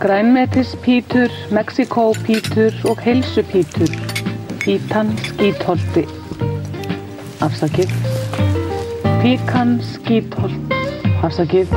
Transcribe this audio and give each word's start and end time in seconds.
Grænmetispítur, 0.00 1.30
Mexikópítur 1.50 2.72
og 2.90 2.98
heilsupítur. 3.04 3.90
Pítan 4.60 5.18
skítholti. 5.18 6.04
Afsakið. 7.40 7.90
Píkan 9.22 9.80
skítholt. 9.84 10.74
Afsakið. 11.22 11.68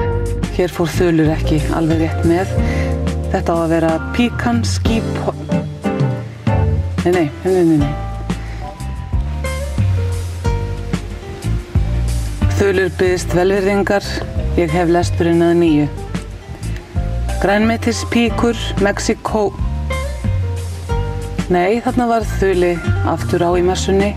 Hér 0.55 0.71
fór 0.71 0.89
þölur 0.91 1.31
ekki 1.33 1.61
alveg 1.75 2.03
rétt 2.03 2.23
með. 2.29 2.47
Þetta 3.34 3.50
á 3.52 3.57
að 3.57 3.71
vera 3.73 3.91
píkan 4.16 4.64
skítholt. 4.68 5.52
Nei, 7.04 7.12
nei, 7.12 7.28
nei, 7.44 7.64
nei, 7.64 7.78
nei. 7.82 7.94
Þölur 12.60 12.89
byggðist 13.00 13.36
velverðingar. 13.36 14.05
Ég 14.55 14.71
hef 14.71 14.88
lesturinn 14.94 15.44
að 15.44 15.60
nýju. 15.64 16.02
Grænmetispíkur, 17.44 18.55
Mexikó... 18.80 19.50
Nei, 21.51 21.82
þarna 21.84 22.06
var 22.07 22.24
þuli 22.39 22.70
aftur 23.11 23.43
á 23.43 23.51
í 23.60 23.64
messunni. 23.68 24.14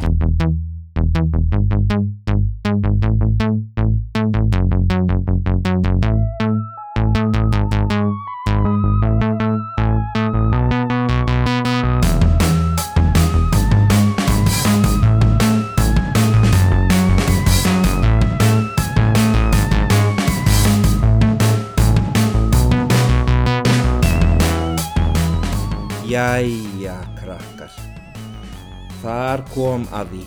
Þar 29.36 29.50
kom 29.52 29.82
að 29.92 30.12
því. 30.14 30.18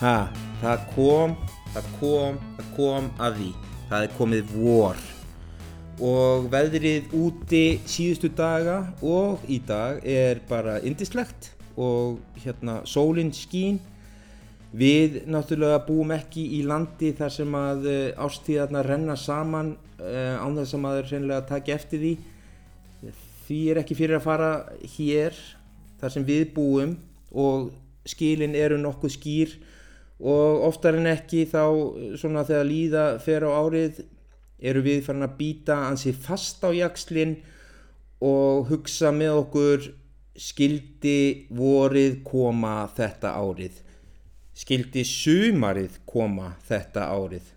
Ha, 0.00 0.12
það 0.62 0.84
kom, 0.94 1.32
það 1.74 1.88
kom, 1.98 2.38
það 2.56 2.70
kom 2.78 3.10
að 3.26 3.36
því. 3.36 3.48
Það 3.90 4.06
er 4.06 4.14
komið 4.16 4.54
vor. 4.62 5.02
Og 6.08 6.46
veðrið 6.54 7.12
úti 7.20 7.60
síðustu 7.84 8.32
daga 8.32 8.78
og 9.04 9.44
í 9.52 9.60
dag 9.60 10.00
er 10.08 10.40
bara 10.48 10.78
indislegt 10.80 11.50
og 11.76 12.16
hérna 12.46 12.78
sólinn 12.88 13.34
skín. 13.36 13.76
Við 14.72 15.22
náttúrulega 15.28 15.84
búum 15.84 16.16
ekki 16.16 16.48
í 16.56 16.64
landi 16.64 17.12
þar 17.20 17.36
sem 17.36 17.60
að 17.60 17.88
eh, 17.92 18.10
ástíðarna 18.16 18.88
renna 18.88 19.20
saman 19.20 19.74
uh, 20.00 20.40
án 20.40 20.56
þess 20.62 20.78
að 20.78 20.86
maður 20.88 21.10
reynilega 21.12 21.50
taki 21.52 21.76
eftir 21.76 22.06
því. 22.06 22.18
Því 23.44 23.64
er 23.68 23.84
ekki 23.84 24.00
fyrir 24.00 24.16
að 24.16 24.30
fara 24.32 24.54
hér 24.96 25.42
þar 26.00 26.16
sem 26.16 26.24
við 26.24 26.54
búum 26.56 27.02
og 27.36 27.74
skilin 28.08 28.54
eru 28.54 28.78
nokkuð 28.80 29.14
skýr 29.16 29.56
og 30.20 30.64
oftar 30.70 30.96
en 30.96 31.10
ekki 31.10 31.44
þá 31.50 31.62
svona 32.16 32.44
þegar 32.48 32.70
líða 32.70 33.04
fer 33.20 33.44
á 33.44 33.50
árið 33.52 34.04
eru 34.58 34.82
við 34.84 35.02
farin 35.04 35.26
að 35.26 35.36
býta 35.40 35.82
ansi 35.90 36.14
fast 36.16 36.64
á 36.64 36.72
jakslinn 36.72 37.36
og 38.24 38.70
hugsa 38.70 39.12
með 39.12 39.40
okkur 39.42 39.90
skildi 40.36 41.48
vorið 41.52 42.22
koma 42.24 42.86
þetta 42.96 43.34
árið? 43.36 43.82
Skildi 44.56 45.04
sumarið 45.04 45.98
koma 46.08 46.54
þetta 46.68 47.10
árið? 47.12 47.52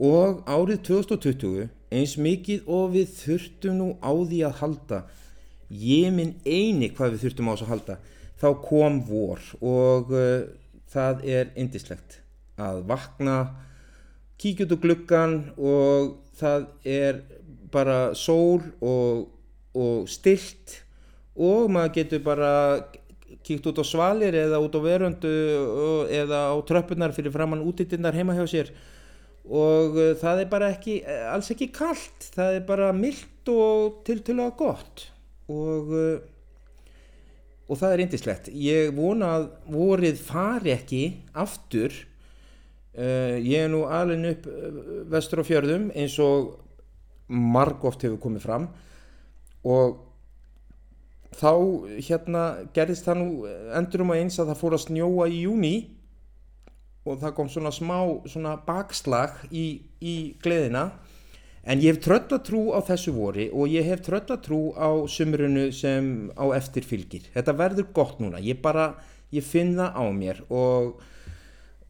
Og 0.00 0.40
árið 0.48 0.80
2020 0.88 1.68
eins 1.92 2.16
mikið 2.16 2.68
og 2.70 2.94
við 2.94 3.10
þurftum 3.18 3.76
nú 3.76 3.88
á 4.00 4.12
því 4.14 4.40
að 4.48 4.60
halda 4.62 5.00
ég 5.70 6.08
minn 6.14 6.38
eini 6.46 6.88
hvað 6.94 7.16
við 7.16 7.26
þurftum 7.26 7.50
á 7.50 7.52
þess 7.52 7.66
að 7.66 7.72
halda 7.74 7.98
þá 8.40 8.48
kom 8.64 9.00
vor 9.06 9.42
og 9.60 10.12
uh, 10.14 10.48
það 10.90 11.24
er 11.28 11.52
indislegt 11.60 12.20
að 12.60 12.84
vakna 12.88 13.36
kíkja 14.40 14.66
út 14.66 14.76
úr 14.76 14.82
gluggan 14.84 15.36
og 15.56 16.14
það 16.40 16.66
er 16.88 17.20
bara 17.70 18.14
sól 18.18 18.62
og, 18.80 19.28
og 19.76 20.08
stilt 20.10 20.80
og 21.40 21.70
maður 21.72 21.94
getur 22.00 22.24
bara 22.24 22.54
kíkt 23.46 23.68
út 23.70 23.80
á 23.80 23.84
svalir 23.86 24.36
eða 24.36 24.60
út 24.62 24.74
á 24.76 24.80
veröndu 24.82 25.34
eða 26.10 26.50
á 26.52 26.56
tröppunar 26.66 27.14
fyrir 27.16 27.32
framann 27.32 27.64
útittinnar 27.64 28.16
heima 28.16 28.36
hjá 28.36 28.46
sér. 28.50 28.72
Og 29.50 29.96
uh, 29.96 30.12
það 30.20 30.42
er 30.44 30.50
bara 30.50 30.68
ekki, 30.74 31.00
alls 31.32 31.48
ekki 31.54 31.70
kallt, 31.74 32.28
það 32.34 32.58
er 32.58 32.66
bara 32.68 32.90
myllt 32.94 33.48
og 33.50 34.02
tiltölulega 34.06 34.52
gott. 34.58 35.06
Og, 35.50 35.94
uh, 35.96 36.20
og 37.70 37.78
það 37.78 37.94
er 37.94 38.04
indislegt. 38.04 38.50
Ég 38.50 38.90
vona 38.96 39.34
að 39.38 39.48
vorið 39.70 40.22
fari 40.26 40.74
ekki 40.74 41.02
aftur, 41.38 41.94
uh, 42.98 43.36
ég 43.38 43.66
er 43.66 43.70
nú 43.70 43.84
alveg 43.86 44.26
upp 44.34 44.48
vestur 45.12 45.42
á 45.42 45.44
fjörðum 45.46 45.90
eins 45.94 46.18
og 46.22 46.56
marg 47.30 47.84
oft 47.86 48.02
hefur 48.02 48.18
komið 48.22 48.46
fram. 48.46 48.66
Og 49.62 50.00
þá 51.38 51.52
hérna 52.02 52.44
gerðist 52.74 53.06
það 53.06 53.20
nú 53.20 53.30
endur 53.78 54.04
um 54.04 54.12
að 54.14 54.22
eins 54.24 54.38
að 54.40 54.50
það 54.50 54.60
fór 54.64 54.76
að 54.76 54.84
snjóa 54.88 55.28
í 55.30 55.42
júni 55.44 55.74
og 57.06 57.20
það 57.22 57.36
kom 57.36 57.48
svona 57.48 57.72
smá 57.72 57.96
svona 58.28 58.56
bakslag 58.66 59.38
í, 59.48 59.80
í 60.02 60.14
gleðina 60.42 60.90
en 61.64 61.82
ég 61.82 61.94
hef 61.94 62.02
tröllatrú 62.04 62.70
á 62.72 62.80
þessu 62.86 63.14
vori 63.16 63.50
og 63.52 63.68
ég 63.68 63.86
hef 63.88 64.02
tröllatrú 64.06 64.72
á 64.76 64.90
sumrunu 65.10 65.68
sem 65.76 66.30
á 66.36 66.44
eftir 66.56 66.86
fylgir. 66.86 67.26
Þetta 67.34 67.56
verður 67.56 67.90
gott 67.94 68.20
núna, 68.22 68.40
ég 68.40 68.62
bara 68.62 68.94
ég 69.34 69.44
finn 69.46 69.76
það 69.78 69.96
á 69.96 70.04
mér 70.14 70.44
og 70.48 71.00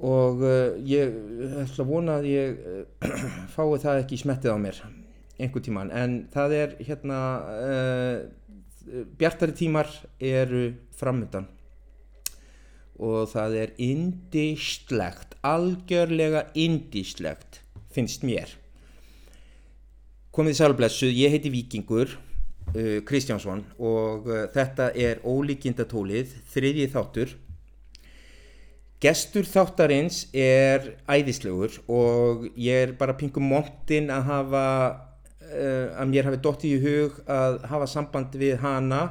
og 0.01 0.41
uh, 0.41 0.81
ég 0.81 1.13
ætla 1.61 1.85
að 1.85 1.91
vona 1.91 2.17
að 2.21 2.29
ég 2.31 2.61
uh, 2.65 3.09
fái 3.55 3.81
það 3.83 3.99
ekki 4.01 4.21
smettið 4.23 4.57
á 4.57 4.59
mér 4.61 4.79
einhver 5.41 5.65
tíman 5.65 5.93
en 5.93 6.15
það 6.33 6.55
er 6.57 6.77
hérna 6.89 7.19
uh, 7.53 8.17
bjartari 9.21 9.57
tímar 9.57 9.91
eru 10.17 10.71
framöndan 10.97 11.49
og 13.01 13.29
það 13.33 13.55
er 13.57 13.71
indislegt, 13.81 15.37
algjörlega 15.41 16.43
indislegt 16.53 17.63
finnst 17.95 18.27
mér. 18.29 18.60
Komið 20.31 20.55
í 20.55 20.59
sælblessu, 20.61 21.09
ég 21.11 21.33
heiti 21.35 21.51
Vikingur 21.51 22.13
uh, 22.15 22.99
Kristjánsson 23.03 23.65
og 23.83 24.29
uh, 24.31 24.45
þetta 24.55 24.93
er 24.95 25.19
ólíkindatólið, 25.27 26.37
þriðjið 26.53 26.93
þáttur. 26.93 27.33
Gestur 29.03 29.49
þáttarins 29.49 30.21
er 30.37 30.93
æðislegur 31.11 31.81
og 31.91 32.45
ég 32.55 32.85
er 32.85 32.95
bara 33.01 33.17
pingum 33.19 33.49
móttinn 33.51 34.07
að 34.15 34.31
hafa, 34.31 34.65
uh, 35.51 35.99
að 35.99 36.13
mér 36.13 36.31
hafi 36.31 36.41
dótt 36.47 36.69
í 36.69 36.77
hug 36.79 37.19
að 37.27 37.59
hafa 37.73 37.91
samband 37.91 38.39
við 38.39 38.61
hana 38.63 39.03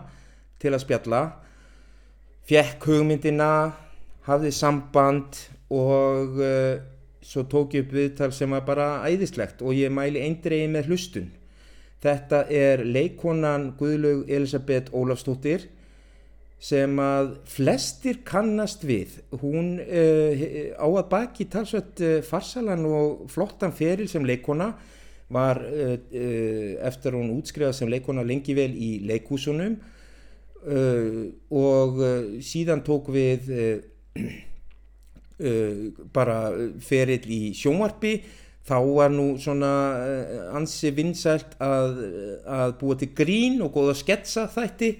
til 0.63 0.71
að 0.71 0.85
spjalla 0.85 1.23
fekk 2.49 2.87
hugmyndina, 2.93 3.73
hafði 4.25 4.53
samband 4.55 5.43
og 5.67 6.39
uh, 6.39 6.79
svo 7.21 7.43
tók 7.49 7.75
ég 7.77 7.85
upp 7.85 7.95
viðtal 7.95 8.31
sem 8.35 8.51
var 8.55 8.63
bara 8.67 8.87
æðislegt 9.07 9.63
og 9.63 9.75
ég 9.77 9.91
mæli 9.93 10.21
eindreiði 10.23 10.69
með 10.71 10.89
hlustun. 10.89 11.27
Þetta 11.99 12.45
er 12.47 12.85
leikonan 12.87 13.73
Guðlaug 13.79 14.29
Elisabeth 14.31 14.95
Ólafstóttir 14.95 15.67
sem 16.59 16.95
að 16.99 17.33
flestir 17.47 18.21
kannast 18.27 18.83
við. 18.87 19.19
Hún 19.41 19.77
uh, 19.83 20.43
á 20.79 20.87
að 20.87 21.05
baki 21.11 21.47
talsveit 21.51 22.03
uh, 22.03 22.17
farsalan 22.27 22.87
og 22.87 23.27
flottan 23.31 23.75
feril 23.75 24.07
sem 24.11 24.25
leikona 24.27 24.73
var 25.29 25.59
eftir 25.61 27.13
hún 27.13 27.35
útskrifað 27.35 27.75
sem 27.77 27.89
leikona 27.91 28.23
lengi 28.25 28.55
vel 28.57 28.71
í 28.73 28.95
leikúsunum 29.05 29.75
Uh, 30.59 31.31
og 31.55 32.01
uh, 32.03 32.23
síðan 32.43 32.81
tók 32.83 33.07
við 33.15 33.45
uh, 33.47 34.25
bara 36.13 36.51
ferill 36.83 37.23
í 37.31 37.53
sjónvarpi 37.55 38.17
þá 38.67 38.77
var 38.83 39.13
nú 39.13 39.29
svona 39.41 39.69
ansi 40.57 40.91
vinsælt 40.93 41.55
að, 41.63 42.01
að 42.43 42.73
búa 42.81 42.97
til 42.99 43.09
grín 43.15 43.61
og 43.63 43.71
góða 43.77 43.95
sketsa 43.97 44.49
þætti 44.51 44.91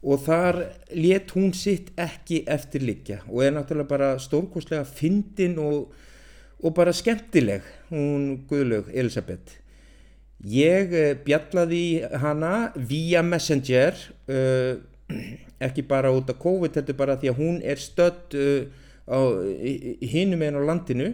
og 0.00 0.22
þar 0.24 0.60
let 0.96 1.34
hún 1.36 1.50
sitt 1.56 1.90
ekki 2.00 2.44
eftir 2.48 2.86
liggja 2.86 3.20
og 3.26 3.42
er 3.44 3.56
náttúrulega 3.56 3.90
bara 3.90 4.12
stórkoslega 4.22 4.86
fyndin 4.88 5.58
og, 5.60 5.90
og 6.62 6.76
bara 6.76 6.94
skemmtileg 6.96 7.66
hún 7.90 8.46
Guðlaug 8.48 8.88
Elisabeth 8.94 9.58
ég 10.40 10.94
bjallaði 11.26 12.06
hana 12.22 12.70
via 12.76 13.24
Messenger 13.26 13.98
og 14.30 14.86
ekki 15.66 15.82
bara 15.84 16.12
út 16.14 16.30
af 16.30 16.38
COVID 16.40 16.76
þetta 16.78 16.92
er 16.92 16.96
bara 16.96 17.16
því 17.20 17.30
að 17.32 17.40
hún 17.42 17.56
er 17.66 17.80
stödd 17.82 18.36
uh, 18.38 18.68
hinnum 19.10 20.42
einn 20.46 20.58
á 20.58 20.62
landinu 20.62 21.10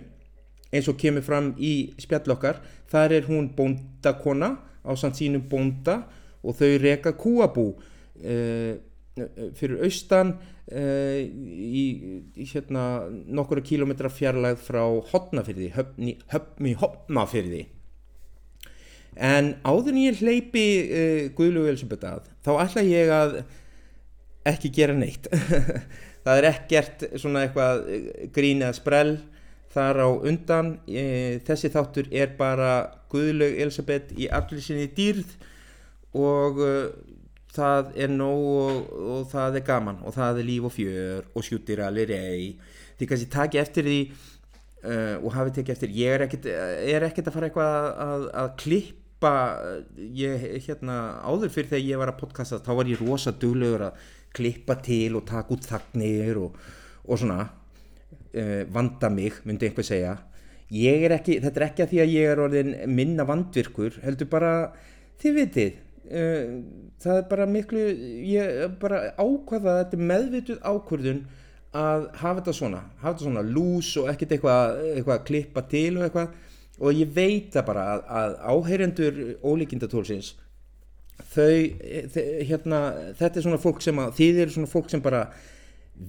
eins 0.75 0.88
og 0.90 0.98
kemur 1.00 1.25
fram 1.25 1.52
í 1.56 1.93
spjallokkar 2.02 2.60
þar 2.90 3.14
er 3.19 3.28
hún 3.31 3.50
bóndakona 3.56 4.56
á 4.87 4.93
samt 4.98 5.19
sínum 5.19 5.46
bónda 5.50 6.02
og 6.46 6.58
þau 6.58 6.76
reka 6.82 7.14
kúabú 7.19 7.70
uh, 7.75 8.75
fyrir 9.56 9.84
austan 9.87 10.34
uh, 10.37 11.20
í, 11.20 11.84
í 12.37 12.48
hérna 12.50 13.06
nokkura 13.08 13.64
kílometra 13.64 14.10
fjarlægð 14.12 14.66
frá 14.66 14.82
hotnafyrði, 15.12 15.72
höfni, 15.76 16.19
höfni 16.32 16.76
hotnafyrði 16.78 17.64
en 19.16 19.54
áður 19.64 19.94
en 19.94 20.02
ég 20.02 20.20
hleypi 20.20 20.66
uh, 20.84 21.22
Guðlúi 21.38 21.70
Elisabeth 21.72 22.10
að 22.10 22.28
þá 22.44 22.52
ætla 22.66 22.84
ég 22.87 23.14
að 23.14 23.38
ekki 24.46 24.70
gera 24.75 24.94
neitt 24.94 25.26
það 26.26 26.43
er 26.43 26.49
ekkert 26.50 27.08
svona 27.14 27.46
eitthvað 27.46 27.82
grín 28.34 28.64
eða 28.67 28.76
sprell 28.76 29.17
þar 29.76 30.02
á 30.02 30.08
undan. 30.11 30.76
E, 30.88 31.38
þessi 31.46 31.73
þáttur 31.73 32.08
er 32.11 32.37
bara 32.38 32.70
Guðlaug 33.12 33.61
Elisabeth 33.62 34.17
í 34.19 34.28
allir 34.28 34.64
sinni 34.64 34.88
dýrð 34.96 35.37
og 36.17 36.62
e, 36.64 36.73
það 37.56 37.93
er 38.05 38.12
nóg 38.12 38.46
og, 38.52 38.81
og 39.17 39.28
það 39.31 39.61
er 39.61 39.67
gaman 39.67 40.02
og 40.05 40.17
það 40.17 40.40
er 40.40 40.49
líf 40.50 40.69
og 40.69 40.75
fjör 40.75 41.28
og 41.32 41.46
sjútir 41.46 41.82
allir 41.84 42.11
rey 42.11 42.50
því 42.99 43.08
kannski 43.11 43.31
taki 43.32 43.61
eftir 43.61 43.87
því 43.87 44.00
uh, 44.87 45.17
og 45.23 45.32
hafi 45.37 45.56
tekið 45.58 45.75
eftir 45.76 45.96
ég 45.96 46.14
er 46.14 46.26
ekkert, 46.26 46.49
er 46.50 47.08
ekkert 47.08 47.31
að 47.31 47.37
fara 47.37 47.50
eitthvað 47.50 47.75
að, 47.76 47.88
að, 48.06 48.26
að 48.43 48.52
klippa 48.62 49.34
ég 50.17 50.46
hérna 50.67 50.99
áður 51.25 51.52
fyrir 51.55 51.73
þegar 51.73 51.87
ég 51.87 52.02
var 52.02 52.12
að 52.12 52.20
podcasta 52.23 52.61
þá 52.64 52.73
var 52.81 52.93
ég 52.93 53.02
rosa 53.02 53.34
duglegur 53.34 53.88
að 53.90 54.06
klippa 54.37 54.77
til 54.85 55.17
og 55.19 55.27
taka 55.29 55.55
út 55.56 55.67
þagnir 55.67 56.41
og, 56.43 56.59
og 57.06 57.21
svona 57.21 57.41
uh, 57.47 58.62
vanda 58.73 59.11
mig, 59.12 59.41
myndi 59.44 59.71
einhver 59.71 59.87
segja. 59.87 60.17
Er 60.67 61.12
ekki, 61.15 61.38
þetta 61.44 61.61
er 61.61 61.67
ekki 61.69 61.85
að 61.85 61.91
því 61.93 62.03
að 62.03 62.15
ég 62.17 62.31
er 62.31 62.43
orðin 62.43 62.73
minna 62.91 63.27
vandvirkur, 63.27 64.00
heldur 64.03 64.31
bara 64.31 64.53
þið 65.23 65.37
vitið 65.41 65.77
uh, 66.11 66.56
það 67.03 67.21
er 67.21 67.27
bara 67.31 67.49
miklu 67.50 67.85
ég 68.27 68.79
bara 68.83 69.03
ákvaða 69.19 69.83
þetta 69.83 70.09
meðvituð 70.11 70.62
ákvörðun 70.62 71.23
að 71.77 72.09
hafa 72.17 72.41
þetta 72.41 72.56
svona 72.56 72.83
hafa 73.03 73.12
þetta 73.12 73.27
svona 73.27 73.44
lús 73.47 73.93
og 74.00 74.11
ekkert 74.12 74.37
eitthvað 74.37 74.83
eitthvað 74.94 75.17
að 75.19 75.27
klippa 75.31 75.65
til 75.71 75.93
og 75.99 76.06
eitthvað. 76.06 76.43
Og 76.77 76.93
ég 76.93 77.12
veit 77.17 77.55
það 77.55 77.69
bara 77.71 77.85
að, 77.94 78.00
að 78.21 78.35
áheyrendur 78.53 79.21
ólíkindatólsins 79.41 80.35
þau, 81.37 82.19
hérna, 82.49 82.81
þetta 83.19 83.41
er 83.41 83.47
svona 83.47 83.62
fólk 83.62 83.83
sem 83.85 84.03
að 84.03 84.15
þið 84.19 84.43
eru 84.44 84.56
svona 84.56 84.73
fólk 84.73 84.93
sem 84.93 85.03
bara 85.05 85.23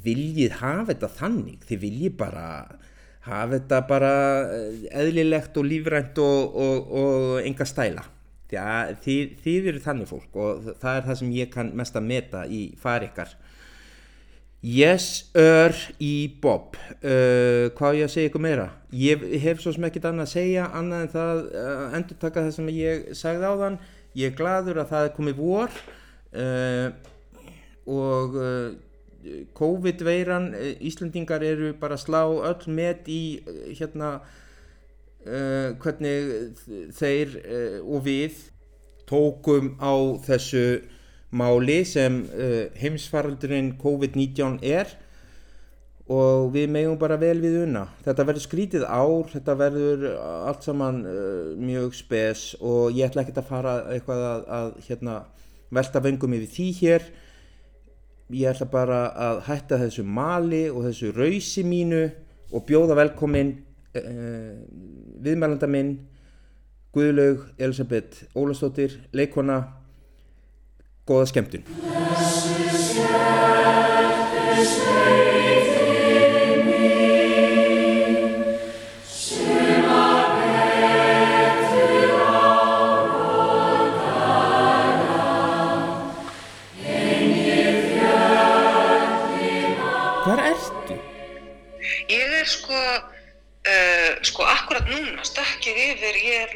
viljið 0.06 0.60
hafa 0.62 0.92
þetta 0.92 1.14
þannig. 1.22 1.64
Þið 1.70 1.82
viljið 1.86 2.20
bara 2.20 2.46
hafa 3.28 3.58
þetta 3.58 3.82
bara 3.90 4.14
eh, 4.56 4.86
eðlilegt 5.04 5.60
og 5.60 5.68
lífrænt 5.68 6.22
og, 6.24 6.62
og, 6.64 6.94
og 7.02 7.42
enga 7.44 7.68
stæla. 7.68 8.06
Já, 8.48 8.96
þið, 9.04 9.36
þið 9.44 9.66
eru 9.74 9.84
þannig 9.84 10.08
fólk 10.08 10.38
og 10.40 10.68
það 10.80 10.94
er 10.94 11.08
það 11.10 11.18
sem 11.20 11.32
ég 11.36 11.50
kann 11.52 11.74
mest 11.76 11.98
að 12.00 12.06
meta 12.08 12.46
í 12.48 12.62
farikar 12.80 13.34
Yes, 14.66 15.30
ör 15.38 15.76
í 16.02 16.34
Bob. 16.42 16.74
Uh, 17.06 17.70
hvað 17.78 18.00
ég 18.00 18.08
að 18.08 18.14
segja 18.16 18.30
ykkur 18.32 18.42
meira? 18.42 18.66
Ég 18.90 19.22
hef 19.44 19.62
svo 19.62 19.70
sem 19.76 19.86
ekkit 19.86 20.08
annað 20.10 20.26
að 20.26 20.32
segja 20.32 20.64
annað 20.74 21.04
en 21.04 21.12
það 21.14 21.42
uh, 21.62 21.84
endur 21.94 22.18
taka 22.24 22.44
það 22.48 22.56
sem 22.56 22.72
ég 22.74 23.06
sagði 23.20 23.46
á 23.46 23.54
þann 23.62 23.78
ég 24.15 24.31
er 24.31 24.38
gladur 24.38 24.81
að 24.81 24.92
það 24.92 25.07
er 25.07 25.15
komið 25.18 25.39
vor 25.42 25.80
uh, 26.38 26.89
og 27.88 28.36
COVID-veiran, 29.57 30.54
eh, 30.56 30.75
Íslandingar 30.88 31.44
eru 31.44 31.74
bara 31.80 31.98
að 31.98 32.04
slá 32.06 32.21
öll 32.24 32.68
með 32.71 33.09
í 33.12 33.21
eh, 33.44 33.74
hérna 33.80 34.19
hvernig 35.27 36.54
þeir 36.95 37.33
og 37.83 38.06
við 38.06 38.38
tókum 39.09 39.74
á 39.75 39.92
þessu 40.24 40.86
máli 41.36 41.81
sem 41.83 42.21
heimsfaraldurinn 42.80 43.74
COVID-19 43.81 44.62
er 44.63 44.94
og 46.07 46.51
við 46.54 46.69
megum 46.71 46.98
bara 47.00 47.18
vel 47.19 47.36
við 47.44 47.63
unna. 47.65 47.86
Þetta 48.06 48.25
verður 48.30 48.45
skrítið 48.45 48.86
ár, 48.88 49.27
þetta 49.31 49.56
verður 49.59 50.06
allt 50.18 50.68
saman 50.68 51.01
mjög 51.59 51.95
spes 51.98 52.44
og 52.62 52.95
ég 52.95 53.09
ætla 53.09 53.25
ekki 53.25 53.36
að 53.36 53.50
fara 53.50 53.74
eitthvað 53.92 54.24
að, 54.27 54.45
að 54.59 54.69
hérna, 54.88 55.18
velta 55.75 56.04
vengum 56.04 56.38
yfir 56.38 56.54
því 56.54 56.68
hér. 56.80 57.09
Ég 58.38 58.51
ætla 58.54 58.69
bara 58.71 59.01
að 59.27 59.42
hætta 59.48 59.81
þessu 59.83 60.07
mali 60.07 60.65
og 60.71 60.88
þessu 60.88 61.12
rausi 61.15 61.65
mínu 61.68 62.06
og 62.56 62.63
bjóða 62.68 62.95
velkomin 63.01 63.57
uh, 64.00 64.54
viðmælanda 65.24 65.68
minn 65.71 65.98
Guðlaug 66.95 67.50
Elisabeth 67.59 68.24
Ólastóttir 68.36 68.95
leikona 69.13 69.59
góða 71.07 71.27
skemmtun 71.30 71.68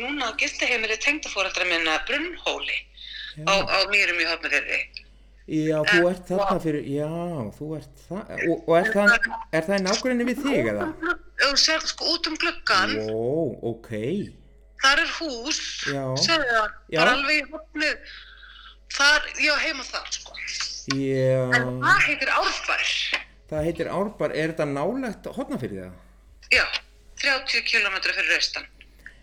núna 0.02 0.32
á 0.32 0.38
gildaheimili 0.40 0.98
tengdafóraldra 1.02 1.66
minna 1.70 2.00
Brunnhóli 2.08 2.80
á, 3.48 3.54
á 3.64 3.78
mýrum 3.92 4.20
í 4.20 4.28
Hafnarfjörði. 4.28 4.82
Já, 5.52 5.80
en, 5.82 5.88
þú 5.90 6.10
ert 6.12 6.28
þarna 6.30 6.60
fyrir, 6.64 6.84
já, 6.88 7.08
þú 7.58 7.70
ert 7.76 8.04
það, 8.08 8.34
og, 8.48 8.60
og 8.62 8.76
er 8.78 8.92
það, 8.94 9.16
er 9.58 9.66
það 9.68 9.82
nákvæmlega 9.88 10.28
við 10.30 10.44
þig 10.46 10.70
eða? 10.72 10.86
Sér 11.60 11.88
sko 11.90 12.12
út 12.14 12.30
um 12.30 12.38
gluggan. 12.40 12.94
Ó, 13.10 13.24
ok. 13.72 13.90
Þar 14.82 15.02
er 15.02 15.16
hús, 15.18 15.60
sér 16.24 16.46
það, 16.46 16.78
bara 16.94 17.16
alveg 17.18 17.42
í 17.42 17.48
hafnið, 17.50 18.14
þar, 18.96 19.28
já, 19.42 19.52
heima 19.66 19.88
þar 19.90 20.14
sko. 20.16 20.38
Já. 20.98 21.42
En 21.58 21.68
það 21.82 22.00
heitir 22.08 22.32
Árbær. 22.38 22.94
Það 23.52 23.68
heitir 23.68 23.92
Árbær, 23.92 24.38
er 24.38 24.54
þetta 24.54 24.70
nálegt 24.72 25.30
hotnafyrðið 25.36 25.84
það? 25.84 26.00
Já, 26.52 26.66
30 27.22 27.66
km 27.70 27.98
fyrir 28.12 28.36
austan. 28.38 28.68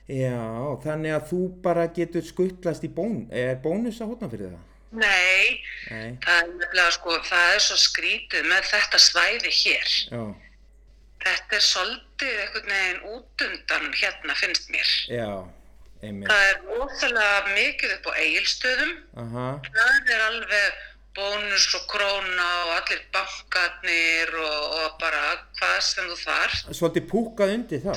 Já, 0.08 0.40
þannig 0.84 1.12
að 1.18 1.26
þú 1.28 1.40
bara 1.64 1.84
getur 1.92 2.24
skuttlast 2.24 2.84
í 2.86 2.88
bón, 2.88 3.26
er 3.28 3.58
bónus 3.60 3.98
að 4.00 4.14
hotna 4.14 4.30
fyrir 4.32 4.54
það? 4.54 4.64
Nei, 4.96 5.60
Nei. 5.90 6.14
það 6.24 6.38
er 6.38 6.46
nefnilega 6.54 6.92
sko, 6.96 7.16
það 7.28 7.54
er 7.54 7.64
svo 7.66 7.76
skrítið 7.82 8.46
með 8.48 8.70
þetta 8.70 9.00
svæði 9.04 9.52
hér. 9.52 9.96
Já. 10.08 10.22
Þetta 11.26 11.58
er 11.58 11.64
svolítið 11.66 12.40
einhvern 12.44 12.72
veginn 12.72 13.02
út 13.12 13.44
undan 13.48 13.88
hérna 14.00 14.36
finnst 14.38 14.70
mér. 14.72 14.92
Já, 15.12 15.28
einmitt. 16.00 16.30
Það 16.30 16.44
er 16.46 16.78
óþálega 16.78 17.40
mikið 17.58 17.94
upp 17.98 18.08
á 18.08 18.12
eigilstöðum. 18.22 18.94
Aha. 19.24 19.46
Það 19.68 20.12
er 20.14 20.24
alveg 20.30 20.78
bónus 21.18 21.68
og 21.76 21.84
króna 21.90 22.48
og 22.64 22.74
allir 22.78 23.04
bankarnir 23.14 24.34
og, 24.38 24.78
og 24.80 24.98
bara 25.02 25.22
hvað 25.58 25.78
sem 25.90 26.08
þú 26.08 26.18
þarf. 26.22 26.64
Svolítið 26.70 27.08
púkað 27.10 27.54
undir 27.58 27.84
þá? 27.84 27.94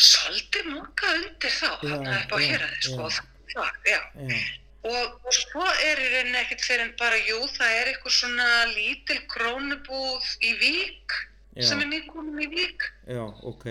svolítið 0.00 0.68
mokka 0.72 1.10
undir 1.20 1.54
þá 1.54 1.70
þarna 1.82 2.14
upp 2.18 2.34
á 2.34 2.38
héræði 2.42 2.80
sko 2.88 3.08
það, 3.14 3.76
já. 3.86 4.00
Já. 4.28 4.38
Og, 4.84 5.12
og 5.24 5.36
svo 5.36 5.66
er 5.86 6.00
í 6.02 6.08
rauninni 6.12 6.40
ekkert 6.42 6.64
fyrir 6.66 6.84
en 6.84 6.94
bara 7.00 7.20
jú 7.24 7.38
það 7.54 7.76
er 7.78 7.90
eitthvað 7.92 8.16
svona 8.18 8.48
lítil 8.74 9.20
krónubúð 9.32 10.32
í 10.44 10.54
Vík 10.60 11.14
já. 11.56 11.68
sem 11.70 11.84
er 11.84 11.90
nýgónum 11.92 12.42
í 12.42 12.48
Vík 12.52 12.88
Já, 13.06 13.22
ok 13.46 13.68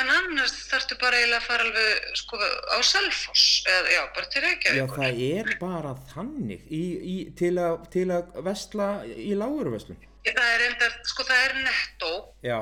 En 0.00 0.08
annars 0.08 0.54
þarfstu 0.70 0.96
bara 1.00 1.18
eiginlega 1.20 1.40
að 1.42 1.48
fara 1.50 1.64
alveg 1.66 2.14
sko 2.16 2.38
á 2.40 2.78
Selfoss 2.86 3.42
eða 3.68 3.90
já, 3.92 4.00
bara 4.16 4.30
til 4.32 4.42
Reykjavík 4.46 4.78
Já, 4.78 4.86
það 4.94 5.20
er 5.26 5.50
bara 5.60 5.92
þannig 6.14 6.62
í, 6.72 6.80
í, 7.12 7.16
til, 7.36 7.52
að, 7.60 7.76
til 7.92 8.06
að 8.16 8.38
vestla 8.46 8.88
í 9.04 9.34
lágurvestlun 9.36 10.00
Það 10.24 10.48
er 10.54 10.64
enda, 10.70 10.88
sko 11.10 11.26
það 11.28 11.44
er 11.44 11.54
nettó 11.66 12.12
Já. 12.46 12.58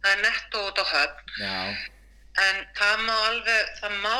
Það 0.00 0.10
er 0.14 0.22
netto 0.22 0.64
út 0.70 0.80
á 0.80 0.84
höfn. 0.94 1.30
Já. 1.42 1.60
en 2.46 2.58
það 2.76 3.04
má 3.04 3.14
alveg 3.26 3.70
það 3.80 3.94
má 4.04 4.16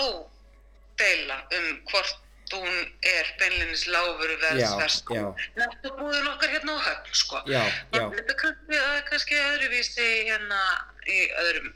deila 1.01 1.37
um 1.57 1.67
hvort 1.91 2.23
hún 2.53 2.77
er 3.03 3.33
beinlinis 3.41 3.87
láfuru 3.91 4.37
verðsversk 4.45 5.11
netto 5.59 5.93
búður 5.99 6.31
okkar 6.35 6.53
hérna 6.55 6.77
á 6.79 6.81
höfn 6.87 7.17
sko. 7.17 7.41
já, 7.49 7.65
já. 7.93 8.05
þetta 8.13 8.33
er 8.33 8.39
kannski, 8.43 8.81
kannski 9.11 9.41
öðruvísi 9.41 10.09
hérna 10.31 10.63
í 11.05 11.19
öðrum 11.43 11.73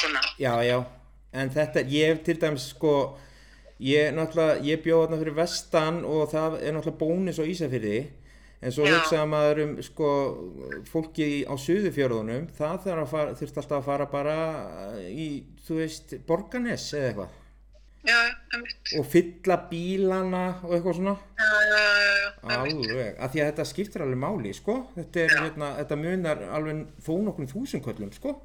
svona. 0.00 0.22
Já 0.40 0.52
já. 0.66 0.78
En 1.36 1.50
þetta 1.52 1.84
ég 1.92 2.22
til 2.24 2.36
dæmis 2.40 2.70
sko 2.72 2.94
ég 3.82 4.14
náttúrulega 4.16 4.62
ég 4.64 4.84
bjóð 4.84 5.02
þarna 5.04 5.18
fyrir 5.20 5.36
vestan 5.36 6.04
og 6.08 6.30
það 6.32 6.60
er 6.62 6.76
náttúrulega 6.76 7.00
bónis 7.00 7.40
á 7.40 7.44
Ísafyrði 7.44 7.98
en 8.64 8.72
svo 8.72 8.86
hugsaða 8.88 9.26
maður 9.28 9.62
um 9.66 9.72
sko, 9.84 10.10
fólki 10.88 11.26
á 11.44 11.54
suðufjörðunum 11.60 12.46
það 12.56 12.86
þurft 12.88 13.58
alltaf 13.60 13.76
að 13.80 13.88
fara 13.90 14.06
bara 14.10 14.38
í, 15.10 15.28
þú 15.66 15.82
veist, 15.82 16.16
Borganes 16.28 16.88
eða 16.96 17.10
eitthvað. 17.10 17.42
Já, 18.06 18.18
og 19.00 19.06
fylla 19.10 19.56
bílana 19.66 20.42
og 20.62 20.76
eitthvað 20.76 20.98
svona. 21.00 21.14
Já, 21.36 21.48
já, 21.66 22.26
alveg, 22.54 23.16
af 23.18 23.32
því 23.32 23.42
að 23.42 23.48
þetta 23.50 23.64
skiptir 23.66 24.04
alveg 24.04 24.20
máli 24.22 24.52
sko, 24.54 24.76
þetta, 24.94 25.24
er, 25.24 25.34
hérna, 25.42 25.70
þetta 25.80 25.98
munar 26.00 26.44
alveg 26.58 26.84
þó 27.02 27.12
nokkur 27.26 27.50
þúsundköllum 27.50 28.12
sko, 28.14 28.36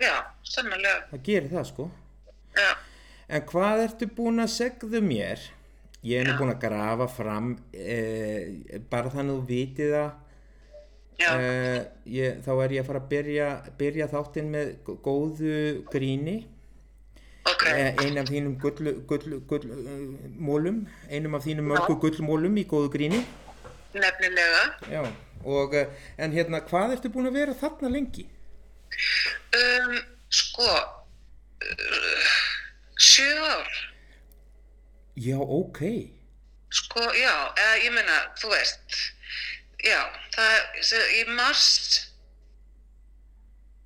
Já, 0.00 0.14
sannlega, 0.42 0.94
það 1.12 1.22
gerir 1.28 1.50
það 1.52 1.66
sko. 1.70 1.86
Já, 2.56 2.70
en 3.28 3.44
hvað 3.50 3.82
ertu 3.88 4.08
búin 4.16 4.42
að 4.42 4.50
segðu 4.54 5.00
mér? 5.04 5.40
Ég 6.04 6.20
er 6.20 6.28
nú 6.28 6.34
búin 6.40 6.52
að 6.52 6.60
grafa 6.66 7.06
fram 7.08 7.52
eh, 7.72 8.80
bara 8.92 9.08
þannig 9.14 9.32
að 9.32 9.38
þú 9.38 9.46
vitið 9.48 9.94
það. 9.94 10.10
Eh, 11.24 11.84
ég, 12.10 12.40
þá 12.44 12.50
er 12.64 12.74
ég 12.74 12.82
að 12.82 12.88
fara 12.90 13.00
að 13.00 13.08
byrja, 13.14 13.46
byrja 13.78 14.08
þáttinn 14.12 14.50
með 14.52 14.72
gó- 14.84 14.98
góðu 15.06 15.54
gríni. 15.92 16.36
Ok, 17.46 17.62
Eh, 17.70 17.94
ein 18.04 18.18
af 18.18 18.26
þínum 18.28 18.58
gull, 18.60 18.92
gull, 19.06 19.38
gull, 19.48 19.70
uh, 19.70 20.28
mólum, 20.40 20.82
einum 21.10 21.34
af 21.38 21.44
þínum 21.44 21.66
mörgu 21.72 21.96
gullmólum 22.00 22.56
í 22.56 22.64
góðu 22.66 22.90
gríni. 22.92 23.20
Nefnilega. 23.94 24.62
Já, 24.90 25.02
og 25.44 25.74
eh, 25.74 25.86
en 26.18 26.32
hérna, 26.32 26.60
hvað 26.66 26.96
ertu 26.96 27.10
búin 27.12 27.28
að 27.30 27.36
vera 27.38 27.54
þarna 27.54 27.90
lengi? 27.92 28.26
Um, 29.54 29.94
sko, 30.28 30.70
uh, 31.64 32.34
sjö 32.98 33.30
ár, 33.50 33.70
Já, 35.14 35.38
ok, 35.38 35.78
sko, 36.74 37.02
já, 37.14 37.34
eða 37.54 37.74
ég 37.84 37.92
meina, 37.94 38.16
þú 38.40 38.48
veist, 38.50 38.96
já, 39.86 40.00
það, 40.34 40.56
í 41.14 41.20
mars 41.36 41.68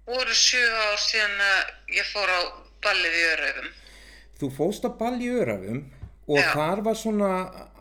voru 0.09 0.33
sjö 0.33 0.63
ár 0.73 0.97
síðan 1.03 1.37
að 1.45 1.99
ég 1.99 2.09
fór 2.15 2.33
á 2.33 2.41
ballið 2.87 3.19
í 3.21 3.25
Öröfum. 3.35 3.69
þú 4.41 4.51
fóst 4.57 4.85
að 4.89 4.97
ball 5.03 5.19
í 5.21 5.29
Örafum 5.37 5.83
og 6.29 6.39
Já. 6.39 6.49
þar 6.55 6.83
var 6.87 6.97
svona 6.97 7.31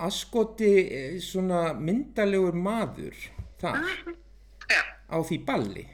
askoti, 0.08 0.74
eh, 0.92 1.20
svona 1.24 1.74
myndalegur 1.74 2.56
maður 2.56 3.16
þar 3.62 3.80
Já, 4.72 4.82
á 5.08 5.18
því 5.24 5.38
balli. 5.46 5.86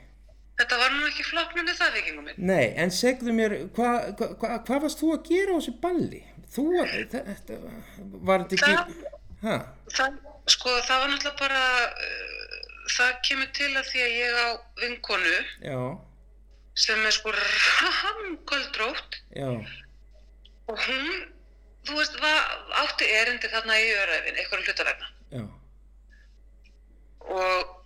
Þetta 0.60 0.78
var 0.82 0.92
nú 0.94 1.08
ekki 1.10 1.24
flokknandi 1.28 1.74
það 1.80 1.96
vikingum 1.98 2.28
minn. 2.30 2.38
Nei, 2.52 2.66
en 2.84 2.94
segðu 2.94 3.34
mér, 3.36 3.56
hvað 3.76 4.14
hva, 4.20 4.28
hva, 4.42 4.52
hva 4.68 4.80
varst 4.86 5.02
þú 5.02 5.12
að 5.16 5.28
gera 5.32 5.56
á 5.56 5.58
þessu 5.60 5.74
balli? 5.84 6.22
Þú, 6.54 6.66
þetta, 7.10 7.58
var 8.30 8.44
þetta 8.46 8.70
ekki, 8.74 9.10
hæ? 9.44 9.56
Það, 9.98 10.18
sko, 10.54 10.76
það 10.86 11.00
var 11.04 11.10
náttúrulega 11.14 11.40
bara, 11.40 11.64
uh, 11.90 12.84
það 12.94 13.14
kemur 13.30 13.50
til 13.58 13.72
að 13.80 13.90
því 13.90 14.04
að 14.06 14.18
ég 14.20 14.38
á 14.38 14.48
vinkonu 14.84 15.36
Já, 15.66 15.80
sem 16.86 17.02
er 17.10 17.14
sko 17.18 17.34
ramgöldrótt 17.34 19.18
já, 19.38 19.50
og 20.70 20.78
hún, 20.88 21.10
þú 21.90 21.98
veist, 21.98 22.16
var, 22.22 22.40
átti 22.84 23.10
erindi 23.18 23.50
þarna 23.52 23.78
í 23.82 23.90
Öröfin, 24.04 24.38
einhverju 24.42 24.70
hlutavegna. 24.70 25.10
já, 25.34 25.44
og 27.34 27.83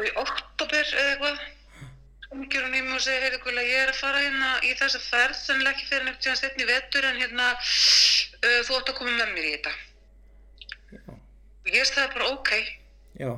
og 0.00 0.06
í 0.08 0.12
oktober 0.24 0.94
eða 0.96 1.10
eitthvað 1.12 1.40
umgjör 2.30 2.66
hún 2.66 2.76
í 2.78 2.82
mig 2.86 2.94
og 2.94 3.02
segir, 3.02 3.24
heyrðu 3.24 3.40
Gulla, 3.44 3.62
ég 3.66 3.84
er 3.84 3.90
að 3.90 4.00
fara 4.00 4.22
hérna 4.22 4.50
í 4.62 4.72
þessa 4.78 5.00
ferð, 5.02 5.38
sennilega 5.38 5.74
ekki 5.74 5.88
fyrir 5.88 6.04
nefnt 6.06 6.26
síðan 6.26 6.40
setni 6.40 6.66
vetur 6.68 7.06
en 7.08 7.18
hérna 7.18 7.46
uh, 7.56 8.60
þú 8.66 8.76
átt 8.78 8.92
að 8.92 8.98
koma 9.00 9.14
með 9.16 9.32
mér 9.34 9.48
í 9.48 9.54
þetta. 9.56 9.72
Já, 10.90 11.16
og 11.16 11.72
ég 11.74 11.88
staði 11.90 12.12
bara 12.14 12.28
ok. 12.36 12.52
Já. 13.20 13.32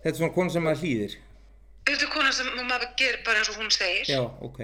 Þetta 0.00 0.14
er 0.14 0.20
svona 0.22 0.36
kona 0.38 0.54
sem 0.54 0.64
maður 0.64 0.86
hlýðir. 0.86 1.18
þetta 1.90 2.06
er 2.06 2.12
kona 2.14 2.32
sem 2.32 2.48
maður 2.60 2.94
gerir 3.02 3.20
bara 3.26 3.42
eins 3.42 3.52
og 3.52 3.60
hún 3.60 3.74
segir. 3.74 4.08
Já, 4.08 4.22
ok, 4.48 4.62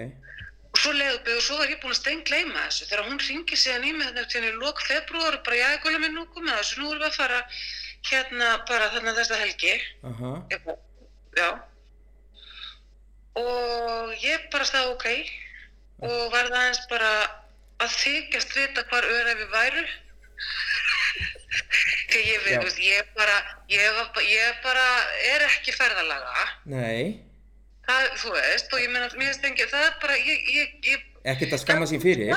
og 0.73 0.81
svo 0.81 0.93
leiðu 0.97 1.21
beð 1.27 1.37
og 1.37 1.45
svo 1.45 1.59
var 1.61 1.71
ég 1.71 1.79
búin 1.83 1.93
að 1.93 2.01
steingleyma 2.01 2.63
þessu. 2.65 2.89
Þegar 2.89 3.07
hún 3.11 3.21
ringir 3.27 3.61
síðan 3.61 3.85
í 3.85 3.93
mig 3.97 4.09
þetta 4.17 4.41
í 4.41 4.55
lok 4.57 4.81
februar 4.89 5.37
og 5.37 5.45
bara, 5.45 5.61
já, 5.61 5.69
Gulla 5.85 6.01
minn, 6.01 6.17
nú 6.17 6.25
komið 6.33 6.57
þessu 6.59 6.81
nú 6.81 6.89
erum 6.91 7.05
við 7.05 7.11
að 7.11 7.19
fara 7.21 7.39
hérna 8.09 8.51
bara 8.69 8.89
þarna 8.95 9.15
þessa 9.17 9.39
helgi. 9.41 9.73
Aha, 10.09 10.33
Eitthvað, 10.49 10.81
já. 11.37 11.49
Og 13.37 14.13
ég 14.23 14.47
bara 14.53 14.67
stað 14.67 14.93
ok. 14.95 15.07
Og 16.07 16.33
var 16.33 16.49
það 16.51 16.63
eins 16.63 16.83
bara 16.91 17.11
að 17.83 17.93
þykjast 18.01 18.55
vita 18.57 18.85
hvar 18.89 19.05
öræfi 19.05 19.47
væru. 19.53 19.85
Því 22.07 22.21
ég, 22.23 22.43
Já. 22.47 22.59
við, 22.61 22.77
ég 22.85 23.07
bara 23.17 23.37
ég, 23.71 24.01
ég 24.29 24.59
bara 24.63 24.85
er 25.33 25.45
ekki 25.47 25.73
ferðalaga. 25.75 26.45
Nei, 26.69 27.17
það, 27.87 28.07
þú 28.21 28.33
veist, 28.35 28.73
og 28.73 28.83
ég 28.83 28.93
meina 28.93 29.09
mér 29.19 29.33
ekki, 29.49 29.67
það 29.71 29.85
er 29.87 29.95
bara, 30.03 30.17
ég, 30.21 30.49
ég, 30.53 30.75
ég 30.87 31.05
ekkert 31.27 31.57
að 31.57 31.63
skamma 31.63 31.87
sér 31.89 32.01
fyrir. 32.03 32.31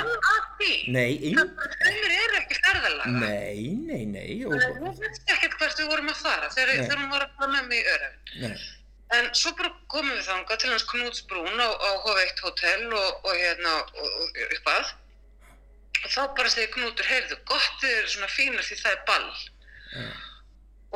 Nei, 0.91 1.13
ein, 1.31 1.39
það 1.39 2.17
er 2.17 2.37
ekki 2.41 2.59
ferðalaga. 2.59 3.13
Nei, 3.15 3.69
nei, 3.87 4.03
nei, 4.11 4.29
og, 4.49 4.57
ég 4.57 5.01
veist 5.05 5.35
ekkert 5.37 5.57
hvert 5.61 5.81
við 5.81 5.91
vorum 5.93 6.13
að 6.13 6.21
fara 6.25 6.51
þegar, 6.55 6.85
hún 6.97 7.13
var 7.13 7.27
að 7.27 7.35
fara 7.39 7.53
með 7.55 7.71
mig 7.71 7.81
í 7.81 7.89
öræfin 7.95 8.45
nei, 8.45 8.69
En 9.17 9.27
svo 9.35 9.51
bara 9.59 9.73
komum 9.91 10.13
við 10.15 10.27
þangað 10.29 10.61
til 10.63 10.71
hans 10.71 10.85
Knútsbrún 10.87 11.59
á, 11.59 11.69
á 11.75 11.91
H1 12.05 12.43
Hotel 12.45 12.85
og, 12.95 13.25
og 13.27 13.33
hérna 13.35 13.73
og, 13.83 14.39
upp 14.47 14.71
að. 14.71 14.93
Og 16.05 16.09
þá 16.15 16.21
bara 16.39 16.53
segir 16.53 16.71
Knútur, 16.77 17.09
heyrðu, 17.11 17.37
gott 17.51 17.73
þið 17.83 17.97
eru 17.99 18.13
svona 18.15 18.31
fínar 18.33 18.65
því 18.69 18.79
það 18.85 18.95
er 18.95 19.03
ball. 19.11 19.29
Já. 19.91 20.07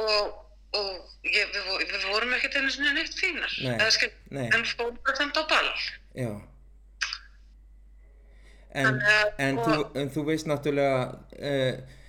Og, 0.04 0.30
og 0.78 1.26
ég, 1.26 1.50
við, 1.54 1.66
við 1.90 2.06
vorum 2.12 2.32
ekkert 2.38 2.56
einu 2.60 2.70
svona 2.74 2.94
neitt 2.96 3.18
fínar. 3.18 3.52
Nei, 3.66 3.90
skil, 3.98 4.12
nei. 4.34 4.46
En 4.54 4.64
fórum 4.70 4.96
bara 5.04 5.18
samt 5.18 5.38
á 5.38 5.44
ball. 5.50 5.72
já. 6.22 6.32
En, 8.74 8.88
að- 8.98 9.34
en, 9.38 9.58
þú, 9.62 9.74
en 10.00 10.08
þú 10.10 10.22
veist 10.26 10.48
náttúrulega, 10.50 11.02
uh, 11.38 12.00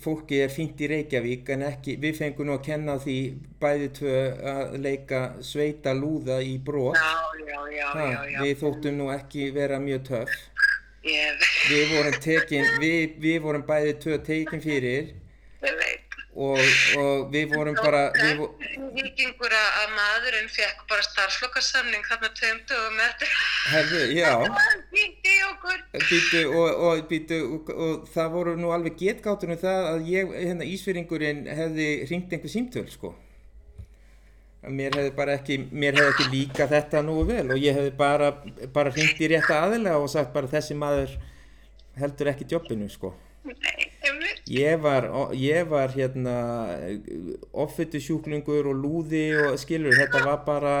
fólki 0.00 0.40
er 0.44 0.52
fínt 0.52 0.80
í 0.82 0.88
Reykjavík 0.90 1.48
en 1.54 1.64
ekki, 1.70 1.96
við 2.02 2.18
fengum 2.18 2.50
nú 2.50 2.56
að 2.58 2.64
kenna 2.66 2.96
því 3.00 3.16
bæði 3.62 3.88
tvö 3.96 4.16
að 4.52 4.74
leika 4.84 5.20
sveita 5.44 5.94
lúða 5.96 6.40
í 6.44 6.58
brot. 6.64 6.98
Já, 6.98 7.46
já, 7.46 7.60
já, 7.76 7.86
Ha, 7.90 8.04
við 8.44 8.58
þóttum 8.60 8.98
nú 9.00 9.08
ekki 9.14 9.50
vera 9.56 9.80
mjög 9.82 10.04
töff. 10.10 10.36
Ég, 11.00 11.46
Við 11.70 11.94
vorum 11.94 12.16
tekin, 12.20 12.66
við, 12.82 13.16
við 13.22 13.38
vorum 13.40 13.64
bæði 13.64 13.94
tvö 14.02 14.18
tekin 14.26 14.60
fyrir. 14.60 15.14
Og, 16.40 16.60
og 17.00 17.30
við 17.34 17.54
vorum 17.54 17.76
bara, 17.78 18.02
við, 18.16 18.42
Vikingur 18.96 19.54
að 19.54 19.78
að 19.82 19.94
maðurinn 19.96 20.50
fekk 20.52 20.84
bara 20.90 21.06
starfslokarsamning 21.06 22.04
þarna 22.08 22.30
tveim 22.38 22.60
dögum 22.70 23.00
eftir. 23.06 23.32
herðu, 23.70 24.02
já. 24.20 24.32
Hýtti 24.94 25.34
okkur. 25.48 25.80
Býtu, 26.10 26.44
og, 26.50 26.84
og, 26.88 27.02
býtu, 27.10 27.40
og, 27.56 27.72
og 27.86 28.06
það 28.14 28.36
voru 28.36 28.54
nú 28.60 28.74
alveg 28.74 28.98
getgátur 29.00 29.54
um 29.54 29.60
það 29.60 29.90
að 29.94 30.12
ég, 30.12 30.36
hérna 30.44 30.70
Ísfyringurinn 30.74 31.44
hefði 31.50 31.90
hringt 32.08 32.32
einhver 32.36 32.52
símtöl 32.52 32.88
sko 32.92 33.14
mér 34.68 34.96
hefði 34.96 35.12
bara 35.16 35.36
ekki, 35.38 35.56
mér 35.72 35.96
hefði 35.96 36.10
ekki 36.12 36.26
líka 36.34 36.66
þetta 36.68 37.00
nú 37.04 37.22
vel 37.28 37.46
og 37.48 37.60
ég 37.60 37.76
hefði 37.76 37.92
bara, 37.96 38.30
bara 38.74 38.92
hringt 38.92 39.20
í 39.22 39.30
rétta 39.32 39.62
aðila 39.64 39.96
og 40.00 40.10
sagt 40.12 40.34
bara 40.34 40.50
þessi 40.50 40.76
maður 40.76 41.14
heldur 42.00 42.32
ekki 42.34 42.48
jobbinu 42.50 42.88
sko 42.92 43.14
Nei, 43.48 43.89
einmitt. 44.10 44.42
ég 44.50 44.82
var, 44.84 45.08
ég 45.36 45.70
var 45.70 45.94
hérna 45.94 46.36
offittu 47.52 48.00
sjúklingur 48.02 48.68
og 48.70 48.82
lúði 48.84 49.26
og 49.40 49.58
skilur, 49.60 49.96
þetta 49.96 50.24
var 50.26 50.44
bara 50.46 50.74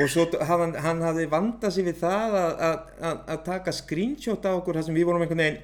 og 0.00 0.08
svo 0.08 0.26
hann, 0.46 0.74
hann 0.80 1.02
hafði 1.04 1.26
vandað 1.30 1.74
sér 1.74 1.88
við 1.90 2.00
það 2.00 2.38
að, 2.38 3.36
taka 3.46 3.74
screenshot 3.74 4.46
á 4.46 4.50
okkur 4.54 4.78
þar 4.78 4.86
sem 4.88 4.96
við 4.96 5.08
vorum 5.10 5.24
einhvern 5.26 5.44
veginn 5.44 5.62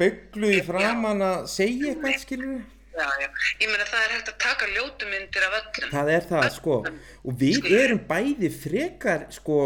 bygglu 0.00 0.52
í 0.56 0.60
framann 0.64 1.22
að 1.24 1.48
segja 1.52 1.92
eitthvað 1.92 2.22
skilur 2.24 2.60
Já, 2.90 3.06
já. 3.22 3.28
Ég 3.62 3.68
meina 3.70 3.84
það 3.86 4.00
er 4.04 4.12
hægt 4.16 4.30
að 4.32 4.38
taka 4.42 4.66
ljótumyndir 4.74 5.44
af 5.46 5.52
öllum. 5.60 5.90
það 5.94 6.08
er 6.16 6.24
það 6.30 6.46
sko. 6.56 6.78
Og 7.24 7.36
við 7.40 7.68
erum 7.78 8.00
bæði 8.08 8.50
frekar 8.50 9.26
sko, 9.32 9.58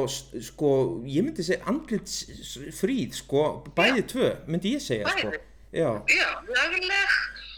sko 0.51 0.73
ég 1.09 1.25
myndi 1.25 1.47
segja 1.47 1.65
andlits 1.73 2.19
fríð 2.79 3.17
sko 3.23 3.47
bæði 3.77 4.05
tvö 4.13 4.29
myndi 4.47 4.75
ég 4.77 4.85
segja 4.85 5.09
sko. 5.09 5.33
Bæði? 5.33 5.41
já, 5.75 5.89
Já, 6.15 6.29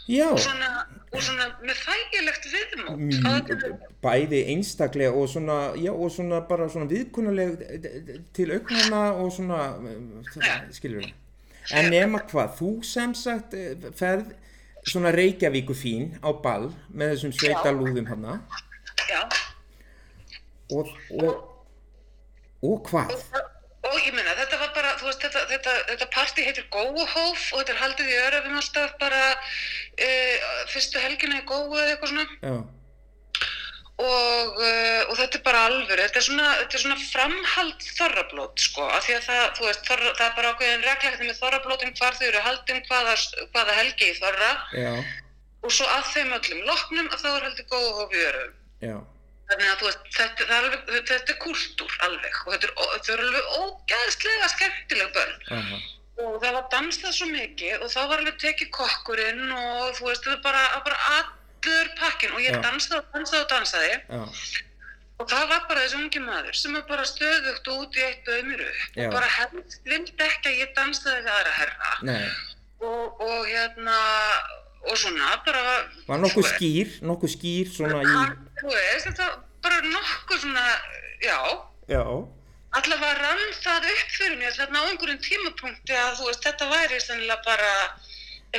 já. 0.07 0.29
Og 0.31 0.39
svona, 0.39 0.71
og 1.11 1.21
svona 1.21 1.49
með 1.67 1.79
þægilegt 1.83 2.45
viðmót. 2.53 2.97
Mm, 2.97 3.85
bæði 4.01 4.41
einstaklega 4.53 5.11
og 5.11 5.27
svona, 5.29 5.57
já, 5.75 5.91
og 5.91 6.11
svona 6.15 6.39
bara 6.47 6.69
svona 6.71 6.87
viðkunnuleg 6.87 7.59
til 8.33 8.49
augnana 8.55 9.03
og 9.19 9.33
svona, 9.35 9.61
skilur 10.71 11.03
við. 11.03 11.13
En 11.75 11.89
nema 11.91 12.23
hvað, 12.23 12.53
þú 12.61 12.69
sem 12.87 13.11
sagt 13.19 13.51
eh, 13.59 13.75
ferð 13.99 14.31
svona 14.87 15.11
Reykjavíku 15.15 15.75
fín 15.77 16.15
á 16.23 16.29
ball 16.31 16.71
með 16.93 17.15
þessum 17.15 17.35
sveitalúðum 17.35 18.07
hana 18.09 18.39
Já, 19.07 19.21
og, 20.75 20.89
og, 21.21 21.31
og 22.63 22.89
hvað? 22.89 23.13
og 23.87 23.99
ég 24.03 24.15
meina 24.15 24.35
þetta 24.35 24.59
var 24.61 24.71
bara, 24.75 24.93
veist, 25.01 25.21
þetta, 25.23 25.43
þetta, 25.51 25.75
þetta 25.91 26.07
partí 26.13 26.45
heitir 26.47 26.65
Góuhóf 26.73 27.51
og 27.53 27.61
þetta 27.61 27.75
er 27.75 27.81
haldið 27.83 28.11
í 28.11 28.17
öröfum 28.25 28.57
alltaf 28.59 28.95
bara 29.01 29.21
uh, 29.35 30.49
fyrstu 30.73 31.03
helgina 31.03 31.39
í 31.39 31.45
Góu 31.47 31.71
eða 31.71 31.93
eitthvað 31.93 32.11
svona. 32.13 32.25
Já, 32.41 32.55
og, 33.97 34.59
uh, 34.61 35.01
og 35.09 35.13
þetta 35.17 35.39
er 35.39 35.43
bara 35.45 35.63
alvöru, 35.71 36.01
þetta 36.03 36.19
er 36.21 36.25
svona, 36.27 36.49
þetta 36.61 36.77
er 36.77 36.83
svona 36.83 36.99
framhald 37.01 37.87
þorrablót 37.97 38.61
sko, 38.61 38.85
af 38.93 39.07
því 39.07 39.15
að 39.17 39.25
það, 39.25 39.43
þú 39.57 39.67
veist, 39.67 39.83
þorra, 39.89 40.13
það 40.19 40.27
er 40.27 40.35
bara 40.37 40.51
ákveðin 40.53 40.85
regla 40.85 41.09
hérna 41.09 41.29
með 41.29 41.39
þorrablótum 41.41 41.93
hvar 41.97 42.19
þau 42.19 42.25
eru 42.29 42.43
haldin, 42.45 42.83
hvaða, 42.89 43.17
hvaða 43.55 43.77
helgi 43.81 44.11
í 44.11 44.17
þorra. 44.21 44.53
Já, 44.77 44.93
og 45.65 45.73
svo 45.73 45.89
að 45.89 46.09
þeim 46.13 46.33
öllum 46.37 46.65
loknum 46.69 47.11
að 47.11 47.21
þá 47.23 47.29
er 47.33 47.47
heldur 47.47 47.69
góð 47.73 47.87
og 47.89 48.01
hófi 48.03 48.25
örum. 48.29 48.57
já, 48.85 48.97
Þannig 49.47 49.67
að 49.71 49.83
veist, 49.87 50.07
þetta, 50.11 50.43
er 50.43 50.55
alveg, 50.57 50.81
þetta 51.07 51.33
er 51.33 51.37
kultúr 51.39 51.93
alveg. 52.03 52.39
Og 52.43 52.53
þetta 52.53 52.67
er, 52.67 52.73
þetta 52.93 53.13
er 53.13 53.21
alveg 53.25 53.53
ógæðslega 53.61 54.49
skemmtileg 54.53 55.13
börn. 55.15 55.37
Aha, 55.55 55.79
og 56.17 56.37
það 56.41 56.55
var 56.57 56.65
dansað 56.73 57.13
svo 57.15 57.27
mikið 57.29 57.83
og 57.85 57.91
þá 57.93 57.99
var 58.09 58.21
alveg 58.21 58.39
tekið 58.41 58.71
kokkurinn 58.75 59.51
og 59.53 59.95
þú 59.97 60.07
veist, 60.09 60.25
það 60.25 60.33
var 60.33 60.43
bara, 60.49 60.63
bara 60.87 60.97
allur 61.57 61.91
pakkin 61.99 62.33
og 62.35 62.41
ég 62.43 62.57
dansaði 62.63 62.99
og 63.01 63.13
dansaði 63.13 63.43
og 63.43 63.49
dansaði. 63.51 63.93
Já, 64.09 64.23
og 65.17 65.29
það 65.31 65.47
var 65.49 65.63
bara 65.69 65.81
þessi 65.83 65.97
ungi 65.97 66.21
maður 66.21 66.57
sem 66.59 66.75
var 66.77 66.85
bara 66.89 67.07
stöðugt 67.09 67.71
út 67.73 67.97
í 67.97 68.03
eitt 68.05 68.27
öðmuru 68.29 68.67
og 68.69 69.15
bara 69.15 69.29
helst 69.33 69.79
vildi 69.87 70.13
ekki 70.27 70.51
að 70.51 70.61
ég 70.61 70.75
dansaði 70.77 71.23
við 71.25 71.33
aðra 71.33 71.55
herra. 71.57 71.91
Og, 72.77 73.21
og 73.25 73.47
hérna 73.49 73.97
og 74.87 74.97
svona 75.01 75.33
bara 75.45 75.63
var 76.07 76.21
nokkuð 76.21 76.45
skýr, 76.53 76.91
nokkuð 77.01 77.33
skýr 77.33 77.71
svona 77.73 78.03
í, 78.05 78.11
var 78.13 78.35
bara 79.65 79.79
nokkuð 79.83 80.43
svona, 80.45 80.65
já. 81.25 81.39
Já, 81.89 82.03
allavega 82.77 83.13
rann 83.17 83.43
það 83.57 83.89
upp 83.93 84.13
fyrir 84.13 84.37
mér 84.37 84.53
þarna 84.55 84.83
á 84.83 84.87
einhverjum 84.91 85.19
tímapunkti 85.23 85.97
að 85.97 86.13
þú 86.19 86.29
veist, 86.29 86.45
þetta 86.45 86.69
væri 86.71 86.99
sennilega 87.01 87.41
bara 87.47 87.71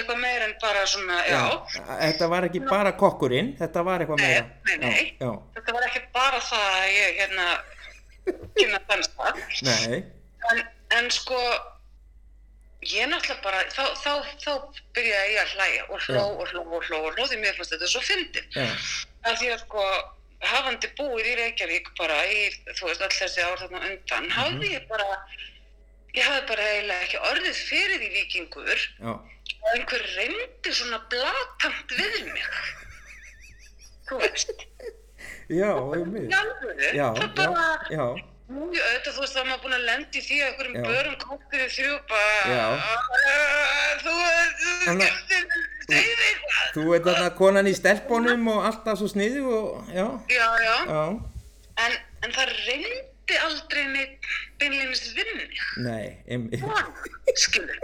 eitthvað 0.01 0.21
meira 0.23 0.49
en 0.49 0.55
bara 0.63 0.85
svona, 0.91 1.19
já, 1.29 1.41
þetta 1.89 2.29
var 2.33 2.47
ekki 2.49 2.63
bara 2.69 2.93
kokkurinn, 3.01 3.55
þetta 3.61 3.85
var 3.87 4.05
eitthvað 4.05 4.23
Nei, 4.23 4.29
meira, 4.29 4.47
nei, 4.69 4.77
nei. 4.85 5.03
já, 5.21 5.27
já, 5.27 5.33
þetta 5.59 5.75
var 5.79 5.89
ekki 5.89 6.05
bara 6.17 6.41
það 6.51 6.69
að 6.83 6.93
ég 6.97 7.19
hérna 7.23 7.49
kynna 8.59 8.81
dansa. 8.91 9.33
Nei, 9.69 10.01
en, 10.53 10.63
en 10.99 11.11
sko 11.15 11.39
ég 12.89 13.09
náttúrulega 13.11 13.43
bara 13.43 13.65
þá, 13.75 13.83
þá, 13.99 14.13
þá 14.45 14.53
byrjaði 14.95 15.33
ég 15.35 15.41
að 15.43 15.55
hlæja 15.57 15.87
og 15.89 16.05
hló 16.07 16.15
Já. 16.15 16.23
og 16.29 16.53
hló 16.53 16.63
og 16.79 16.87
hló 16.87 17.01
og 17.09 17.17
hló 17.17 17.27
því 17.27 17.41
mér 17.43 17.57
fannst 17.59 17.75
þetta 17.75 17.91
svo 17.91 18.03
fyndið. 18.07 18.47
Já, 18.55 18.69
af 19.27 19.41
því 19.41 19.51
að 19.55 19.63
sko 19.65 19.87
hafandi 20.49 20.91
búið 20.95 21.27
í 21.33 21.37
Reykjavík 21.41 21.89
bara 21.99 22.19
í 22.31 22.43
þú 22.79 22.87
veist 22.87 23.03
all 23.03 23.11
þessi 23.17 23.43
ár 23.43 23.57
þarna 23.65 23.81
undan 23.89 24.29
hafði 24.31 24.69
ég 24.77 24.85
bara 24.91 25.09
ég 26.15 26.23
hafði 26.29 26.45
bara 26.53 26.69
eiginlega 26.71 27.09
ekki 27.09 27.19
orðið 27.33 27.59
fyrir 27.73 27.99
því 28.05 28.11
vikingur 28.15 28.85
já, 28.85 29.11
og 29.63 29.69
einhver 29.75 30.03
reyndi 30.17 30.73
svona 30.73 30.99
blatant 31.13 31.89
við 31.99 32.19
mig. 32.33 32.49
Þú 34.09 34.15
veist. 34.23 34.67
Já, 35.49 35.71
einmitt, 35.97 36.31
já, 36.33 36.43
það 36.59 36.93
já, 36.97 37.07
bara 37.37 37.69
já, 37.91 38.07
Mjög 38.49 38.81
auðvitað, 38.81 39.13
þú 39.13 39.21
veist, 39.21 39.37
er 39.37 39.45
maður 39.49 39.63
búin 39.65 39.75
að 39.77 39.83
lendi 39.85 40.21
því 40.25 40.37
að 40.41 40.47
einhverjum 40.49 40.77
Já. 40.79 40.85
börum 40.89 41.17
kóttir 41.21 41.61
í 41.61 41.67
þrjú 41.75 41.97
bara, 42.09 42.37
Já. 42.49 42.67
"Ah, 42.81 43.91
þú 44.05 44.13
veist, 44.23 44.61
þú 46.75 46.85
ert 46.97 47.05
þarna 47.09 47.29
konan 47.37 47.69
í 47.69 47.75
stelpunum 47.77 48.49
og 48.55 48.65
alltaf 48.71 48.99
svo 49.01 49.09
sniðu 49.13 49.43
og, 49.59 49.91
já, 49.93 50.07
Já, 50.33 50.47
já, 50.65 50.77
já, 50.89 51.03
en, 51.85 51.93
en 52.25 52.33
það 52.39 52.55
reyndi 52.69 53.39
aldrei 53.45 53.85
neitt 53.93 54.29
beinleinis 54.61 55.05
vinni, 55.17 55.47
nei, 55.85 56.07
einmitt, 56.29 56.65
skilur. 57.45 57.79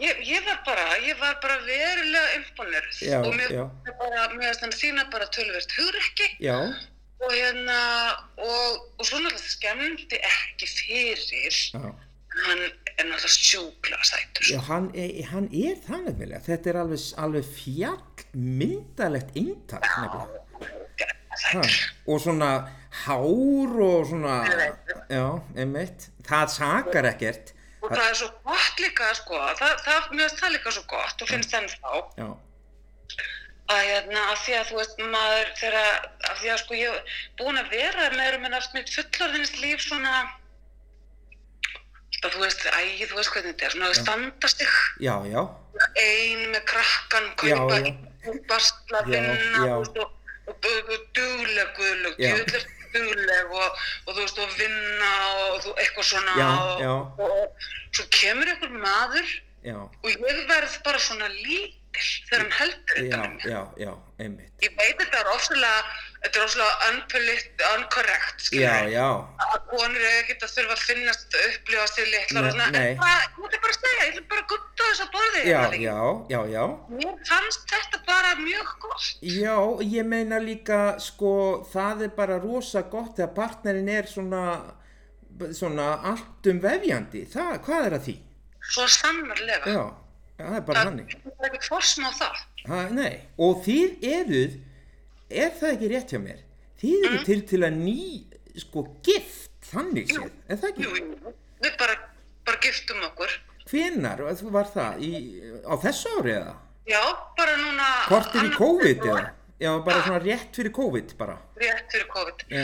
Ég, 0.00 0.16
ég 0.24 0.44
var 0.46 0.60
bara, 0.64 0.84
ég 1.04 1.18
var 1.20 1.34
bara 1.42 1.56
verulega 1.66 2.30
imponeruð. 2.38 3.00
Já, 3.04 3.18
og 3.20 3.34
mér 3.36 4.46
finnst 4.46 4.62
hann 4.64 4.72
sína 4.72 5.04
bara 5.12 5.26
tölvert 5.28 5.74
hugrekki. 5.76 6.28
Já, 6.40 6.56
og 7.20 7.34
hérna, 7.36 7.76
og, 8.40 8.78
og 8.96 9.04
svo 9.04 9.18
náttúrulega 9.20 9.52
skemmdi 9.52 10.20
ekki 10.30 10.68
fyrir, 10.72 11.20
já, 11.28 11.82
hann 12.46 12.62
er 12.64 13.04
náttúrulega 13.10 13.32
sjúkla 13.34 13.98
sætur. 14.08 14.48
já, 14.54 14.60
hann, 14.70 14.88
er- 14.96 15.28
hann 15.34 15.50
er 15.52 15.76
það 15.84 16.00
nefnilega, 16.08 16.40
þetta 16.48 16.72
er 16.72 16.80
alveg, 16.86 17.04
alveg 17.26 17.50
fjall 17.60 18.24
myndalegt 18.32 19.36
eintak 19.36 19.84
nefnilega, 19.84 20.24
ha, 21.52 21.62
og 22.08 22.20
svona 22.24 22.50
hár 23.04 23.76
og 23.84 24.08
svona, 24.08 24.38
já, 25.12 25.26
einmitt, 25.60 26.08
það 26.24 26.48
sakar 26.56 27.04
ekkert, 27.12 27.52
Og 27.80 27.92
það 27.94 28.06
er 28.06 28.16
svo 28.18 28.28
gott 28.44 28.80
líka, 28.82 29.10
sko, 29.16 29.40
það, 29.56 29.76
það, 29.86 30.08
mér 30.12 30.26
finnst 30.26 30.42
það 30.42 30.54
líka 30.56 30.72
svo 30.76 30.82
gott 30.90 31.22
og 31.24 31.30
finnst 31.30 31.54
enn 31.56 31.68
þá. 31.72 31.92
Já, 32.20 32.28
að 33.70 33.80
hérna, 33.86 34.26
af 34.32 34.42
því 34.44 34.56
að 34.58 34.68
þú 34.70 34.78
veist, 34.80 35.00
maður 35.14 35.50
þegar, 35.60 36.04
af 36.26 36.36
því 36.42 36.52
að 36.52 36.60
sko 36.64 36.78
ég 36.78 36.92
hef 36.92 37.16
búin 37.40 37.60
að 37.60 37.72
vera 37.76 38.10
með 38.16 38.36
um 38.36 38.46
en 38.48 38.56
allt 38.58 38.76
mitt 38.76 38.92
fullorðinist 38.94 39.60
líf 39.62 39.84
svona, 39.84 40.14
það 42.18 42.34
þú 42.34 42.44
veist, 42.44 42.66
æ, 42.66 42.82
þú 43.06 43.20
veist 43.20 43.34
hvernig 43.34 43.54
þetta 43.54 43.68
er, 43.68 43.76
svona 43.76 43.90
að 43.90 43.98
standa 44.00 44.52
sig. 44.52 44.74
Já, 45.06 45.14
já, 45.30 45.42
ein 46.04 46.44
með 46.50 46.64
krakkan, 46.72 47.30
kaupa, 47.40 47.80
bastla, 48.50 49.04
vinna, 49.08 49.64
og, 49.78 50.02
og, 50.02 50.12
og, 50.50 51.06
dugleg, 51.16 51.72
guðleg, 51.78 52.20
Já. 52.20 52.34
dugleg, 52.42 52.68
dugleg 52.94 53.54
og, 53.56 53.82
og 54.06 54.14
þú 54.14 54.20
veist, 54.20 54.40
og 54.42 54.56
vinna 54.58 55.10
og 55.50 55.58
þú, 55.64 55.74
eitthvað 55.82 56.08
svona 56.10 56.36
Já, 56.38 56.48
og, 56.50 56.82
já. 56.84 56.94
og 57.26 57.68
svo 57.96 58.06
kemur 58.20 58.52
einhver 58.52 58.74
maður 58.82 59.34
já, 59.66 59.76
og 59.80 60.08
ég 60.10 60.44
verð 60.50 60.78
bara 60.86 61.02
svona 61.02 61.28
lítil 61.34 61.76
þegar 62.30 62.44
hann 62.44 62.54
heldur 62.60 63.00
þetta 63.00 63.22
með 63.34 63.82
já, 63.84 63.92
einmitt, 64.22 64.52
Ég 64.64 64.76
veit 64.78 65.00
þetta 65.00 65.20
er 65.24 65.32
ofsalega, 65.34 65.82
þetta 66.20 66.40
er 66.44 66.90
unpolit, 66.90 67.62
uncorrect, 67.70 68.48
já, 68.52 68.72
já, 68.92 69.06
að 69.40 69.62
konur 69.70 70.02
er 70.04 70.18
ekkert 70.18 70.44
að 70.44 70.52
þurfa 70.56 70.74
að 70.76 70.82
finnast 70.90 71.36
upplifa 71.40 71.86
sig 71.88 72.10
litlar 72.12 72.48
og 72.48 72.56
svona, 72.56 72.66
en 72.68 72.98
það, 73.00 73.22
ég 73.24 73.46
ætla 73.46 73.60
bara 73.64 73.72
að 73.72 73.78
segja, 73.78 74.00
ég 74.00 74.10
ætla 74.10 74.24
bara 74.32 74.44
að 74.44 74.50
gutta 74.52 74.88
þess 74.90 75.04
að 75.04 75.14
borði 75.14 75.40
já, 75.40 75.54
hérna 75.54 75.70
líka. 75.72 75.86
já, 75.86 76.00
já, 76.34 76.40
já, 76.52 76.64
Mér 76.98 77.16
fannst 77.30 77.64
þetta 77.72 78.02
bara 78.10 78.34
mjög 78.42 78.74
gott. 78.84 79.08
Já, 79.24 79.56
ég 79.96 80.10
meina 80.12 80.42
líka, 80.44 80.82
sko, 81.00 81.32
það 81.72 82.06
er 82.06 82.14
bara 82.20 82.38
rosa 82.42 82.84
gott 82.92 83.16
þegar 83.16 83.34
partnerinn 83.40 83.92
er 83.96 84.10
svona, 84.10 84.44
svona 85.56 85.90
allt 86.12 86.52
um 86.52 86.60
vefjandi. 86.62 87.24
Það, 87.32 87.52
hvað 87.64 87.88
er 87.88 87.96
að 87.96 88.08
því? 88.10 88.16
Svo 88.70 88.88
sannarlega. 88.92 89.72
Já, 89.72 89.84
já 90.36 90.44
það 90.44 90.58
er 90.58 90.66
bara 90.68 90.82
það 90.82 90.90
þannig. 90.90 91.20
er 91.30 91.48
ekkert 91.48 91.70
forsma 91.72 92.12
á 92.12 92.14
það. 92.20 92.42
Ha, 92.68 92.80
og 93.40 93.62
þið 93.64 94.10
eruð, 94.10 94.58
er 95.30 95.52
það 95.58 95.74
ekki 95.74 95.90
rétt 95.92 96.14
hjá 96.14 96.20
mér? 96.22 96.40
Þið 96.80 97.06
eru 97.08 97.20
til 97.26 97.40
til 97.50 97.60
að 97.66 97.76
ný, 97.80 97.96
sko, 98.62 98.84
gift, 99.04 99.52
þannig 99.70 100.12
séð, 100.14 100.30
er 100.48 100.60
það 100.62 100.70
ekki? 100.70 100.86
jú, 100.86 101.34
við 101.64 101.76
bara, 101.80 101.96
bara 102.48 102.62
giftum 102.64 103.02
okkur. 103.10 103.36
Hvenar 103.70 104.24
var 104.54 104.70
það? 104.72 105.04
Í, 105.04 105.10
á 105.62 105.74
þessu 105.82 106.14
ári 106.18 106.32
eða? 106.38 106.56
Já, 106.90 107.02
bara 107.36 107.58
núna... 107.60 107.90
Kortir 108.08 108.40
í 108.40 108.48
annað 108.48 108.58
COVID 108.58 109.04
eða? 109.10 109.28
Já, 109.60 109.70
bara 109.84 110.00
svona 110.06 110.22
rétt 110.24 110.56
fyrir 110.56 110.72
COVID 110.72 111.10
bara. 111.20 111.34
Rétt 111.60 111.92
fyrir 111.92 112.06
COVID. 112.08 112.44
Já, 112.48 112.62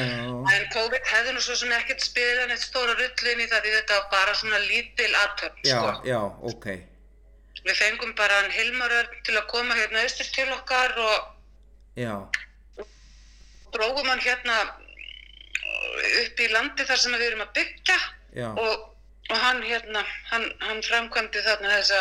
En 0.57 0.63
COVID 0.73 1.09
hefði 1.13 1.35
nú 1.37 1.43
svo 1.45 1.57
sem 1.61 1.75
ekkert 1.77 2.01
spilað 2.01 2.49
neitt 2.49 2.65
stóra 2.65 2.95
rullin 2.97 3.43
í 3.45 3.49
það 3.51 3.67
því 3.67 3.75
þetta 3.75 3.99
var 3.99 4.07
bara 4.15 4.37
svona 4.41 4.61
lítil 4.65 5.11
aðtöfn, 5.21 5.61
já, 5.69 5.77
sko. 5.77 5.93
já, 6.09 6.21
ok. 6.51 6.67
Við 7.67 7.81
fengum 7.83 8.17
bara 8.17 8.41
hann 8.41 8.53
Hilmar 8.55 8.95
Örn 9.03 9.21
til 9.29 9.37
að 9.37 9.49
koma 9.53 9.77
hérna 9.77 10.07
austur 10.07 10.33
til 10.33 10.49
okkar 10.57 10.97
og 11.05 11.33
Já, 11.97 12.13
drógum 13.75 14.07
hann 14.11 14.23
hérna 14.25 14.59
upp 16.27 16.41
í 16.45 16.47
landi 16.53 16.85
þar 16.87 17.01
sem 17.03 17.17
við 17.17 17.27
erum 17.31 17.43
að 17.47 17.53
byggja 17.59 17.97
og, 18.53 18.87
og 19.31 19.37
hann 19.43 19.63
hérna, 19.65 20.03
hann, 20.31 20.47
hann 20.63 20.83
framkvæmdi 20.85 21.43
þarna 21.47 21.73
þessa 21.79 22.01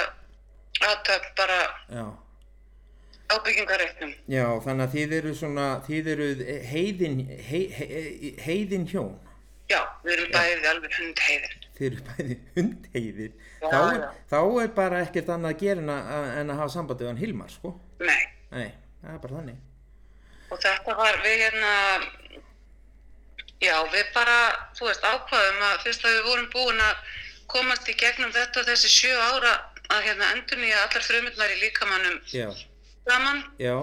aðtöfn 0.89 1.33
bara 1.39 1.59
Já, 1.89 2.05
á 3.31 3.35
byggingareiknum. 3.45 4.11
já, 4.29 4.45
þannig 4.65 4.85
að 4.87 4.95
þið 4.97 5.13
eru 5.19 5.35
svona, 5.39 5.67
þið 5.87 6.09
eru 6.15 6.27
heiðin, 6.71 7.21
hei, 7.49 7.61
hei, 7.73 8.33
heiðin 8.45 8.87
hjón. 8.91 9.13
Já, 9.71 9.79
við 10.05 10.13
erum 10.19 10.33
bæðið 10.35 10.67
alveg 10.69 10.97
hund 10.99 11.21
heiðin. 11.25 11.61
Þið 11.75 11.85
eru 11.87 12.03
bæði 12.09 12.35
hundheiðir. 12.57 13.31
Já, 13.63 13.69
þá, 13.71 14.03
þá 14.29 14.37
er 14.61 14.73
bara 14.77 14.99
ekkert 15.07 15.31
annað 15.33 15.55
að 15.55 15.63
gera 15.63 15.81
en 15.85 15.89
að, 15.95 16.27
en 16.43 16.53
að 16.53 16.59
hafa 16.61 16.75
sambandi 16.75 17.03
við 17.07 17.09
hann 17.13 17.23
Hilmar, 17.23 17.49
sko. 17.55 17.71
Nei, 18.03 18.21
Nei, 18.51 18.67
það 19.01 19.15
er 19.15 19.23
bara 19.25 19.39
þannig. 19.39 19.63
Og 20.51 20.61
þetta 20.61 20.95
var 20.97 21.19
við 21.23 21.37
hérna, 21.43 21.73
já, 23.63 23.75
við 23.93 24.09
bara, 24.15 24.39
þú 24.77 24.89
veist, 24.89 25.05
ákvaðum 25.05 25.63
að 25.69 25.79
fyrst 25.85 26.05
að 26.05 26.17
við 26.17 26.27
vorum 26.29 26.49
búin 26.53 26.83
að 26.85 27.13
komast 27.51 27.89
í 27.89 27.95
gegnum 27.97 28.33
þetta 28.35 28.65
þessi 28.67 28.91
sjö 28.91 29.13
ára 29.15 29.53
að 29.93 30.07
hérna 30.07 30.31
endur 30.33 30.61
nýja 30.61 30.81
allar 30.85 31.05
frumundnar 31.05 31.53
í 31.53 31.59
líkamannum 31.61 32.19
Já, 32.33 32.47
saman 33.05 33.43
já, 33.61 33.75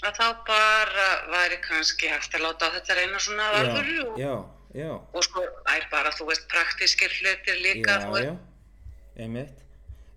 að 0.00 0.14
þá 0.16 0.26
bara 0.48 1.08
væri 1.34 1.58
kannski 1.64 2.08
hægt 2.08 2.36
að 2.38 2.46
láta 2.46 2.70
á 2.72 2.74
þetta 2.78 2.96
reyna 2.96 3.20
svona 3.20 3.50
alvöru 3.58 4.06
og, 4.08 4.22
og 5.12 5.26
sko, 5.26 5.44
æ, 5.68 5.74
bara, 5.92 6.12
þú 6.16 6.30
veist, 6.30 6.46
praktískir 6.52 7.12
hlutir 7.20 7.60
líka, 7.60 7.98
já, 8.00 8.06
þú 8.06 8.38
einmitt. 9.20 9.56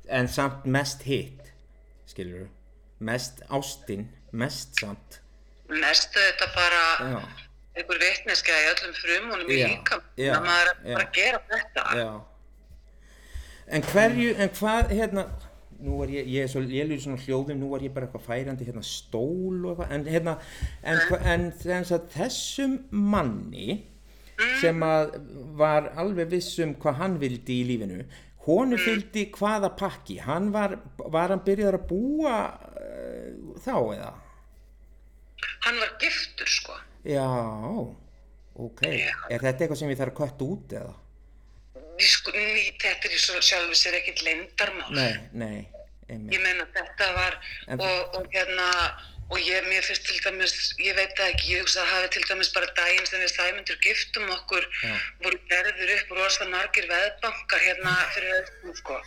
En 0.07 0.27
samt 0.27 0.65
mest 0.67 1.03
hitt, 1.07 1.51
skilur 2.07 2.47
mest 3.03 3.41
ástinn 3.51 4.07
mest 4.31 4.79
samt. 4.79 5.19
Mestu 5.81 6.19
þetta 6.19 6.47
bara 6.55 6.83
Já, 7.13 7.21
einhver 7.79 7.99
vitneska 8.03 8.53
í 8.53 8.67
öllum 8.73 8.93
frumunum 8.99 9.49
í 9.49 9.57
Já, 9.61 9.67
líka. 9.71 10.01
já, 10.19 10.33
maður 10.43 10.69
er 10.73 10.93
bara 10.93 11.07
að 11.07 11.17
gera 11.17 11.41
þetta. 11.49 11.85
já. 11.97 12.11
En 13.73 13.81
hverju, 13.93 14.33
en 14.43 14.49
hvað, 14.57 14.91
hérna, 14.91 15.23
nú 15.83 15.97
var 16.01 16.11
ég, 16.11 16.27
ég 16.27 16.43
er 16.45 16.51
svo 16.51 16.61
lélur 16.63 16.97
í 16.97 17.01
svona 17.03 17.21
hljóðum, 17.23 17.57
nú 17.61 17.69
var 17.71 17.83
ég 17.85 17.93
bara 17.95 18.07
eitthvað 18.09 18.25
færandi 18.27 18.67
hérna 18.67 18.83
stól 18.83 19.63
og 19.65 19.71
eitthvað, 19.71 19.95
en 19.95 20.05
hérna, 20.11 20.35
en, 20.83 21.01
hva- 21.09 21.21
en 21.33 21.47
að 21.97 22.05
þessum 22.17 22.75
manni 22.91 23.79
sem 24.59 24.83
að 24.83 25.15
var 25.59 25.91
alveg 26.01 26.29
viss 26.33 26.57
um 26.63 26.73
hvað 26.75 26.99
hann 26.99 27.17
vildi 27.21 27.59
í 27.61 27.65
lífinu, 27.71 28.03
honu 28.43 28.77
fylgdi 28.81 29.29
hvaða 29.37 29.69
pakki, 29.79 30.17
hann 30.25 30.51
var, 30.51 30.75
var 30.99 31.31
hann 31.31 31.43
byrjaður 31.45 31.77
að 31.79 31.87
búa 31.87 32.37
uh, 32.51 33.55
þá 33.63 33.75
eða? 33.95 34.11
Hann 35.67 35.79
var 35.79 35.93
giftur 36.01 36.49
sko. 36.49 36.75
Já, 37.07 37.27
ok, 38.55 38.83
er 38.87 39.39
þetta 39.43 39.65
eitthvað 39.65 39.79
sem 39.81 39.93
ég 39.93 39.99
þarf 40.01 40.13
að 40.13 40.19
kvætta 40.19 40.49
út 40.55 40.75
eða? 40.81 40.93
Sko, 42.03 42.31
ný, 42.33 42.67
þetta 42.81 43.07
er 43.09 43.15
í 43.15 43.21
sjálfu 43.21 43.75
sér 43.77 43.97
ekkit 43.99 44.21
leyndarmál. 44.25 44.91
Nei, 44.97 45.13
nei, 45.33 45.57
einmitt. 46.09 46.33
Ég 46.35 46.41
meina 46.45 46.65
þetta 46.75 47.09
var 47.17 47.37
En- 47.67 47.81
og, 47.81 48.15
og 48.19 48.29
hérna 48.33 48.69
og 49.33 49.39
ég, 49.39 49.65
mér 49.69 49.85
finnst 49.85 50.03
til 50.05 50.19
dæmis, 50.25 50.55
ég 50.83 50.95
veit 50.97 51.13
það 51.17 51.29
ekki, 51.31 51.51
ég 51.53 51.61
hugsa 51.63 51.81
að 51.83 51.91
hafi 51.93 52.09
til 52.15 52.23
dæmis 52.29 52.49
bara 52.53 52.67
daginn 52.77 53.05
sem 53.07 53.21
við 53.23 53.31
Sæmundur 53.33 53.77
giftum 53.85 54.27
okkur 54.35 54.65
Já. 54.83 54.95
voru 55.23 55.39
gerður 55.49 55.93
upp 55.95 56.11
rosa 56.17 56.45
margir 56.51 56.89
veðbankar 56.91 57.63
hérna 57.67 57.93
fyrir 58.13 58.35
öðrum 58.41 58.75
sko. 58.81 58.97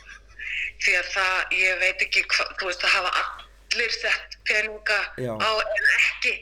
Því 0.83 0.95
að 1.01 1.11
það, 1.13 1.37
ég 1.61 1.79
veit 1.83 2.03
ekki 2.07 2.25
hvað, 2.33 2.55
þú 2.61 2.71
veist, 2.71 2.83
það 2.87 2.97
hafa 2.97 3.13
allir 3.73 3.91
sett 3.91 4.39
peninga 4.49 4.99
Já. 5.19 5.33
á 5.37 5.51
en 5.61 5.87
ekki, 5.99 6.33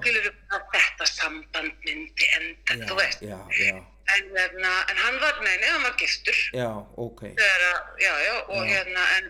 skilur 0.00 0.26
að 0.54 0.64
þetta 0.74 1.06
samband 1.10 1.72
myndi 1.84 2.26
enda, 2.38 2.74
Já, 2.76 2.86
þú 2.88 2.96
veist. 3.00 3.22
já, 3.22 3.38
já, 3.60 3.76
En, 4.06 4.28
hérna, 4.36 4.72
en 4.90 4.96
hann 5.02 5.16
var, 5.18 5.40
nei, 5.42 5.56
nei, 5.58 5.68
hann 5.68 5.82
var 5.82 5.94
giftur. 5.98 6.36
Já, 6.54 6.68
ok, 6.96 7.24
þegar 7.34 7.62
að, 7.72 7.88
já, 7.98 8.12
já, 8.22 8.34
og 8.54 8.60
hérna, 8.70 9.06
en, 9.16 9.24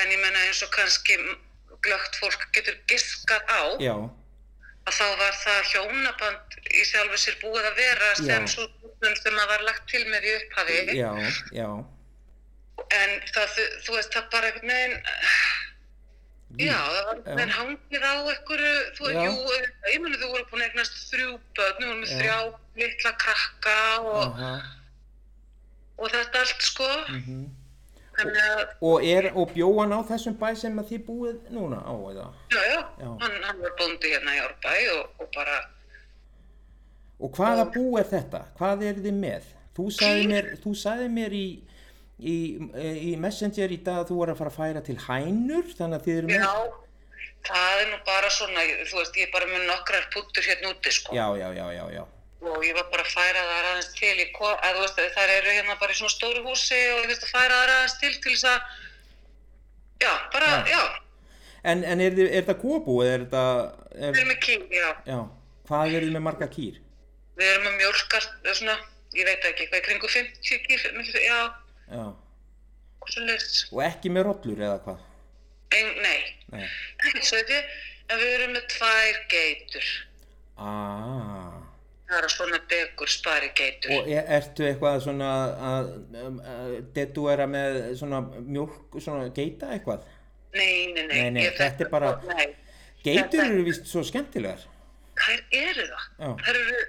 en 0.00 0.10
ég 0.10 0.18
menna 0.18 0.40
eins 0.48 0.62
og 0.66 0.72
kannski 0.74 1.14
glögt 1.86 2.18
fólk 2.18 2.48
getur 2.56 2.74
giskað 2.90 3.44
á, 3.46 3.62
að 4.88 4.96
þá 4.96 5.04
var 5.20 5.38
það 5.44 5.70
hjónaband 5.70 6.58
í 6.74 6.82
sjálfu 6.90 7.20
sér 7.22 7.38
búið 7.44 7.68
að 7.70 7.78
vera 7.78 8.10
sem 8.18 8.48
svo 8.50 8.66
sem 9.22 9.38
að 9.38 9.48
var 9.52 9.62
lagt 9.68 9.86
til 9.92 10.02
með 10.10 10.26
í 10.26 10.34
upphafi, 10.40 10.80
en 12.98 13.10
það, 13.30 13.54
þú, 13.54 13.64
þú 13.86 13.94
veist, 14.00 14.12
það 14.18 14.28
bara 14.34 14.50
einhvern 14.50 14.74
veginn, 14.74 14.98
já, 16.56 16.78
það 16.80 17.20
veginn 17.26 17.54
hangið 17.54 18.04
á 18.08 18.14
einhverju, 18.16 18.72
þú 18.96 19.06
veist, 19.06 19.20
jú, 19.26 19.60
ég 19.92 20.02
menna 20.02 20.18
þú 20.18 20.30
voru 20.32 20.48
búin 20.50 20.64
að 20.64 20.68
eignast 20.70 20.98
þrjú 21.10 21.30
börn, 21.58 21.78
þú 21.78 21.86
voru 21.86 22.00
með 22.00 22.10
Já. 22.10 22.18
þrjá 22.18 22.36
litla 22.82 23.12
krakka 23.24 23.78
og, 24.00 24.42
og 25.98 26.12
þetta 26.14 26.44
allt, 26.44 26.66
sko, 26.70 26.90
mhm. 27.12 27.42
þannig 28.18 28.44
að, 28.48 28.62
Og 28.90 29.08
er, 29.12 29.30
og 29.34 29.52
bjó 29.54 29.72
hann 29.80 29.92
á 29.94 30.00
þessum 30.08 30.38
bæ 30.40 30.48
sem 30.58 30.80
þið 30.90 31.04
búið 31.06 31.52
núna 31.54 31.82
á 31.84 31.94
eða? 32.12 32.28
Já, 32.54 32.62
já, 32.72 32.80
Já. 33.02 33.10
Hann, 33.24 33.36
hann 33.44 33.60
var 33.66 33.76
bóndi 33.78 34.14
hérna 34.14 34.38
í 34.38 34.42
Árbæ 34.46 34.78
og, 34.96 35.20
og 35.20 35.34
bara, 35.36 35.58
Og 37.18 37.34
hvaða 37.34 37.64
bú 37.74 37.96
er 37.98 38.06
þetta? 38.06 38.44
Hvað 38.58 38.84
er 38.86 39.00
þið 39.02 39.16
með? 39.18 39.46
Þú 39.74 39.84
sagði 39.94 40.26
mér, 40.30 40.52
þú 40.62 40.72
sagði 40.78 41.08
mér 41.14 41.34
í, 41.34 41.46
í, 42.18 42.36
í 43.10 43.14
Messenger 43.20 43.72
í 43.72 43.78
dag 43.86 44.02
að 44.02 44.10
þú 44.10 44.18
var 44.22 44.32
að 44.34 44.38
fara 44.42 44.50
að 44.52 44.58
færa 44.58 44.82
til 44.86 44.98
hænur, 45.06 45.66
þannig 45.78 45.98
að 46.00 46.04
þið 46.08 46.18
eru 46.18 46.30
með... 46.30 46.44
já, 46.44 46.52
það 47.48 47.82
er 47.82 47.90
nú 47.92 47.98
bara 48.06 48.30
svona, 48.34 48.64
þú 48.90 49.00
veist, 49.00 49.18
ég 49.20 49.26
er 49.28 49.34
bara 49.34 49.50
með 49.50 49.66
nokkrar 49.70 50.08
puttur 50.14 50.48
hérna 50.48 50.72
úti, 50.74 50.92
sko. 50.94 51.14
Já, 51.16 51.26
já, 51.38 51.48
já, 51.56 51.66
já, 51.78 51.84
já, 51.98 52.04
Og 52.38 52.62
ég 52.62 52.74
var 52.78 52.86
bara 52.92 53.02
að 53.02 53.10
færa 53.10 53.40
það 53.42 53.64
aðeins 53.68 53.88
til 53.98 54.14
í, 54.14 54.26
að 54.38 54.76
þú 54.76 54.82
veist, 54.84 55.00
þær 55.16 55.32
eru 55.36 55.54
hérna 55.56 55.74
bara 55.80 55.94
í 55.94 55.98
svona 55.98 56.12
stóru 56.14 56.42
húsi 56.46 56.78
og 56.94 57.00
ég 57.02 57.08
veist 57.10 57.24
að 57.26 57.32
færa 57.34 57.56
það 57.56 57.72
aðeins 57.74 57.96
til 57.98 58.12
til 58.22 58.34
þess 58.34 58.46
að, 58.52 58.76
já, 60.04 60.12
bara, 60.34 60.50
Já. 60.62 60.72
já, 60.74 60.82
En, 61.66 61.82
en 61.84 62.00
er, 62.00 62.14
er 62.22 62.44
þetta 62.46 62.54
kóbú 62.60 63.00
eða 63.02 63.40
er 63.90 63.98
við 63.98 64.04
Er, 64.06 64.12
erum 64.14 64.28
með 64.30 64.38
kýr, 64.44 64.60
já. 64.70 64.90
já, 65.10 65.16
hvað 65.66 65.94
er 65.98 66.04
þið 66.06 66.12
með 66.14 66.22
marga 66.28 66.46
kýr? 66.54 66.76
Við 67.38 67.48
erum 67.50 67.64
með 67.66 67.74
mjólkar, 67.80 68.28
svona, 68.54 68.76
ég 69.18 69.26
veit 69.26 69.48
ekki, 69.50 69.66
hvað 69.72 69.80
í 69.80 69.84
kringu 69.88 70.10
50 70.14 70.62
kýr, 70.68 70.86
já, 71.26 71.38
Já, 71.90 72.04
svo 73.08 73.24
leys, 73.24 73.54
og 73.72 73.80
ekki 73.86 74.10
með 74.12 74.26
rollur 74.28 74.60
eða 74.66 74.80
hvað? 74.84 74.98
nei, 75.72 76.20
Nei. 76.52 76.66
ekki, 77.12 77.56
en 78.10 78.18
við 78.20 78.30
erum 78.34 78.52
með 78.56 78.66
tvær 78.74 79.18
geitur. 79.32 79.88
Ah, 80.58 81.58
Það 82.08 82.18
eru 82.22 82.28
svona 82.32 82.58
begur 82.70 83.10
spari 83.12 83.50
geitur. 83.56 83.90
og 83.98 84.06
er, 84.08 84.24
ertu 84.38 84.64
eitthvað 84.64 85.02
svona 85.04 85.26
að, 85.68 85.90
að, 86.22 86.38
að 86.54 86.70
deduera 86.96 87.46
með 87.52 87.76
svona 88.00 88.22
mjólk, 88.38 88.96
svona 89.04 89.26
geita 89.36 89.68
eitthvað? 89.74 90.06
Nei, 90.56 90.86
nei, 90.94 91.02
nei. 91.04 91.18
Nei, 91.20 91.30
nei, 91.36 91.50
þetta 91.58 91.84
er 91.84 91.90
bara- 91.92 92.14
Nei, 92.30 92.46
Geitur 93.04 93.44
eru 93.44 93.60
vist 93.66 93.84
svo 93.86 94.00
skemmtilegar. 94.02 94.64
þær 95.20 95.42
eru 95.52 95.84
það. 95.90 96.06
Já. 96.18 96.30
Þær 96.46 96.56
eru, 96.62 96.80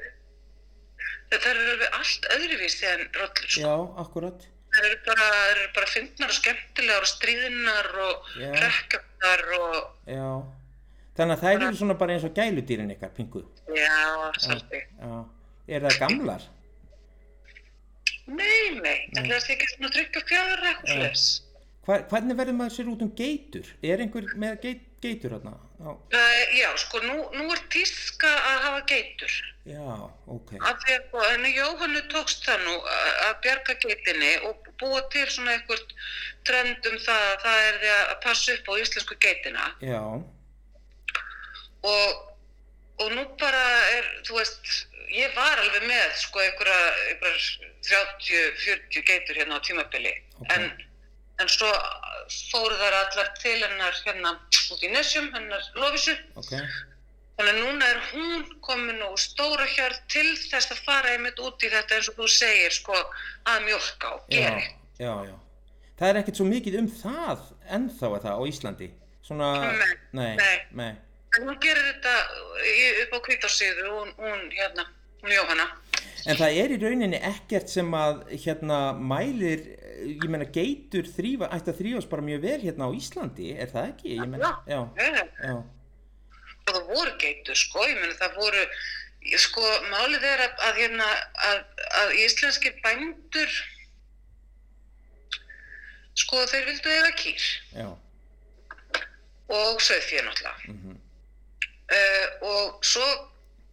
þær 1.34 1.50
eru 1.52 1.68
alveg 1.74 2.00
allt 2.00 2.30
öðruvísi 2.38 2.88
en 2.94 3.04
rollur, 3.20 3.50
sko. 3.50 3.62
Já, 3.62 3.76
akkurat. 4.06 4.48
Þær 4.70 4.86
eru 4.86 4.98
bara, 5.08 5.28
eru 5.52 5.66
bara 5.76 5.88
fyndnar 5.90 6.30
og 6.30 6.36
skemmtilegar 6.38 7.06
og 7.06 7.10
stríðnar 7.10 7.88
og 8.06 8.28
Já. 8.38 8.50
hrekkjafnar 8.54 9.44
og, 9.58 9.78
Já. 10.06 10.30
Þannig 11.20 11.36
að 11.36 11.42
þær 11.44 11.64
eru 11.68 11.80
svona 11.82 11.96
bara 12.00 12.14
eins 12.16 12.24
og 12.30 12.36
gæludýrin 12.38 12.94
ykkar, 12.94 13.10
pinguð. 13.18 13.48
já, 13.76 13.98
svolítið. 14.40 14.86
Er 15.68 15.84
það 15.84 15.98
gamlar? 16.00 16.46
Nei, 18.30 18.78
nei, 18.78 18.98
það 19.18 19.32
er 19.34 19.50
ekki 19.56 19.68
svona 19.74 19.90
tryggja 19.96 20.22
fjara 20.30 20.70
eitthvað 20.70 20.94
slags. 20.96 21.26
Hvernig 21.90 22.38
verður 22.38 22.56
maður 22.60 22.76
sér 22.78 22.92
út 22.94 23.02
um 23.02 23.10
geitur? 23.18 23.66
Er 23.82 24.04
einhver 24.04 24.28
með 24.38 24.60
geit, 24.68 24.84
geitur 25.02 25.34
hérna? 25.34 25.56
Já. 25.80 25.92
Já, 26.60 26.70
sko, 26.78 27.00
nú, 27.06 27.18
nú 27.38 27.46
er 27.54 27.62
tíska 27.72 28.28
að 28.28 28.58
hafa 28.66 28.82
geitur. 28.90 29.36
Já, 29.70 29.96
ok. 30.28 30.52
Af 30.66 30.82
því 30.84 30.96
að, 30.98 31.28
en 31.34 31.46
Jóhannu 31.54 32.02
tókst 32.12 32.44
það 32.48 32.66
nú 32.66 32.76
að 32.80 33.10
að 33.28 33.38
bjarga 33.46 33.76
geitinni 33.84 34.32
og 34.50 34.70
búa 34.82 35.02
til 35.14 35.26
svona 35.32 35.56
einhvert 35.56 35.94
trend 36.48 36.90
um 36.90 36.98
það 37.06 37.24
að 37.30 37.38
það 37.46 37.64
er 37.68 37.80
því 37.84 37.92
að 37.96 38.14
passa 38.26 38.56
upp 38.56 38.72
á 38.72 38.74
íslensku 38.84 39.18
geitina 39.24 39.66
Já, 39.86 40.02
og, 41.94 42.10
og 43.00 43.16
nú 43.16 43.26
bara 43.42 43.66
er, 43.96 44.10
þú 44.28 44.40
veist, 44.40 44.72
ég 45.14 45.36
var 45.38 45.64
alveg 45.64 45.88
með 45.90 46.08
sko 46.24 46.44
einhverja 46.44 46.80
30-40 47.90 49.06
geitur 49.08 49.40
hérna 49.40 49.60
á 49.60 49.66
tímabili 49.66 50.16
Ok. 50.40 50.50
en, 50.56 50.72
en 51.40 51.50
svo 51.52 51.70
fóru 52.52 52.76
þar 52.78 52.96
allar 53.00 53.30
til 53.42 53.58
hennar 53.64 53.96
hérna 54.06 54.36
út 54.74 54.84
í 54.86 54.92
Nesjum, 54.94 55.30
hennar 55.34 55.64
Lovísu 55.80 56.14
ok. 56.38 56.54
Þannig 57.40 57.54
að 57.56 57.60
núna 57.64 57.88
er 57.88 58.00
hún 58.12 58.42
komin 58.66 58.98
og 59.08 59.14
stóra 59.22 59.64
hjörð 59.72 60.00
til 60.12 60.26
þess 60.50 60.74
að 60.76 60.82
fara 60.84 61.14
einmitt 61.16 61.40
út 61.40 61.64
í 61.64 61.70
þetta 61.72 61.96
eins 61.96 62.10
og 62.12 62.18
þú 62.20 62.28
segir 62.34 62.74
sko 62.76 62.98
að 63.48 63.62
mjólka 63.70 64.12
og 64.18 64.26
Já, 64.36 64.42
geri. 64.50 64.66
já, 65.00 65.14
já. 65.30 65.36
Það 66.00 66.10
er 66.10 66.20
ekkert 66.22 66.40
svo 66.42 66.48
mikið 66.50 66.76
um 66.82 66.90
það 67.00 67.46
ennþá 67.78 68.10
er 68.18 68.26
það 68.26 68.36
á 68.36 68.42
Íslandi. 68.52 68.90
Svona, 69.30 69.48
Nei, 69.62 69.96
nei, 70.12 70.36
nei. 70.36 70.60
nei. 70.82 70.92
En 71.38 71.48
hún 71.48 71.58
gerir 71.64 71.84
þetta 71.94 72.14
upp 73.06 73.16
á 73.16 73.20
kvítarsíðu, 73.30 73.88
hún, 73.94 74.12
hún 74.20 74.46
hérna, 74.56 74.86
hún 75.24 75.34
Jóhanna. 75.36 75.66
En 76.28 76.36
það 76.40 76.60
er 76.64 76.72
í 76.76 76.80
rauninni 76.82 77.20
ekkert 77.30 77.70
sem 77.72 77.92
að 77.96 78.24
hérna 78.44 78.80
mælir, 79.00 79.64
ég 80.06 80.26
meina 80.32 80.46
geitur 80.56 81.08
þrýfa, 81.16 81.50
ætti 81.56 81.72
að 81.74 81.80
þrýfast 81.82 82.10
bara 82.12 82.26
mjög 82.30 82.42
vel 82.46 82.60
hérna 82.64 82.88
á 82.88 82.92
Íslandi, 82.98 83.50
er 83.60 83.70
það 83.74 83.90
ekki? 83.94 84.16
Ég 84.20 84.30
meina, 84.32 84.52
já, 84.70 84.80
Já. 84.98 85.26
já, 85.44 85.58
það 86.70 86.80
voru 86.94 87.14
geitur 87.22 87.58
sko, 87.60 87.86
ég 87.90 88.00
meina 88.02 88.18
það 88.20 88.38
voru, 88.42 88.64
sko 89.46 89.66
málið 89.92 90.28
er 90.32 90.46
að, 90.46 90.54
að 90.70 90.80
hérna, 90.84 91.10
að, 91.50 91.64
að 92.04 92.14
íslenski 92.24 92.72
bændur, 92.84 93.58
sko 96.20 96.46
þeir 96.52 96.66
vildu 96.70 96.94
eiga 96.94 97.12
kýr 97.20 97.46
já, 97.80 97.90
og 99.50 99.82
sauðfjör 99.82 100.26
náttúrulega. 100.30 100.74
mhm, 100.74 100.98
Uh, 101.90 102.26
og 102.46 102.84
svo 102.86 103.06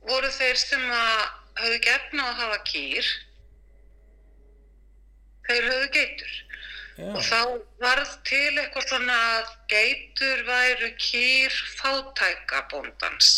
voru 0.09 0.29
þeir 0.33 0.57
sem 0.57 0.81
að 0.89 1.19
höfðu 1.61 1.81
gefna 1.85 2.23
að 2.31 2.39
hafa 2.39 2.57
kýr, 2.65 3.09
þeir 5.49 5.69
höfðu 5.71 5.89
geitur. 5.97 6.35
Og 6.97 7.19
já, 7.21 7.29
þá 7.29 7.41
varð 7.83 8.13
til 8.25 8.53
eitthvað 8.63 8.87
svona 8.89 9.17
að 9.37 9.49
geitur 9.69 10.45
væru 10.49 10.89
kýr 10.97 11.57
fátækabóndans. 11.81 13.29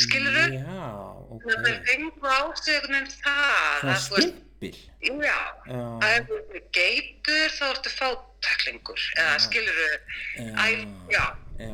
Skilur 0.00 0.32
þau? 0.38 0.54
Já, 0.56 0.86
ok. 1.28 1.42
Þegar 1.44 1.66
þeir 1.66 1.82
fengu 1.88 2.30
á 2.32 2.40
sig 2.56 2.74
einhvern 2.78 2.94
veginn 2.96 3.12
það. 3.18 3.80
Svona 3.82 3.92
að 3.92 4.06
þú 4.06 4.16
veist- 4.16 4.32
stimpil. 4.32 4.78
Já, 5.02 5.36
Já, 5.66 5.80
að 6.00 6.12
ef 6.16 6.26
þú 6.30 6.38
ert 6.40 6.68
geitur 6.78 7.48
þá 7.58 7.64
ertu 7.68 7.90
fátæklingur. 7.98 9.00
Eða 9.18 9.38
skilur 9.44 9.80
þau? 9.82 9.98
já, 10.38 10.66
já. 11.12 11.24
já, 11.58 11.68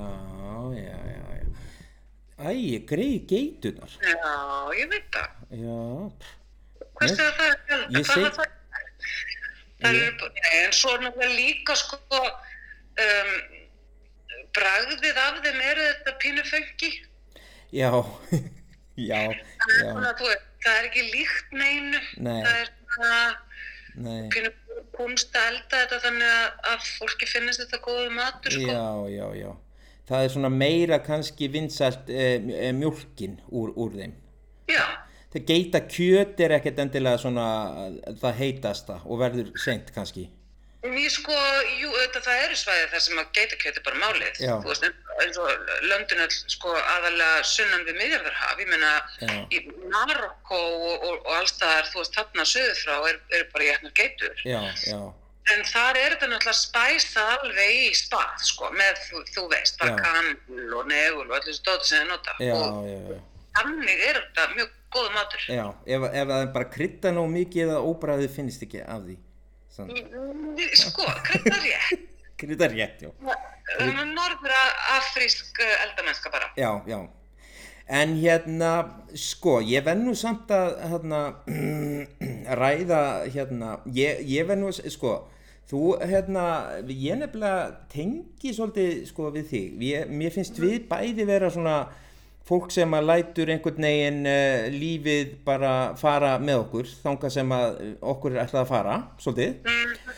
já, 0.75 0.99
já, 1.13 1.23
já. 1.39 1.47
Æ, 2.39 2.51
greið 2.91 3.27
geitunar. 3.31 3.91
Já, 4.03 4.35
ég 4.79 4.91
veit 4.91 5.09
það. 5.15 5.31
Já, 5.51 5.79
Hversu 6.99 7.23
er 7.23 7.35
það? 7.39 7.55
Ég 7.95 8.07
Hvað 8.09 8.49
er, 9.87 9.93
nei, 9.93 10.63
en 10.65 10.75
svo 10.75 10.95
er 10.97 11.05
náttúrulega 11.05 11.37
líka 11.39 11.77
sko 11.79 11.99
um, 12.19 13.35
bragðið 14.59 15.21
af 15.23 15.41
þeim 15.45 15.61
eru 15.71 15.87
þetta 15.91 16.15
pínu 16.23 16.45
fengi. 16.49 16.93
já, 17.71 17.91
já, 18.99 19.21
já, 19.29 19.37
Það, 19.69 20.25
það 20.65 20.73
er 20.75 20.89
ekki 20.89 21.05
líkt 21.13 21.55
neinu. 21.55 22.03
Nei. 22.25 22.41
Það 22.43 22.57
er 22.63 22.73
svona 22.95 23.23
nei, 24.09 24.21
pínu 24.35 24.53
kunst 24.99 25.37
að 25.39 25.49
elda 25.53 25.83
þetta 25.85 26.03
þannig 26.03 26.29
að, 26.35 26.47
að 26.73 26.87
fólki 26.99 27.31
finnist 27.31 27.63
þetta 27.63 27.83
góðu 27.85 28.13
matur 28.17 28.55
sko. 28.57 28.71
já, 28.73 28.87
já, 29.15 29.27
já. 29.45 29.51
Það 30.09 30.25
er 30.25 30.33
svona 30.33 30.51
meira 30.53 30.99
kannski 31.05 31.51
vinsalt 31.53 32.09
e, 32.09 32.29
e, 32.41 32.71
mjólkin 32.73 33.37
úr, 33.53 33.75
úr 33.77 33.93
þeim. 33.99 34.15
Já, 34.73 34.85
Það 35.29 35.43
geita 35.51 35.81
kjöt 35.93 36.39
er 36.41 36.55
ekkert 36.57 36.79
endilega 36.81 37.19
svona 37.21 37.47
það 38.23 38.39
heitasta 38.41 39.01
og 39.05 39.19
verður 39.21 39.51
seint 39.61 39.91
kannski. 39.93 40.29
ég 40.89 41.11
sko, 41.13 41.35
jú, 41.83 41.91
þetta 41.91 42.21
það 42.25 42.43
eru 42.47 42.57
svæði 42.57 42.85
þar 42.93 43.03
sem 43.05 43.19
að 43.21 43.27
geitakjöt 43.37 43.77
er 43.81 43.85
bara 43.85 43.99
málið. 44.01 44.39
Já. 44.41 44.53
Þú 44.63 44.71
veist, 44.71 44.87
eins 45.25 45.39
og 45.43 45.73
löndin 45.91 46.23
all 46.25 46.31
sko 46.55 46.73
aðalega 46.79 47.43
sunnan 47.45 47.85
við 47.89 47.99
miðjarðarhaf, 47.99 48.63
ég 48.63 48.71
meina 48.71 48.93
Já. 49.21 49.35
í 49.53 49.59
Marokko 49.93 50.61
og, 50.63 50.95
og, 51.11 51.17
og 51.27 51.33
allstaðar, 51.43 51.91
þú 51.93 52.01
veist, 52.05 52.15
þarna 52.17 52.47
söður 52.55 52.81
frá 52.85 52.97
er, 53.11 53.21
er 53.37 53.45
bara 53.53 53.69
jætnar 53.69 53.97
geitur. 54.01 54.45
Já, 54.47 54.61
já, 54.87 55.01
En 55.49 55.63
þar 55.65 55.97
er 55.97 56.13
þetta 56.15 56.27
náttúrulega 56.29 56.57
spæsað 56.63 57.31
alveg 57.35 57.71
í 57.75 57.93
spað, 57.97 58.35
sko, 58.49 58.69
með, 58.77 58.99
þú, 59.11 59.23
þú 59.35 59.45
veist, 59.53 59.79
bara 59.81 59.95
kannul 59.97 60.75
og 60.81 60.91
negul 60.91 61.25
og 61.27 61.37
allir 61.39 61.51
þessu 61.53 61.65
dóti 61.69 61.89
sem 61.89 62.03
þið 62.05 62.11
nota. 62.15 62.35
já, 62.41 62.53
Og 62.55 62.89
já, 62.89 62.99
já. 63.13 63.21
þannig 63.59 64.03
er 64.11 64.21
þetta 64.25 64.49
mjög 64.57 64.75
góð 64.95 65.09
matur. 65.15 65.47
Já, 65.53 65.65
ef, 65.85 66.07
ef 66.09 66.29
það 66.31 66.43
er 66.43 66.53
bara 66.55 66.71
krydda 66.75 67.13
nóg 67.17 67.29
mikið 67.35 67.65
eða 67.67 67.85
óbræðið 67.91 68.35
finnst 68.35 68.65
ekki 68.67 68.83
af 68.85 69.05
því. 69.05 69.19
Sann. 69.75 69.93
Sko, 70.83 71.07
krydda 71.29 71.61
rétt. 71.65 72.07
Krydda 72.39 72.69
rétt, 72.71 73.01
já. 73.03 73.11
Norður 74.07 74.53
afrísk 74.95 75.59
eldamennska 75.59 76.31
bara. 76.31 76.53
Já, 76.57 76.71
já. 76.87 77.01
En 77.89 78.13
hérna, 78.21 78.71
sko, 79.17 79.59
ég 79.65 79.83
verð 79.87 80.05
nú 80.05 80.13
samt 80.19 80.51
að 80.53 80.75
hérna, 80.91 81.21
ræða, 82.61 83.01
hérna, 83.33 83.71
ég, 83.97 84.21
ég 84.29 84.47
verð 84.49 84.61
nú, 84.61 84.73
sko, 84.93 85.15
þú, 85.71 85.81
hérna, 86.05 86.45
ég 86.93 87.17
nefnilega 87.17 87.89
tengi 87.93 88.53
svolítið, 88.53 88.93
sko, 89.09 89.31
við 89.33 89.49
þig. 89.55 89.81
Ég, 89.89 90.13
mér 90.21 90.37
finnst 90.37 90.61
við 90.61 90.85
bæði 90.91 91.27
vera 91.29 91.49
svona 91.55 91.79
fólk 92.49 92.71
sem 92.73 92.95
að 92.97 93.09
lætur 93.11 93.51
einhvern 93.53 93.85
veginn 93.85 94.23
uh, 94.29 94.69
lífið 94.73 95.35
bara 95.45 95.75
fara 96.01 96.37
með 96.41 96.63
okkur, 96.65 96.89
þanga 97.03 97.31
sem 97.35 97.53
að 97.53 97.77
okkur 98.15 98.33
er 98.37 98.47
ætlað 98.47 98.63
að 98.65 98.73
fara, 98.73 98.97
svolítið. 99.21 99.61
Mm, 99.69 100.17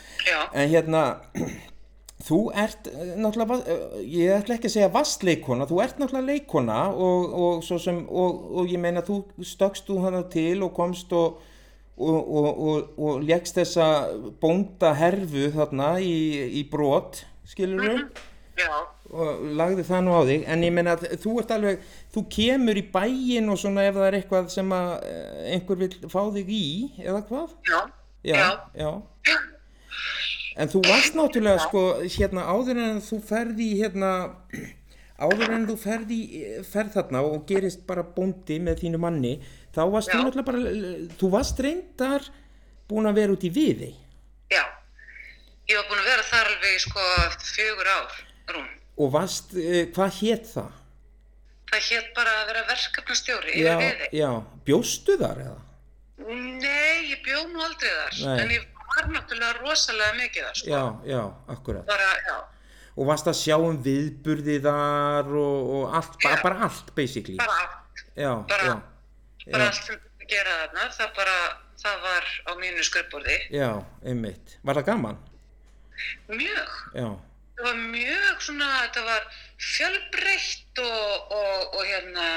En 0.54 0.68
hérna, 0.70 1.02
þú 2.26 2.38
ert 2.60 2.88
eh, 2.90 3.12
náttúrulega, 3.16 3.56
eh, 3.72 4.00
ég 4.12 4.34
ætla 4.36 4.58
ekki 4.58 4.68
að 4.68 4.74
segja 4.74 4.90
vastleikona, 4.94 5.66
þú 5.70 5.78
ert 5.82 5.98
náttúrulega 6.02 6.34
leikona 6.34 6.80
og, 6.92 7.32
og, 7.40 7.64
sem, 7.80 8.02
og, 8.06 8.42
og 8.60 8.68
ég 8.70 8.82
meina 8.82 9.00
þú 9.06 9.22
stökkst 9.48 9.88
þú 9.88 9.96
hana 10.04 10.20
til 10.30 10.60
og 10.66 10.74
komst 10.76 11.14
og, 11.16 11.40
og, 11.96 12.18
og, 12.20 12.50
og, 12.68 12.92
og 13.00 13.24
leggst 13.26 13.56
þessa 13.58 13.88
bónda 14.42 14.92
herfu 15.00 15.48
þarna 15.56 15.94
í, 16.04 16.14
í 16.60 16.66
brot, 16.70 17.24
skilur 17.48 17.80
Mhm. 17.88 18.08
já, 18.60 18.74
og 19.10 19.44
lagði 19.58 19.84
það 19.88 20.02
nú 20.06 20.12
á 20.14 20.22
þig, 20.28 20.44
en 20.54 20.64
ég 20.66 20.72
meina 20.76 20.94
að 20.96 21.06
þú 21.22 21.36
ert 21.42 21.54
alveg, 21.56 21.80
þú 22.14 22.22
kemur 22.36 22.78
í 22.80 22.84
bæinn 22.94 23.48
og 23.52 23.58
svona 23.62 23.86
ef 23.88 23.94
það 23.98 24.06
er 24.10 24.18
eitthvað 24.20 24.50
sem 24.54 24.74
að 24.76 24.90
eh, 25.10 25.54
einhver 25.56 25.80
vil 25.84 25.90
fá 26.12 26.20
þig 26.36 26.52
í, 26.54 26.64
eða 27.04 27.22
hvað? 27.30 27.56
já, 27.70 27.80
Já, 28.22 28.50
já. 28.76 28.90
En 30.60 30.68
þú 30.68 30.82
varst 30.84 31.14
náttúrulega 31.16 31.62
sko 31.62 31.82
hérna 32.04 32.42
áður 32.50 32.80
en 32.82 32.98
þú 33.00 33.18
ferði 33.24 33.68
hérna 33.78 34.10
áður 35.20 35.54
en 35.54 35.64
þú 35.68 35.76
ferði 35.80 36.18
ferð 36.68 36.94
þarna 36.98 37.22
og 37.24 37.46
gerist 37.48 37.86
bara 37.88 38.02
bóndi 38.04 38.58
með 38.60 38.82
þínu 38.82 39.00
manni 39.00 39.32
þá 39.72 39.80
varst 39.94 40.10
þú 40.12 40.18
Já. 40.18 40.24
náttúrulega 40.26 40.50
bara 40.50 41.14
þú 41.22 41.30
varst 41.32 41.62
reyndar 41.64 42.28
búin 42.90 43.08
að 43.08 43.20
vera 43.22 43.36
út 43.38 43.46
í 43.46 43.52
viði 43.54 43.90
já. 44.52 44.64
Ég 45.70 45.78
var 45.78 45.86
búin 45.88 46.02
að 46.02 46.10
vera 46.10 46.28
þar 46.28 46.50
alveg 46.50 46.80
sko 46.82 47.08
fjögur 47.54 47.90
ár, 47.94 48.14
rúm. 48.52 48.68
Og 49.00 49.12
varst, 49.14 49.54
uh, 49.56 49.80
hvað 49.96 50.18
hétt 50.20 50.46
það? 50.52 50.76
Það 51.70 51.84
hétt 51.88 52.08
bara 52.16 52.30
að 52.40 52.46
vera 52.50 52.62
verkefnastjóri 52.68 53.52
Já, 53.62 53.74
já, 54.18 54.30
bjóstu 54.66 55.14
þar 55.20 55.42
eða? 55.46 55.58
Nei, 56.30 57.10
ég 57.14 57.20
bjó 57.24 57.44
nú 57.52 57.62
aldrei 57.64 57.90
þar, 57.90 58.16
Nei. 58.26 58.40
en 58.44 58.50
ég 58.56 58.66
var 58.90 59.06
náttúrulega 59.14 59.52
rosalega 59.62 60.16
mikið 60.18 60.48
þar, 60.48 60.58
sko. 60.60 60.72
Já, 60.74 60.82
já, 61.14 61.20
akkurat 61.54 61.86
Bara, 61.88 62.10
já, 62.26 62.36
og 62.96 63.06
varst 63.08 63.30
að 63.30 63.38
sjá 63.38 63.56
um 63.62 63.78
viðburði 63.86 64.58
þar 64.66 65.30
og, 65.40 65.70
og 65.78 65.94
allt, 66.00 66.18
bara, 66.26 66.42
bara 66.42 66.66
allt 66.68 66.90
basically 66.98 67.38
bara 67.38 67.56
allt, 67.62 68.46
bara- 68.50 68.76
bara 69.50 69.70
allt 69.70 69.82
sem 69.86 70.00
gera 70.30 70.58
þarna, 70.64 70.90
það 70.98 71.14
bara, 71.16 71.38
það 71.80 72.02
var 72.04 72.28
á 72.46 72.52
mínu 72.60 72.84
skrifborði. 72.86 73.38
já, 73.54 73.70
einmitt 74.04 74.58
var 74.66 74.74
það 74.82 74.90
gaman? 74.92 75.18
Mjög, 76.28 76.76
Já, 76.94 77.08
það 77.60 77.68
var 77.68 77.80
mjög 77.92 78.44
svona, 78.46 78.68
þetta 78.86 79.06
var 79.06 79.26
fjölbreytt 79.60 80.82
og, 80.82 81.32
og, 81.36 81.74
og 81.76 81.82
hérna, 81.84 82.28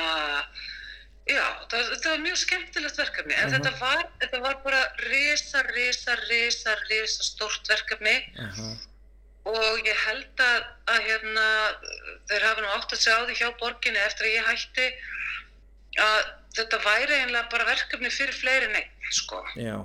já, 1.30 1.44
það, 1.72 1.92
þetta 1.94 2.14
var 2.14 2.24
mjög 2.26 2.40
skemmtilegt 2.44 3.00
verkefni, 3.00 3.38
en 3.40 3.54
þetta 3.56 3.76
var, 3.80 4.08
þetta 4.24 4.42
var 4.44 4.58
bara 4.66 4.82
risa, 5.08 5.64
risa, 5.72 6.18
risa, 6.28 6.76
risa 6.90 7.30
stórt 7.30 7.72
verkefni. 7.72 8.18
Aha, 8.48 8.74
og 9.44 9.82
ég 9.84 9.98
held 10.06 10.40
að, 10.40 10.62
að 10.88 11.02
hérna, 11.08 11.48
þeir 12.30 12.46
hafa 12.48 12.64
nú 12.64 12.70
átt 12.78 12.94
að 12.96 13.02
segja 13.02 13.18
á 13.20 13.26
því 13.28 13.34
hjá 13.42 13.50
borginni 13.60 14.00
eftir 14.00 14.30
að 14.30 14.38
ég 14.38 14.46
hætti 14.48 14.86
að 16.00 16.22
þetta 16.56 16.80
væri 16.86 17.18
einlega 17.18 17.50
bara 17.52 17.68
verkefni 17.68 18.12
fyrir 18.14 18.38
fleiri 18.38 18.70
en 18.70 18.80
einn, 18.80 19.12
sko. 19.12 19.42
já, 19.60 19.76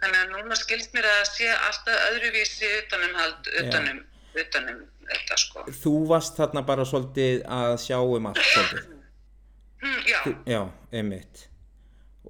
Þannig 0.00 0.18
að 0.18 0.32
núna 0.34 0.58
skilst 0.58 0.92
mér 0.92 1.06
að 1.08 1.14
það 1.20 1.30
sé 1.30 1.52
alltaf 1.54 2.02
öðruvísi 2.10 2.72
utanumhald, 2.82 3.52
utanum, 3.62 4.02
utanum 4.42 4.84
þetta, 5.06 5.36
sko. 5.38 5.64
þú 5.82 5.92
varst 6.10 6.36
þarna 6.40 6.62
bara 6.66 6.84
svolítið 6.84 7.42
að 7.46 7.76
sjá 7.86 7.98
um 8.02 8.26
allt 8.32 8.42
svolítið 8.52 8.92
Hm, 9.82 9.98
já, 10.08 10.18
Þú- 10.24 10.36
já, 10.48 10.60
einmitt 10.92 11.48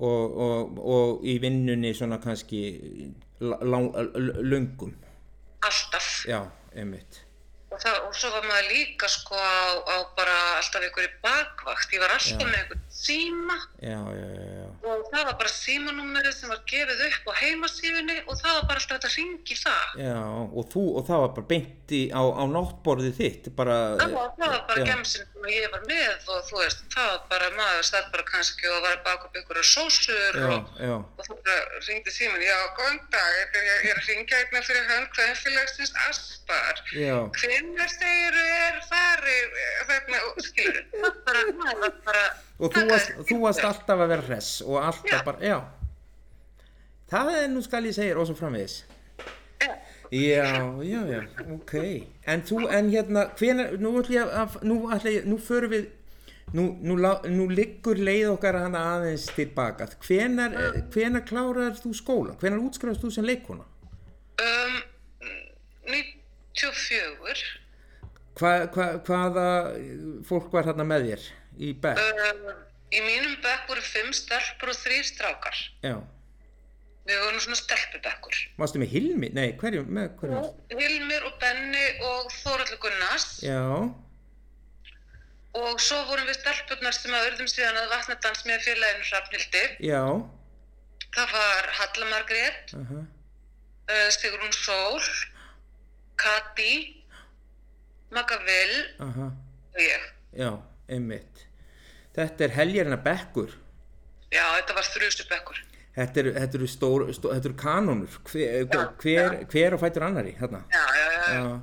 og, 0.00 0.34
og, 0.46 0.78
og 0.82 1.22
í 1.24 1.36
vinnunni 1.40 1.92
svona 1.94 2.18
kannski 2.20 2.60
la- 3.40 3.60
lang- 3.62 3.94
l- 3.94 4.42
löngum 4.50 4.92
alltaf. 5.62 6.26
já, 6.28 6.42
einmitt 6.74 7.22
Og, 7.70 7.80
það, 7.82 7.96
og 8.08 8.14
svo 8.14 8.28
var 8.30 8.44
maður 8.46 8.68
líka, 8.72 9.08
sko, 9.10 9.34
á, 9.36 9.78
á 9.84 9.96
bara 10.16 10.34
alltaf 10.56 10.80
einhverju 10.86 11.10
bakvakt. 11.22 11.90
Ég 11.92 12.00
var 12.00 12.12
alltaf 12.14 12.40
Já. 12.40 12.46
með 12.46 12.58
einhvern 12.60 12.84
síma 12.88 13.56
já, 13.82 13.98
já, 14.16 14.28
já, 14.32 14.44
og 14.86 15.04
það 15.12 15.24
var 15.28 15.36
bara 15.42 15.52
símanúmerið 15.52 16.34
sem 16.36 16.50
var 16.52 16.60
gefið 16.70 17.00
upp 17.08 17.30
á 17.30 17.32
heimasífunni 17.42 18.16
og 18.26 18.34
það 18.40 18.52
var 18.56 18.66
bara 18.70 18.80
alltaf 18.80 18.96
þetta 18.96 19.10
ringi 19.16 19.56
það. 19.58 19.86
já 20.06 20.16
og, 20.46 20.62
þú, 20.72 20.84
og 21.00 21.06
það 21.08 21.22
var 21.24 21.32
bara 21.38 21.48
beint 21.52 21.94
í, 21.96 22.02
á, 22.10 22.22
á 22.22 22.42
náttborðið 22.50 23.18
þitt 23.20 23.48
bara, 23.58 23.76
var, 24.00 24.30
það 24.38 24.46
var 24.52 24.62
bara 24.70 24.80
já, 24.82 24.86
gemsin 24.92 25.26
sem 25.26 25.48
ég 25.54 25.68
var 25.74 25.84
með 25.90 26.30
og 26.34 26.40
þú 26.48 26.60
veist, 26.62 26.84
það 26.94 27.10
var 27.12 27.20
bara 27.32 27.50
maður 27.58 27.86
stætt 27.90 28.08
bara 28.14 28.26
kannski 28.30 28.70
og 28.72 28.78
var 28.86 28.96
baka 29.06 29.28
upp 29.30 29.38
einhverja 29.40 29.66
sósur 29.70 30.40
já, 30.40 30.48
og, 30.56 30.72
já, 30.88 30.94
og 31.02 31.28
þú 31.28 31.38
bara 31.46 31.82
ringdi 31.88 32.14
síman, 32.16 32.42
já, 32.46 32.56
góðan 32.78 32.98
dag, 33.14 33.30
ég, 33.40 33.58
ég, 33.60 33.84
ég 33.86 33.92
er 33.94 34.00
að 34.02 34.10
ringja 34.12 34.40
einna 34.42 34.64
fyrir 34.66 34.88
hönd 34.90 35.12
hverjumfélagsins 35.18 35.94
Aspar. 36.06 36.82
já, 36.94 37.16
Hvenær 37.40 37.90
segir 37.94 38.40
er 38.42 38.80
farið, 38.90 39.60
þarna, 39.90 40.20
og 40.32 40.42
skilur, 40.46 40.82
það 40.92 41.06
var 41.06 41.16
bara, 41.26 41.46
það 41.62 41.80
var 41.84 41.96
bara, 42.10 42.26
og 42.58 42.72
þú 42.72 42.84
varst, 42.90 43.16
þú 43.28 43.40
varst 43.42 43.64
alltaf 43.68 44.00
að 44.04 44.12
vera 44.14 44.26
hress 44.28 44.62
og 44.66 44.78
alltaf 44.80 45.12
Já. 45.12 45.24
bara, 45.26 45.40
já 45.44 45.58
það 47.12 47.32
er 47.42 47.50
nú 47.52 47.62
skal 47.64 47.84
ég 47.88 47.96
segja 47.96 48.16
og 48.18 48.28
svo 48.28 48.36
framvegis 48.38 48.84
Já. 49.60 49.72
Já, 50.86 51.02
já, 51.10 51.20
ok. 51.50 51.72
En 52.30 52.42
þú, 52.46 52.60
en 52.70 52.90
hérna, 52.92 53.24
hvenar, 53.40 53.72
nú 53.82 53.90
ætla 53.98 54.14
ég 54.14 54.34
að, 54.38 54.58
nú 54.62 54.76
ætla 54.94 55.10
ég, 55.10 55.24
nú 55.26 55.38
förum 55.42 55.72
við, 55.72 55.88
nú, 56.54 56.66
nú, 56.78 56.94
nú 57.32 57.46
liggur 57.50 57.98
leið 57.98 58.28
okkar 58.36 58.60
hana 58.62 58.84
aðeins 58.92 59.24
tilbaka. 59.34 59.88
Hvenar, 60.06 60.54
hvenar 60.94 61.24
klárar 61.26 61.74
þú 61.80 61.90
skóla? 61.98 62.36
Hvenar 62.38 62.62
útskrifast 62.62 63.02
þú 63.02 63.10
sem 63.16 63.26
leikona? 63.26 63.66
Um, 64.38 64.78
94, 65.90 67.42
Hva, 68.36 68.52
hva, 68.70 68.86
hvaða 69.00 69.48
fólk 70.28 70.52
var 70.54 70.70
hérna 70.70 70.86
með 70.86 71.10
þér 71.10 71.28
í 71.58 71.72
bekk? 71.82 71.98
um, 72.00 72.50
í 72.92 73.00
mínum 73.04 73.36
bekk 73.44 73.68
voru 73.70 73.82
fimm 73.82 74.12
stelpur 74.14 74.70
og 74.72 74.78
þrýr 74.78 75.04
strákar. 75.08 75.56
Já. 75.82 75.96
Við 77.06 77.20
vorum 77.22 77.38
svona 77.44 77.58
stelpubekkur. 77.60 78.38
Varstu 78.58 78.80
með 78.82 78.90
Hilmi? 78.96 79.28
Nei, 79.36 79.52
hverju, 79.60 79.84
með 79.86 80.08
hverju? 80.18 80.40
Hilmir 80.74 81.26
og 81.28 81.36
Benni 81.42 81.84
og 82.02 82.32
Þóraldur 82.40 82.80
Gunnars 82.82 83.28
Já, 83.46 83.60
og 85.56 85.78
svo 85.80 86.00
vorum 86.10 86.26
við 86.28 86.36
stelpurnar 86.40 86.92
sem 86.96 87.14
að 87.16 87.28
örðum 87.30 87.48
síðan 87.48 87.78
að 87.80 87.92
vatnadans 87.94 88.42
með 88.48 88.64
félaginu 88.66 89.06
Hrafnildi. 89.10 89.62
já, 89.86 90.02
Það 91.16 91.30
var 91.32 91.70
Halla 91.78 92.06
Margrét, 92.10 92.74
aha, 92.76 92.98
uh, 93.06 94.08
Sigrún 94.12 94.52
Sól, 94.52 95.06
Kati, 96.20 96.74
Magga 98.12 98.36
Vil 98.44 98.74
aha, 99.06 99.30
og 99.72 99.80
ég. 99.80 100.10
já, 100.36 100.50
einmitt. 100.90 101.45
Þetta 102.16 102.46
er 102.46 102.54
heljarina 102.56 102.98
bekkur. 103.04 103.54
Já, 104.32 104.44
þetta 104.58 104.76
var 104.76 104.90
þrjusubekkur. 104.90 105.62
Þetta 105.96 106.20
eru, 106.20 106.32
þetta 106.36 106.58
eru, 106.58 106.68
stór, 106.68 107.06
stór, 107.16 107.34
þetta 107.36 107.48
eru 107.50 107.56
kanónur. 107.60 108.18
Hver, 108.28 108.66
Já, 108.66 108.82
hver, 109.00 109.38
hver 109.52 109.76
og 109.76 109.80
fætur 109.80 110.04
annari, 110.08 110.34
hérna. 110.36 110.62
Já, 110.72 110.84
já, 110.96 111.06
já. 111.12 111.22
já. 111.32 111.40
Já. 111.40 111.56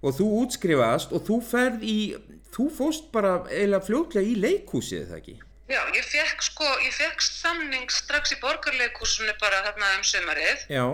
Og 0.00 0.16
þú 0.16 0.26
útskrifast 0.40 1.12
og 1.12 1.26
þú 1.26 1.36
ferð 1.44 1.84
í, 1.84 1.98
þú 2.54 2.70
fóst 2.72 3.10
bara 3.12 3.34
eiginlega 3.50 3.84
fljótlega 3.84 4.30
í 4.30 4.36
leikhúsið, 4.40 5.02
er 5.02 5.10
það 5.10 5.18
ekki? 5.18 5.34
Já, 5.70 5.80
ég 5.94 6.06
fekk 6.08 6.42
sko, 6.42 6.68
ég 6.82 6.94
fekk 6.96 7.20
samning 7.22 7.92
strax 7.94 8.32
í 8.34 8.38
borgarleikursunu 8.40 9.34
bara 9.42 9.60
þarna 9.68 9.90
um 9.98 10.06
sömarið. 10.08 10.64
Já, 10.72 10.84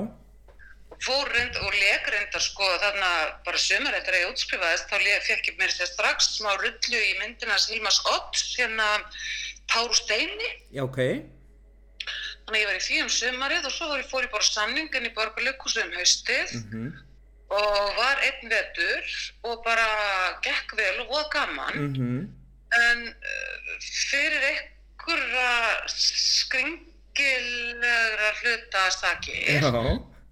Fór 1.04 1.30
reynd 1.34 1.56
og 1.60 1.72
leik 1.74 2.10
reyndar 2.12 2.44
sko 2.44 2.68
þarna 2.82 3.10
bara 3.46 3.60
sömarið 3.60 4.06
þegar 4.06 4.20
ég 4.20 4.32
útskrifaðist 4.32 4.90
þá 4.90 4.96
fekk 5.28 5.50
ég 5.50 5.58
mér 5.60 5.74
sér 5.74 5.90
strax 5.92 6.30
smá 6.38 6.52
rullu 6.56 7.00
í 7.00 7.16
myndina 7.20 7.58
Hilmas 7.68 8.00
Ott 8.14 8.44
hérna 8.56 8.88
Tár 9.66 9.90
og 9.90 9.96
Steini. 9.98 10.50
já, 10.72 10.84
ok. 10.84 11.00
Þannig 12.46 12.54
að 12.54 12.62
ég 12.62 12.68
var 12.70 12.78
í 12.78 12.86
því 12.86 13.00
um 13.02 13.10
sömarið 13.10 13.66
og 13.66 13.74
svo 13.74 13.88
var 13.90 14.00
ég 14.00 14.10
fór 14.10 14.24
ég 14.24 14.30
bara 14.30 14.46
samningin 14.46 15.08
í 15.08 15.16
borgarleikursunu 15.16 15.90
um 15.90 15.98
haustið. 15.98 16.54
Mm 16.70 16.94
og 17.48 17.94
var 17.94 18.18
einn 18.26 18.50
vetur 18.50 19.02
og 19.46 19.62
bara 19.64 19.86
gekk 20.42 20.76
vel 20.78 21.00
og 21.04 21.10
var 21.14 21.26
gaman 21.30 21.94
-hmm. 21.94 22.26
en 22.90 22.98
uh, 23.08 23.14
fyrir 24.10 24.42
einhverja 24.50 25.52
skringilegra 25.86 28.30
hluta 28.40 28.90
sakir 28.90 29.62
Já, 29.62 29.70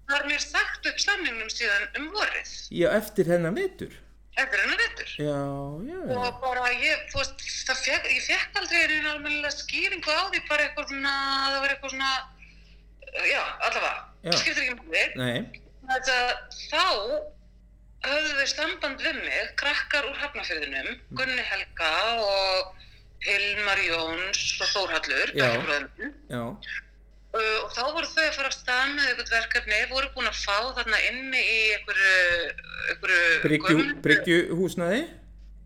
var 0.09 0.25
mér 0.29 0.41
sagt 0.43 0.85
upp 0.89 0.99
samningnum 1.01 1.49
síðan 1.49 1.87
um 1.99 2.09
vorið 2.13 2.51
já, 2.79 2.89
eftir 2.99 3.25
hennar 3.31 3.53
vetur. 3.57 3.93
eftir 4.37 4.59
hennar 4.63 4.77
vetur 4.83 5.09
Já, 5.17 5.39
já, 5.89 5.99
og 6.19 6.39
bara 6.43 6.65
ég, 6.73 7.05
þú 7.11 7.21
veist, 7.21 7.45
það 7.69 7.83
fekk, 7.85 8.09
ég 8.13 8.25
fekk 8.29 8.59
aldrei 8.61 8.81
einu 8.85 9.09
almennilega 9.13 9.53
skýringu 9.55 10.11
á 10.11 10.23
því 10.33 10.41
bara 10.49 10.67
eitthvað 10.67 10.89
svona, 10.91 11.13
það 11.49 11.59
var 11.65 11.75
eitthvað 11.75 11.95
svona 11.95 12.13
já, 13.31 13.43
allavega, 13.69 14.03
Já. 14.25 14.31
skiptir 14.41 14.63
ekki 14.65 14.89
mjög 14.91 15.15
nei, 15.21 15.61
Þess 15.85 16.09
að 16.09 16.29
þá 16.71 16.85
höfðu 18.05 18.33
þau 18.39 18.47
samband 18.51 19.01
við 19.05 19.19
mig, 19.21 19.51
krakkar 19.59 20.07
úr 20.09 20.17
Hafnarfyrðinum, 20.21 20.95
Gunni 21.17 21.43
Helga 21.45 21.91
og 22.21 22.73
Hilmar 23.25 23.79
Jóns 23.85 24.41
og 24.61 24.67
Þórhallur, 24.73 25.31
Já. 25.37 25.45
bekkjabróðum. 25.55 26.11
já, 26.29 26.41
Uh, 26.45 26.81
og 27.35 27.71
þá 27.75 27.81
voru 27.95 28.07
þau 28.07 28.23
að 28.25 28.35
fara 28.37 28.47
af 28.51 28.55
stað 28.55 28.93
með 28.95 29.05
eitthvað 29.11 29.33
verkefni, 29.35 29.79
voru 29.91 30.09
búin 30.15 30.29
að 30.31 30.39
fá 30.45 30.57
þarna 30.77 30.99
inni 31.09 31.41
í 31.43 31.59
einhverju, 31.75 33.45
bryggjuhúsnaði. 34.05 35.01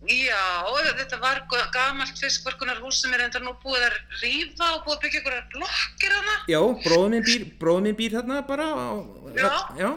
Já, 0.10 0.64
þetta 0.96 1.18
var 1.20 1.42
ga- 1.52 1.66
gamalt 1.76 2.16
fiskverkunarhús 2.18 3.02
sem 3.04 3.14
er 3.14 3.26
enda 3.26 3.40
nú 3.44 3.52
búið 3.62 3.84
að 3.90 3.98
rífa 4.22 4.70
og 4.78 4.86
búið 4.86 4.96
að 4.96 5.02
byggja 5.04 5.20
einhverjar 5.20 5.48
blokkir 5.54 6.14
hana. 6.16 6.36
Já, 6.48 6.60
bróður 6.86 7.10
minn 7.14 7.26
býr, 7.28 7.44
minn 7.84 7.98
býr 8.00 8.16
þarna 8.16 8.40
bara 8.48 8.68
á, 8.72 8.90
Já. 9.36 9.50
já, 9.78 9.92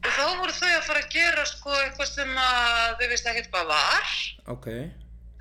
Og 0.00 0.10
þá 0.16 0.24
voru 0.40 0.52
þau 0.56 0.68
að 0.76 0.84
fara 0.86 1.00
að 1.02 1.10
gera 1.12 1.44
sko 1.44 1.70
eitthvað 1.76 2.06
sem 2.08 2.30
að 2.36 2.94
þau 3.00 3.08
veist 3.10 3.26
ekkert 3.32 3.50
hvað 3.52 3.66
var. 3.68 4.06
ok, 4.48 4.66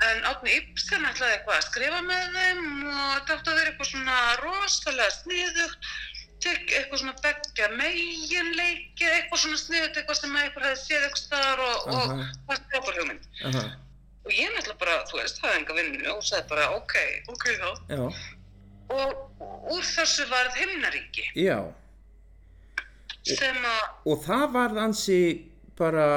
En 0.07 0.21
Átni 0.29 0.53
Ibsen 0.55 1.03
ætlaði 1.09 1.33
eitthvað 1.35 1.57
að 1.57 1.65
skrifa 1.67 1.97
með 2.07 2.37
þeim 2.37 2.61
og 2.87 3.09
þetta 3.17 3.35
átti 3.35 3.51
að 3.51 3.57
vera 3.59 3.71
eitthvað 3.73 3.89
svona 3.89 4.19
rosalega 4.39 5.15
sniðugt, 5.17 5.89
tek 6.45 6.61
eitthvað 6.77 7.01
svona 7.01 7.15
beggja 7.25 7.67
meginleiki, 7.75 9.09
eitthvað 9.09 9.41
svona 9.43 9.59
sniðugt, 9.59 9.97
eitthvað 9.99 10.19
sem 10.21 10.37
eitthvað 10.39 10.67
hefði 10.69 10.83
séð 10.85 11.03
eitthvað 11.09 11.23
staðar 11.25 11.63
og, 11.65 11.89
og 11.91 12.13
Aha. 12.13 12.27
það 12.47 12.55
er 12.55 12.63
frábær 12.71 12.99
hugmynd. 13.01 13.27
aha, 13.49 13.63
Og 14.29 14.31
ég 14.35 14.53
náttúrulega 14.55 14.79
bara, 14.85 14.95
þú 15.09 15.19
veist, 15.19 15.41
hafði 15.43 15.59
enga 15.59 15.75
vinnu 15.81 16.09
og 16.13 16.23
sagði 16.29 16.49
bara 16.53 16.69
ok, 16.77 16.95
ok 17.35 17.45
þá. 17.59 17.69
já, 17.91 18.01
Og 18.89 19.75
úr 19.75 19.83
þessu 19.85 20.25
varð 20.31 20.55
himnaríki 20.63 21.27
já. 21.43 21.59
sem 23.27 23.59
að, 23.67 23.83
Og 24.09 24.23
það 24.25 24.45
var 24.55 24.77
ansi 24.85 25.19
bara, 25.77 26.07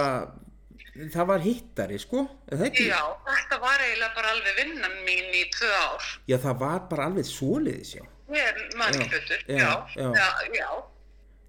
það 0.92 1.26
var 1.30 1.40
hittari, 1.40 1.98
sko, 1.98 2.22
er 2.52 2.66
já, 2.76 3.00
þetta 3.26 3.58
var 3.62 3.80
eiginlega 3.80 4.14
bara 4.16 4.32
alveg 4.34 4.58
vinnan 4.60 4.96
mín 5.06 5.30
í 5.38 5.44
tvö 5.54 5.70
ár. 5.72 6.08
Já, 6.28 6.36
það 6.42 6.58
var 6.60 6.80
bara 6.90 7.06
alveg 7.08 7.28
svoleiðis, 7.28 7.94
já. 7.96 8.04
Ég 8.32 8.60
man 8.80 8.92
Já, 8.94 9.00
ekki 9.00 9.08
betur, 9.12 9.44
já, 9.48 9.70
já, 9.96 10.08
já. 10.08 10.32
já. 10.56 10.68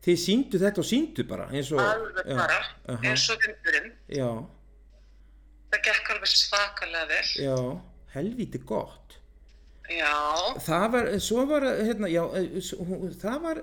Þið 0.03 0.17
síndu 0.19 0.59
þetta 0.59 0.81
og 0.83 0.87
síndu 0.87 1.23
bara, 1.27 1.47
eins 1.55 1.71
og... 1.71 1.79
alveg 1.79 2.31
bara, 2.35 2.59
aha, 2.91 2.99
eins 3.07 3.27
og 3.31 3.39
vindurinn. 3.43 3.91
Já, 4.11 4.29
Það 5.73 5.85
gekk 5.87 6.09
alveg 6.13 6.29
svakalega 6.29 7.05
vel. 7.09 7.29
já, 7.41 7.55
helvíti 8.13 8.59
gott. 8.67 9.15
Já, 9.89 10.11
Það 10.63 10.85
var, 10.95 11.07
svo 11.23 11.45
var, 11.49 11.65
hérna, 11.83 12.07
já, 12.11 12.23
eh, 12.37 12.59
það 13.23 13.39
var 13.43 13.61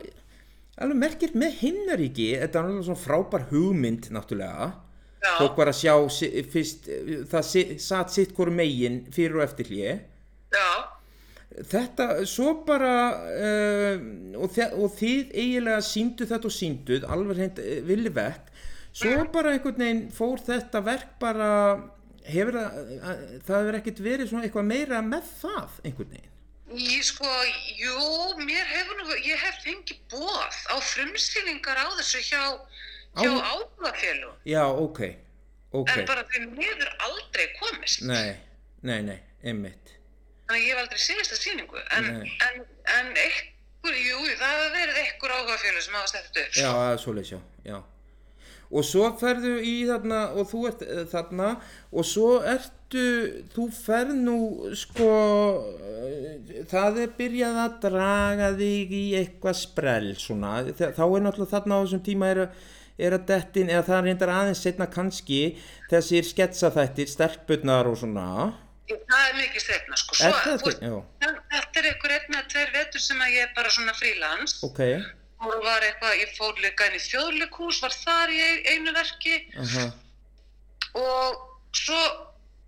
alveg 0.81 0.99
merkilt 1.05 1.37
með 1.39 1.59
himnaríki, 1.61 2.31
þetta 2.41 2.63
var 2.63 2.71
alveg 2.73 2.89
svona 2.89 3.05
frábær 3.05 3.47
hugmynd, 3.53 4.09
náttúrulega. 4.17 4.71
Fólk 5.21 5.59
var 5.61 5.69
að 5.69 5.77
sjá 5.77 5.95
fyrst, 6.53 6.89
eh, 6.89 7.19
það 7.29 7.77
satt 7.83 8.15
sitt 8.15 8.33
hvoru 8.37 8.55
megin 8.57 9.03
fyrir 9.13 9.37
og 9.41 9.45
eftir 9.45 9.69
hlið. 9.69 10.01
já, 10.55 10.71
Þetta, 11.51 12.05
svo 12.31 12.53
bara, 12.65 12.93
uh, 13.35 14.03
og, 14.39 14.55
og 14.79 14.93
þið 14.95 15.33
eiginlega 15.35 15.81
síndu 15.83 16.25
þetta 16.31 16.47
og 16.47 16.55
sínduð, 16.55 17.07
alveg 17.11 17.41
hreint 17.41 17.59
uh, 17.59 17.81
villi 17.89 18.13
vekk, 18.15 18.53
svo 18.95 19.25
bara 19.35 19.57
einhvern 19.57 19.83
veginn 19.83 20.05
fór 20.15 20.39
þetta 20.47 20.81
verk 20.87 21.17
bara, 21.21 21.49
hefur 22.31 22.55
það, 22.55 22.79
það 23.49 23.59
hefur 23.59 23.79
ekkert 23.81 24.03
verið 24.07 24.31
svona 24.31 24.47
eitthvað 24.47 24.71
meira 24.71 25.03
með 25.03 25.27
það, 25.41 25.81
einhvern 25.91 26.15
veginn. 26.15 26.31
ég 26.87 27.03
sko, 27.11 27.35
jú, 27.83 27.99
mér 28.47 28.71
hefur 28.71 29.03
nú, 29.03 29.19
ég 29.27 29.43
hef 29.43 29.59
fengið 29.67 29.99
bóð 30.15 30.61
á 30.71 30.77
frumsýningar 30.79 31.83
á 31.83 31.87
þessu 31.99 32.23
hjá, 32.31 32.45
hjá 33.17 33.31
Á- 33.31 33.47
áhugafélug, 33.55 34.35
Já, 34.47 34.65
ok, 34.71 35.01
ok, 35.73 35.89
en 35.97 36.07
bara 36.07 36.25
þeim 36.31 36.51
niður 36.57 36.91
aldrei 37.07 37.47
komist. 37.61 38.03
nei, 38.07 38.37
nei, 38.83 39.01
nei, 39.03 39.19
einmitt, 39.45 39.97
Þannig 40.51 40.63
að 40.63 40.67
ég 40.67 40.75
hef 40.75 40.83
aldrei 40.83 40.99
séð 40.99 41.19
þessa 41.23 41.37
sýningu, 41.45 41.79
en, 41.95 42.07
en, 42.27 42.65
en 42.99 43.11
einhver, 43.15 43.95
jú, 44.03 44.19
það 44.41 44.57
hefur 44.57 44.73
verið 44.75 44.97
einhver 45.05 45.35
áhugafélug 45.37 45.83
sem 45.87 45.95
hafa 45.95 46.11
stætt 46.11 46.37
upp. 46.43 46.53
já, 46.59 46.69
það 46.75 46.93
er 46.93 47.03
svoleiðis, 47.05 47.31
já, 47.37 47.41
já. 47.71 47.79
Og 48.71 48.85
svo 48.87 49.07
ferðu 49.19 49.53
í 49.67 49.73
þarna, 49.89 50.19
og 50.39 50.47
þú 50.51 50.59
ert 50.69 50.83
uh, 50.87 50.99
þarna, 51.11 51.47
og 51.91 52.05
svo 52.07 52.27
ertu, 52.47 53.01
þú 53.55 53.65
ferð 53.75 54.13
nú, 54.15 54.37
sko, 54.79 55.09
uh, 55.75 56.61
það 56.71 57.01
er 57.05 57.15
byrjað 57.19 57.59
að 57.65 57.79
draga 57.87 58.51
þig 58.61 58.93
í 58.95 59.05
eitthvað 59.23 59.59
sprell, 59.59 60.11
svona, 60.23 60.53
þá 60.71 61.03
er 61.03 61.25
náttúrulega 61.27 61.51
þarna 61.57 61.79
á 61.79 61.83
þessum 61.83 62.05
tíma 62.07 62.31
er, 62.35 62.43
að- 62.47 62.69
er 63.07 63.17
að 63.17 63.25
dettin, 63.31 63.71
eða 63.73 63.85
það 63.89 64.03
reyndar 64.07 64.33
aðeins 64.35 64.63
setna 64.65 64.87
kannski, 64.91 65.39
þessir 65.91 66.27
sketsaþættir, 66.31 67.09
stelpurnar 67.13 67.89
og 67.91 67.97
svona, 68.03 68.27
Það 68.91 69.21
er 69.29 69.35
mikið 69.39 69.63
setna, 69.63 69.97
sko. 70.01 70.17
er 70.27 70.33
Svo, 70.35 70.55
ekki? 70.57 70.73
Já, 70.83 70.97
Þetta 71.53 71.79
er 71.79 71.87
einhver 71.93 72.15
einn 72.17 72.35
eða 72.35 72.49
tveir 72.51 72.73
vetur 72.75 73.01
sem 73.05 73.21
að 73.23 73.35
ég 73.37 73.45
er 73.47 73.53
bara 73.55 73.71
svona 73.71 73.93
frílans 73.95 74.57
ok, 74.67 74.81
og 75.47 75.53
var 75.65 75.87
eitthvað, 75.87 76.17
ég 76.19 76.33
fór 76.37 76.59
líka 76.65 76.89
inn 76.91 76.97
í 76.99 77.03
þjóðleikús, 77.05 77.79
var 77.85 77.95
þar 77.95 78.33
í 78.35 78.41
ein- 78.49 78.67
einu 78.75 78.93
verki. 78.97 79.37
Aha, 79.63 79.85
og 80.99 81.39
svo 81.77 82.01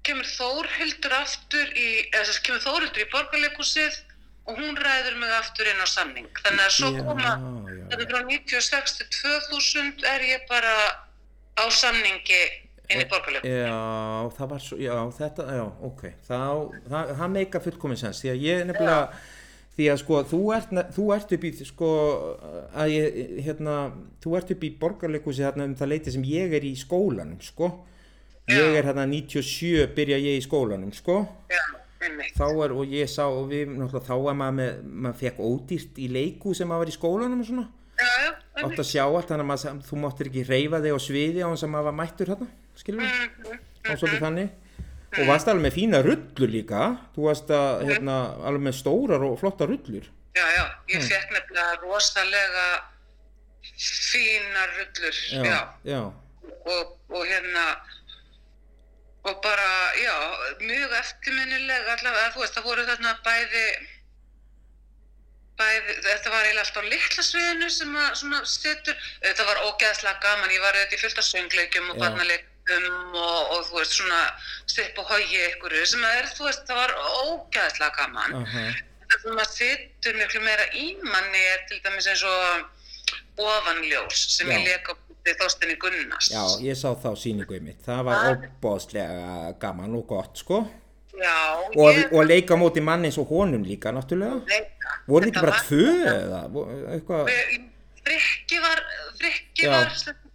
kemur 0.07 0.27
Þórhildur 0.27 1.13
aftur 1.19 1.69
í, 1.79 1.89
eða 2.13 2.23
þess 2.27 2.39
að 2.39 2.47
kemur 2.47 2.65
Þórhildur 2.69 3.03
í 3.05 3.11
borgarleikúsið 3.13 3.99
og 4.47 4.59
hún 4.59 4.75
ræður 4.79 5.19
mig 5.21 5.31
aftur 5.39 5.69
inn 5.71 5.83
á 5.83 5.87
samning. 5.87 6.29
Þannig 6.43 6.65
að 6.67 6.75
svo 6.77 6.91
Já, 6.97 7.03
koma, 7.07 7.35
já, 7.71 7.85
þetta 7.93 8.07
já. 8.07 8.11
frá 8.11 8.21
96 8.27 8.97
til 8.99 9.07
2000 9.19 10.09
er 10.15 10.27
ég 10.33 10.47
bara 10.51 10.73
á 11.59 11.65
samningi 11.71 12.41
inn 12.93 13.05
í 13.05 13.07
borgarleikúsið. 13.11 13.61
Já, 13.63 14.33
það 14.39 14.51
var 14.55 14.65
svo, 14.65 14.79
já, 14.83 14.97
þetta, 15.19 15.47
já, 15.59 15.63
ok, 15.89 16.03
þá, 16.27 16.41
það, 16.91 17.13
það 17.21 17.31
meika 17.37 17.63
fullkomin 17.65 18.01
sens, 18.01 18.23
því 18.25 18.33
að 18.33 18.43
ég 18.47 18.65
nefnilega, 18.69 19.21
því 19.77 19.87
að 19.93 20.01
sko, 20.03 20.19
þú 20.33 20.41
ert, 20.57 20.75
þú 20.97 21.07
ert 21.17 21.35
upp 21.37 21.47
í, 21.49 21.53
sko, 21.71 21.93
að 22.83 22.93
ég, 22.97 23.21
hérna, 23.47 23.77
þú 24.25 24.35
ert 24.41 24.53
upp 24.57 24.67
í 24.67 24.73
borgarleikúsi 24.83 25.47
þarna 25.47 25.71
um 25.71 25.77
það 25.79 25.93
leiti 25.95 26.15
sem 26.17 26.27
ég 26.29 26.57
er 26.59 26.67
í 26.69 26.75
skólanum, 26.83 27.39
sko, 27.47 27.71
ég 28.51 28.59
Já. 28.59 28.75
er 28.83 28.91
hérna 28.91 29.07
97, 29.09 29.87
byrja 29.97 30.19
ég 30.21 30.41
í 30.41 30.45
skólanum, 30.45 30.93
sko, 30.97 31.23
Já. 31.53 31.63
Þá 32.37 32.47
er, 32.65 32.75
og 32.75 32.95
ég 32.97 33.11
sá, 33.11 33.25
og 33.29 33.47
við, 33.51 33.77
þá 33.93 34.15
var 34.25 34.39
maður 34.39 34.81
maður 34.85 35.21
fekk 35.23 35.41
ódýrt 35.47 36.01
í 36.03 36.09
leiku 36.13 36.55
sem 36.57 36.69
maður 36.69 36.85
var 36.85 36.93
í 36.93 36.97
skólanum 36.97 37.45
og 37.45 37.49
svona, 37.49 37.69
Já, 38.03 38.09
já, 38.25 38.31
átt 38.65 38.81
að 38.81 38.89
sjá 38.89 39.03
allt, 39.05 39.29
þannig 39.29 39.45
að 39.45 39.51
maður, 39.53 39.83
þú 39.87 40.01
máttir 40.03 40.31
ekki 40.31 40.45
reyfa 40.49 40.81
þig 40.83 40.97
á 40.97 41.01
sviði 41.05 41.45
á 41.45 41.49
þess 41.53 41.67
að 41.67 41.73
maður 41.75 41.89
var 41.89 41.97
mættur 42.01 42.33
hérna, 42.33 42.49
skilur 42.81 43.05
við? 43.05 43.13
Mhm, 43.13 43.61
og 43.83 44.01
svolítið 44.01 44.25
þannig. 44.27 44.59
Og 45.13 45.29
varst 45.29 45.51
alveg 45.53 45.67
með 45.67 45.75
fína 45.77 45.99
rullur 46.07 46.49
líka. 46.49 46.83
Þú 47.13 47.27
varst 47.27 47.51
að, 47.53 47.83
hérna, 47.91 48.17
alveg 48.49 48.63
með 48.65 48.77
stórar 48.79 49.25
og 49.27 49.35
flotta 49.43 49.69
rullur. 49.69 50.07
Já, 50.33 50.45
já, 50.57 50.63
ég 50.95 51.05
fekk 51.05 51.35
nefnilega 51.37 51.75
rosalega 51.83 52.67
fínar 53.83 54.73
rullur, 54.79 55.19
já, 55.45 55.59
já, 55.85 56.01
og, 56.73 56.95
og 57.13 57.27
hérna, 57.29 57.65
og 59.23 59.41
bara, 59.43 59.95
já, 60.03 60.15
mjög 60.61 60.95
eftirminnilega 60.99 61.97
allavega, 61.97 62.31
þú 62.35 62.43
veist, 62.43 62.57
það 62.57 62.69
voru 62.69 62.87
þarna 62.89 63.13
bæði, 63.27 63.67
bæði, 65.61 65.97
þetta 66.09 66.33
var 66.33 66.47
eiginlega 66.47 66.65
alltaf 66.65 66.83
á 66.83 66.91
litla 66.91 67.27
sviðinu 67.29 67.69
sem 67.71 67.99
að 68.03 68.09
svona 68.23 68.41
setur, 68.51 69.05
þetta 69.23 69.47
var 69.51 69.63
ógeðslega 69.69 70.25
gaman, 70.27 70.55
ég 70.57 70.65
var 70.65 70.79
auðvitað 70.79 70.99
í 70.99 71.03
fullt 71.05 71.23
af 71.23 71.29
söngleikjum 71.29 71.93
og 71.93 72.03
barnaleikum 72.03 72.89
og, 73.15 73.39
og 73.55 73.65
þú 73.69 73.79
veist, 73.79 73.97
svona 74.01 74.23
stipp 74.75 74.99
og 74.99 75.15
hogi 75.15 75.43
ykkur 75.53 75.79
sem 75.87 76.03
að 76.09 76.19
er, 76.19 76.33
þú 76.35 76.49
veist, 76.49 76.67
það 76.67 76.83
var 76.83 76.97
ógeðslega 77.23 77.95
gaman. 78.01 78.39
Aha, 78.43 78.69
það 79.07 79.27
sem 79.27 79.43
að 79.45 79.51
situr 79.55 80.19
miklu 80.19 80.43
meira 80.43 80.71
í 80.75 80.87
manni 81.07 81.47
er 81.55 81.67
til 81.71 81.79
dæmis 81.87 82.11
eins 82.11 82.27
og 82.27 82.71
ofanljós 83.39 84.27
sem 84.37 84.51
Já. 84.51 84.59
ég 84.59 84.67
leka 84.67 84.97
í 85.27 85.35
þóstinni 85.39 85.77
Gunnars. 85.79 86.31
já, 86.33 86.43
ég 86.67 86.77
sá 86.77 86.89
þá 86.95 87.11
síningu 87.17 87.55
í 87.57 87.61
mitt 87.63 87.83
það 87.87 88.05
var 88.05 88.31
óbóðslega 88.37 89.59
gaman 89.63 89.95
og 89.99 90.07
gott, 90.07 90.37
sko. 90.43 90.63
Já, 91.13 91.37
og, 91.77 91.93
ég 91.95 92.13
og 92.13 92.25
leika 92.27 92.57
móti 92.57 92.81
manni 92.83 93.07
eins 93.11 93.19
og 93.21 93.29
honum 93.31 93.63
líka, 93.63 93.93
náttúrulega. 93.93 94.41
Voru 95.07 95.29
ekki 95.29 95.41
bara 95.45 95.59
tvö 95.61 95.85
eða 96.09 96.41
Frikki 98.03 98.59
var, 98.63 98.81
Frikki 99.19 99.69
var, 99.71 99.93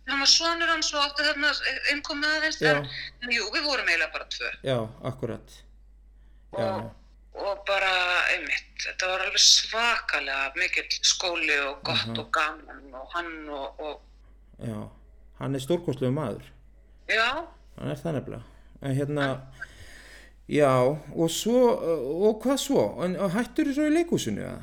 hann 0.08 0.20
var 0.22 0.30
sonur 0.32 0.70
hans 0.72 0.94
og 0.96 1.02
átti 1.04 1.26
þarna 1.28 1.50
innkomið 1.92 2.36
aðeins, 2.38 2.62
en, 2.64 2.86
jú, 3.34 3.50
við 3.52 3.66
vorum 3.68 3.90
eiginlega 3.90 4.14
bara 4.14 4.28
tvö. 4.32 4.52
já, 4.64 4.78
akkurat. 5.12 5.58
Já, 6.58 6.70
Og, 7.38 7.44
og 7.44 7.60
bara, 7.68 7.92
einmitt, 8.34 8.70
þetta 8.86 9.10
var 9.12 9.26
alveg 9.28 9.44
svakalega 9.44 10.54
mikill 10.56 10.88
skóli 11.06 11.58
og 11.68 11.84
gott 11.86 12.08
Mhm. 12.08 12.20
og 12.24 12.32
gaman 12.34 12.94
og 12.96 13.12
hann 13.14 13.50
og, 13.50 13.80
og 13.80 14.02
já 14.64 14.78
hann 15.40 15.56
er 15.56 15.62
stórkostlegu 15.62 16.14
maður 16.16 16.46
já, 17.12 17.46
hann 17.78 17.92
er 17.94 18.00
það 18.02 18.20
nefnilega 18.20 18.44
en 18.82 18.96
hérna 18.98 19.28
já, 20.48 20.72
og 21.16 21.30
svo 21.32 21.62
og 22.30 22.42
hvað 22.44 22.60
svo, 22.62 22.84
en 23.04 23.18
og 23.20 23.34
hættur 23.36 23.68
þú 23.70 23.76
svo 23.76 23.88
í 23.90 23.96
leikúsinu 23.98 24.44
eða? 24.46 24.62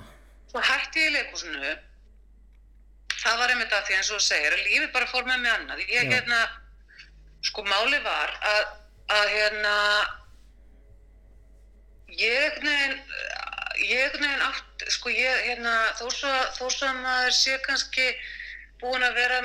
Svo 0.55 0.63
hætti 0.63 1.03
ég 1.03 1.11
í 1.11 1.15
leikúsinu. 1.19 1.73
Það 3.25 3.41
var 3.41 3.53
einmitt 3.53 3.73
að 3.73 3.87
því 3.89 3.97
eins 3.97 4.11
og 4.13 4.21
þú 4.21 4.25
segir, 4.27 4.55
að 4.55 4.67
lífið 4.69 4.93
bara 4.95 5.09
fór 5.11 5.25
með 5.27 5.41
mig 5.43 5.53
annað. 5.55 5.81
Ég 5.91 6.11
hérna, 6.13 6.39
sko 7.49 7.65
máli 7.67 7.99
var 8.05 8.35
að, 8.51 8.61
að 9.17 9.33
hérna, 9.33 9.75
ég 12.21 12.61
neginn, 12.65 12.97
ég 13.89 14.19
neginn 14.21 14.47
átt, 14.47 14.87
sko 14.95 15.13
ég 15.13 15.43
hérna, 15.49 15.75
þó 15.99 16.07
svo 16.15 16.89
að 16.91 17.03
maður 17.03 17.37
sé 17.41 17.59
kannski 17.65 18.09
búin 18.85 19.05
að 19.07 19.19
vera 19.19 19.41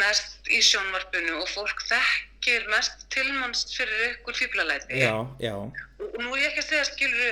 mest 0.00 0.50
í 0.50 0.60
sjónvarpinu 0.64 1.38
og 1.40 1.48
fólk 1.50 1.84
þekkir 1.88 2.66
mest 2.72 3.06
tilmannst 3.14 3.72
fyrir 3.76 4.10
ykkur 4.14 4.38
fýblalæti 4.38 5.00
og 5.10 6.18
nú 6.20 6.34
er 6.34 6.42
ég 6.44 6.50
ekki 6.50 6.64
að 6.64 6.68
segja 6.68 6.90
skiluru 6.90 7.30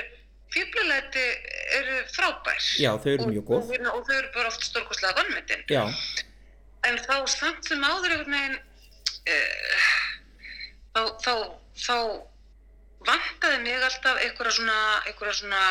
fíblalæti 0.53 1.27
eru 1.77 1.99
frábær. 2.15 2.63
Já, 2.81 2.91
þau 3.03 3.11
eru 3.13 3.29
mjög 3.29 3.45
góð. 3.51 3.75
og, 3.77 3.91
og 3.93 4.07
þau 4.09 4.17
eru 4.17 4.33
bara 4.35 4.53
oft 4.53 4.65
stórkostlega 4.65 5.21
vannmyndin 5.21 5.65
já, 5.69 5.85
en 6.89 6.99
þá 7.05 7.15
samt 7.29 7.69
sem 7.69 7.85
áður 7.85 8.17
einhvern 8.17 8.37
veginn 8.39 8.59
uh, 9.35 9.93
þá, 10.95 11.03
þá, 11.27 11.35
þá 11.85 11.97
vantaði 13.09 13.61
mig 13.67 13.87
alltaf 13.91 14.25
einhverja 14.25 14.57
svona, 14.59 14.81
einhverja 15.07 15.37
svona 15.43 15.63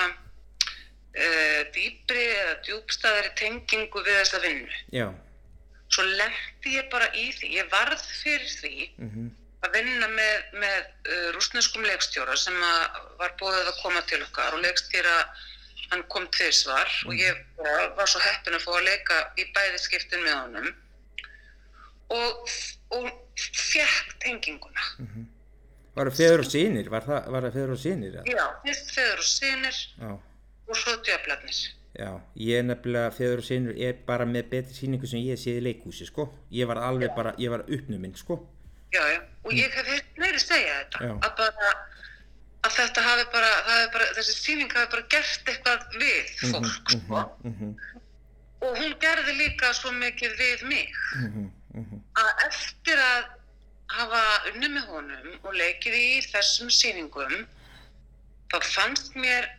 uh, 1.18 1.64
dýpri 1.76 2.24
eða 2.36 2.54
djúbstæðari 2.68 3.34
tengingu 3.40 4.04
við 4.06 4.22
þessa 4.22 4.44
vinnu. 4.46 4.80
Já. 4.96 5.08
Svo 5.94 6.06
lendi 6.06 6.78
ég 6.78 6.88
bara 6.92 7.10
í 7.16 7.28
því 7.36 7.52
ég 7.58 7.70
varð 7.72 8.02
fyrir 8.22 8.50
því 8.52 8.88
mhm, 9.00 9.28
að 9.66 9.78
vinna 9.78 10.10
með, 10.14 10.50
með 10.64 10.80
uh, 10.82 11.28
rúsneskum 11.36 11.86
leikstjóra 11.88 12.36
sem 12.40 12.58
var 13.20 13.38
bóðið 13.40 13.72
að 13.72 13.80
koma 13.84 14.04
til 14.10 14.22
okkar 14.26 14.58
og 14.58 14.66
leikstýra 14.66 15.22
hann 15.92 16.04
kom 16.12 16.28
tvisvar 16.36 16.92
og 17.08 17.16
ég 17.16 17.40
bara 17.60 17.88
var 17.96 18.10
svo 18.12 18.20
heppin 18.20 18.58
að 18.58 18.66
fá 18.66 18.74
að 18.76 18.88
leika 18.90 19.22
í 19.40 19.48
bæði 19.56 19.80
skiptin 19.80 20.26
með 20.26 20.36
honum 20.42 20.70
og, 22.18 22.54
og 22.96 23.10
fekk 23.38 24.18
tenginguna. 24.24 24.86
Var 25.98 26.12
það 26.12 26.20
feður 26.20 26.44
og 26.44 26.50
sínir? 26.52 26.90
Var 26.94 27.06
það, 27.08 27.30
var 27.34 27.48
feður 27.56 27.74
og 27.74 27.82
sínir? 27.82 28.18
Já, 28.28 28.46
feður 28.94 29.24
og 29.24 29.28
sinir 29.28 29.80
Já, 29.98 30.12
og 30.68 30.76
svo 30.76 30.96
djöflarnir. 31.04 31.74
já, 31.98 32.12
ég 32.36 32.60
er 32.60 32.64
nefnilega 32.64 33.12
feður 33.12 33.40
og 33.42 33.46
sínir 33.48 33.78
er 33.82 33.94
bara 34.06 34.26
með 34.26 34.50
betri 34.52 34.74
síningu 34.76 35.08
sem 35.10 35.20
ég 35.26 35.40
séð 35.42 35.58
í 35.62 35.66
leikhúsi, 35.68 36.06
sko. 36.06 36.28
Ég 36.52 36.68
var 36.70 36.78
alveg 36.78 37.16
bara, 37.16 37.34
ég 37.42 37.50
var 37.50 37.64
uppnuminn, 37.66 38.16
sko. 38.16 38.38
Já, 38.94 39.02
já, 39.14 39.22
og 39.44 39.52
ég 39.54 39.72
hef 39.74 39.88
heilt 39.88 40.18
meiri 40.18 40.40
segja 40.40 40.76
þetta, 40.84 41.00
Já. 41.08 41.14
að 41.26 41.34
bara 41.38 41.72
að 42.68 42.72
þetta 42.78 43.02
hafi 43.08 43.26
bara, 43.34 43.50
hafi 43.68 43.88
bara, 43.94 44.06
þessi 44.18 44.36
sýning 44.38 44.72
hafi 44.76 44.92
bara 44.92 45.08
gert 45.10 45.50
eitthvað 45.52 45.80
við 46.00 46.32
fólk, 46.52 46.94
sko. 46.96 47.24
Mhm, 47.44 47.76
Og 48.62 48.78
hún 48.78 48.94
gerði 49.00 49.34
líka 49.38 49.74
svo 49.74 49.92
mikið 49.94 50.32
við 50.40 50.64
mig 50.66 50.90
mhm, 51.16 51.52
mhm, 51.78 52.00
að 52.18 52.46
eftir 52.48 52.98
að 52.98 53.28
hafa 53.98 54.22
unni 54.54 54.70
með 54.74 54.88
honum 54.90 55.36
og 55.44 55.54
leikið 55.54 55.94
í 55.94 56.22
þessum 56.32 56.70
sýningum 56.74 57.46
þá 58.50 58.58
fannst 58.66 59.14
mér 59.16 59.46
þú 59.46 59.57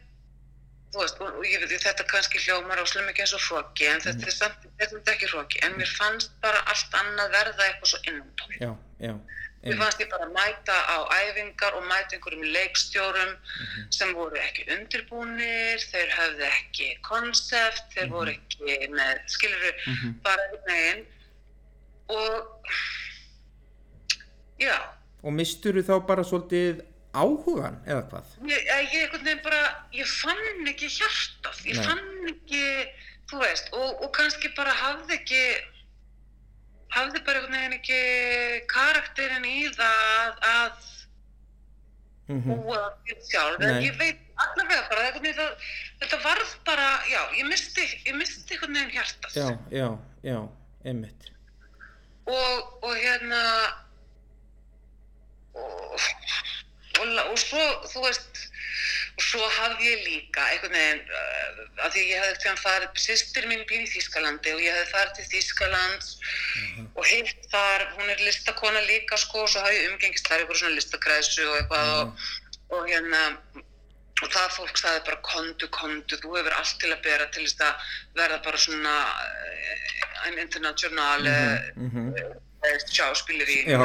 veist, 0.94 1.20
og 1.20 1.44
ég 1.44 1.60
veit 1.68 1.82
þetta 1.84 2.04
kannski 2.08 2.38
hljómar 2.40 2.80
áslega 2.80 3.06
mikið 3.10 3.24
eins 3.24 3.34
og 3.36 3.42
hróki 3.46 3.88
en 3.90 4.00
þetta 4.00 4.26
er 4.26 4.32
samt, 4.34 4.62
þetta 4.80 5.00
er 5.02 5.14
ekki 5.16 5.28
hróki 5.32 5.60
en 5.66 5.76
mér 5.76 5.90
fannst 5.98 6.32
bara 6.40 6.62
allt 6.72 6.94
annað 7.02 7.34
verða 7.36 7.66
eitthvað 7.66 7.92
svo 7.92 7.98
já. 8.58 9.18
Mér 9.64 9.76
fannst 9.76 10.00
ég 10.00 10.08
bara 10.08 10.26
mæta 10.30 10.72
á 10.86 10.96
æfingar 11.18 11.74
og 11.74 11.82
mæta 11.90 12.14
einhverjum 12.16 12.44
leikstjórum 12.54 13.32
sem 13.90 14.12
voru 14.14 14.38
ekki 14.38 14.64
undirbúnir, 14.76 15.82
þeir 15.92 16.12
höfðu 16.14 16.46
ekki 16.46 16.88
konsept, 17.02 17.90
þeir 17.94 18.08
voru 18.14 18.30
ekki 18.36 18.88
með, 18.94 19.18
skiluru, 19.26 19.72
Mhm. 19.86 20.14
bara 20.22 20.42
einhvern 20.42 20.66
veginn. 20.72 21.06
Og 22.08 22.64
já, 24.60 24.78
Og 25.24 25.32
mistur 25.34 25.74
þá 25.82 26.06
bara 26.06 26.22
svolítið 26.22 26.84
áhugan, 27.22 27.78
eða 27.86 28.02
hvað? 28.10 28.34
ég, 28.50 28.68
ég 28.68 28.94
einhvern 29.02 29.24
veginn 29.26 29.42
bara, 29.44 29.62
ég 29.96 30.12
fann 30.20 30.70
ekki 30.72 30.90
hjartað, 30.98 31.64
ég 31.70 31.78
Nei. 31.80 31.86
fann 31.88 32.30
ekki, 32.34 32.62
þú 33.30 33.42
veist, 33.42 33.72
og, 33.76 34.04
og 34.06 34.12
kannski 34.16 34.52
bara 34.56 34.74
hafði 34.82 35.18
ekki, 35.18 35.42
hafði 36.96 37.24
bara 37.26 37.42
einhvern 37.42 37.58
veginn 37.58 37.78
ekki 37.80 38.00
karakterinn 38.74 39.48
í 39.48 39.58
það 39.78 40.46
að 40.52 40.86
Mhm, 42.28 42.58
búa 42.60 42.80
til 43.08 43.14
sjálf, 43.24 43.62
en 43.64 43.70
Nei. 43.72 43.86
ég 43.86 43.94
veit 43.96 44.18
allavega 44.36 44.82
bara, 44.90 45.04
það, 45.16 45.62
þetta 46.02 46.18
varð 46.20 46.50
bara, 46.66 46.88
já, 47.08 47.22
ég 47.38 47.46
misti, 47.48 47.86
ég 48.04 48.18
misti 48.20 48.42
einhvern 48.52 48.74
veginn 48.76 48.90
hjartað. 48.98 49.32
Já, 49.32 49.46
já, 49.72 49.86
já, 50.28 50.36
einmitt. 50.84 51.30
og, 52.28 52.84
og 52.84 52.92
hérna 53.00 53.40
og, 55.54 55.87
og, 57.00 57.18
og 57.32 57.38
svo 57.40 57.64
þú 57.92 58.04
veist 58.06 58.40
og 59.18 59.24
svo 59.24 59.46
hafði 59.50 59.88
ég 59.90 60.02
líka 60.06 60.44
einhvern 60.52 60.74
veginn 60.76 61.00
uh, 61.10 61.62
að 61.84 61.94
því 61.94 62.02
ég 62.06 62.20
hefði 62.22 62.34
ekkert 62.36 62.62
farið 62.62 63.00
sýstir 63.02 63.48
mín 63.50 63.64
býr 63.70 63.82
í 63.82 63.90
Þýskalandi 63.90 64.52
og 64.54 64.60
ég 64.62 64.76
hefði 64.76 64.92
farið 64.92 65.14
til 65.16 65.26
Þýskalands 65.32 66.10
og 66.94 67.08
hitt 67.10 67.48
þar, 67.52 67.86
hún 67.96 68.12
er 68.12 68.22
listakona 68.26 68.82
líka 68.86 69.18
sko 69.18 69.42
og 69.44 69.50
svo 69.50 69.64
hafði 69.64 69.80
ég 69.80 69.90
umgengist 69.92 70.28
þar 70.30 70.44
ykkur 70.44 70.60
svona 70.60 70.76
listakræsu 70.78 71.48
og 71.48 71.56
eitthvað 71.60 71.94
og, 71.96 72.28
og 72.76 72.86
hérna 72.90 73.24
og 74.18 74.32
það 74.34 74.54
fólk 74.56 74.78
sagði 74.80 75.02
bara 75.06 75.20
kondu, 75.22 75.68
kondu, 75.70 76.16
þú 76.18 76.32
hefur 76.34 76.54
allt 76.58 76.78
til 76.82 76.90
að 76.90 77.04
bera 77.04 77.26
til 77.34 77.44
þess 77.46 77.62
að 77.62 77.92
verða 78.18 78.38
bara 78.46 78.58
svona 78.58 78.94
uh, 79.14 80.26
en 80.26 80.38
internationale 80.42 81.34
Mhm, 81.78 82.08
eh, 82.66 82.78
sjáspilleri 82.90 83.60
Já, 83.70 83.78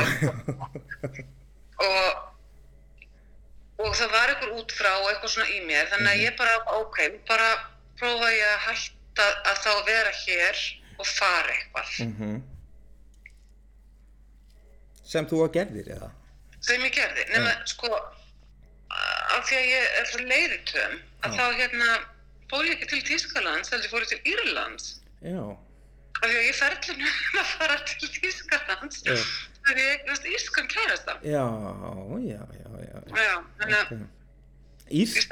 og 1.78 2.33
og 3.84 3.94
það 4.00 4.16
var 4.16 4.32
eitthvað 4.32 4.58
út 4.62 4.74
frá 4.78 4.92
og 4.96 5.10
eitthvað 5.12 5.36
svona 5.36 5.52
í 5.52 5.60
mér 5.68 5.92
þannig 5.92 6.12
að 6.14 6.24
ég 6.24 6.40
bara, 6.40 6.58
ok, 6.80 6.98
bara 7.30 7.52
prófa 8.00 8.32
ég 8.34 8.50
að 8.50 8.66
hætta 8.70 9.30
að 9.52 9.62
þá 9.66 9.72
vera 9.90 10.18
hér 10.24 10.66
og 10.98 11.08
fara 11.08 11.56
eitthvað 11.58 11.96
mhm. 12.08 12.42
Sem 15.14 15.26
þú 15.30 15.44
að 15.44 15.56
gerðir, 15.58 15.90
eða? 15.94 16.08
sem 16.64 16.84
ég 16.88 16.96
gerði, 16.96 17.26
nema 17.34 17.54
sko 17.68 17.92
af 17.94 19.48
því 19.50 19.58
að 19.58 19.68
ég 19.68 19.96
er 20.00 20.10
svo 20.10 20.26
leiðitöm 20.30 20.98
að 21.26 21.36
Já. 21.36 21.38
þá 21.38 21.46
hérna 21.60 21.90
fór 22.52 22.68
ég 22.68 22.76
ekki 22.78 22.90
til 22.92 23.02
Þýskalands, 23.10 23.74
heldur 23.74 23.92
fór 23.92 24.06
ég 24.06 24.12
til 24.14 24.34
Írlands 24.34 24.90
Já, 25.24 25.42
af 26.22 26.24
því 26.24 26.38
að 26.38 26.48
ég 26.48 26.60
ferðlum 26.60 27.04
að 27.42 27.50
fara 27.56 27.80
til 27.90 28.12
Já. 29.04 29.18
hef 29.68 29.78
ég 29.80 29.92
eignast 29.96 30.26
ískan 30.28 30.68
kærasta. 30.72 31.18
Já, 31.24 31.44
já, 32.28 32.42
já, 32.60 32.63
já. 33.08 33.16
Já, 33.24 33.38
þannig 33.60 33.80
að, 33.82 34.04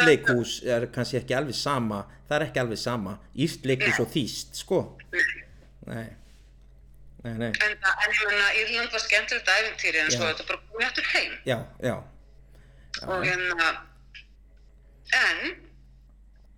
leikhús 0.07 0.55
er 0.65 0.88
kannski 0.95 1.19
ekki 1.19 1.36
alveg 1.38 1.55
sama, 1.57 2.03
það 2.30 2.36
er 2.39 2.45
ekki 2.47 2.61
alveg 2.63 2.80
sama. 2.82 3.17
Írt 3.45 3.65
leikhús 3.69 3.99
og 4.03 4.09
þýst, 4.13 4.55
sko. 4.63 4.80
Nei, 5.88 6.07
nei, 7.24 7.34
nei, 7.41 7.49
en, 7.51 7.76
en 7.76 8.15
menna, 8.22 8.47
Írland 8.61 8.91
var 8.93 9.03
skemmtilegt 9.03 9.49
æfintýri 9.49 10.01
en 10.03 10.11
svo 10.13 10.24
Já. 10.26 10.32
þetta 10.34 10.47
bara 10.49 10.61
komið 10.72 10.88
eftir 10.88 11.09
heim. 11.15 11.34
já, 11.45 11.57
já, 11.86 11.95
Og 13.07 13.24
hérna, 13.26 13.67
en 15.17 15.39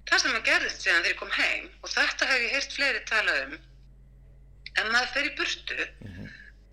það 0.09 0.19
sem 0.23 0.33
að 0.37 0.43
gerðist 0.47 0.81
síðan 0.83 1.03
þegar 1.03 1.13
ég 1.13 1.19
kom 1.19 1.33
heim, 1.37 1.69
og 1.83 1.91
þetta 1.93 2.27
hef 2.31 2.41
ég 2.43 2.55
heyrt 2.57 2.73
fleiri 2.77 3.03
tala 3.09 3.35
um, 3.45 3.53
ef 4.73 4.89
maður 4.91 5.11
fer 5.13 5.29
í 5.29 5.33
burtu, 5.37 5.87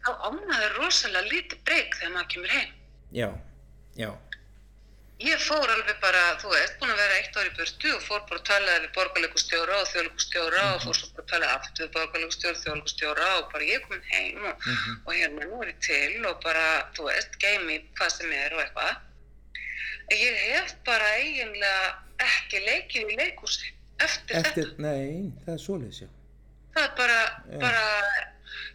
þá 0.01 0.11
ánaður 0.31 0.77
rosalega 0.81 1.29
lítið 1.31 1.63
breyk 1.69 1.95
þegar 2.01 2.15
maður 2.17 2.31
kemur 2.35 2.55
heim. 2.57 2.73
já, 3.15 3.29
já, 4.01 4.11
Ég 5.21 5.37
fór 5.45 5.69
alveg 5.69 5.99
bara, 6.01 6.21
þú 6.41 6.49
veist, 6.55 6.79
búin 6.81 6.95
að 6.95 7.01
vera 7.03 7.17
eitt 7.19 7.35
ár 7.37 7.49
í 7.49 7.51
burtu 7.59 7.91
og 7.93 8.05
fór 8.07 8.23
bara 8.29 8.41
að 8.41 8.47
tala 8.49 8.77
við 8.81 8.93
borgarleikustjóra 8.97 9.81
og 9.83 9.91
þjóðleikustjóra 9.91 10.63
og 10.71 10.79
fór 10.87 10.97
svo 10.97 11.09
bara 11.13 11.25
að 11.27 11.33
tala 11.33 11.51
aftur 11.59 11.85
við 11.85 11.91
borgarleikustjóra 11.97 12.55
og 12.57 12.63
þjóðleikustjóra 12.63 13.27
og 13.41 13.51
bara 13.53 13.69
ég 13.69 13.85
komin 13.85 14.07
heim 14.15 14.47
og, 14.49 14.65
og 15.05 15.11
hérna 15.13 15.49
nú 15.51 15.61
er 15.61 15.73
ég 15.75 15.83
til 15.85 16.25
og 16.31 16.41
bara, 16.47 16.65
þú 16.97 17.11
veist, 17.11 17.37
geimi 17.43 17.77
hvað 17.99 18.15
sem 18.15 18.33
er 18.39 18.57
og 18.57 18.63
eitthvað. 18.65 19.05
Ég 20.17 20.41
hef 20.47 20.73
bara 20.89 21.13
eiginlega 21.19 21.93
ekki 22.31 22.65
leikið 22.65 23.13
í 23.13 23.21
leikhúsi 23.21 23.69
eftir, 24.01 24.41
eftir, 24.41 24.73
þetta. 24.73 24.89
nei, 24.89 25.29
það 25.45 25.55
er 25.59 25.63
svoleiðis, 25.67 26.03
já. 26.07 26.11
Það 26.79 26.87
er 26.87 26.97
bara, 26.97 27.21
bara, 27.61 27.85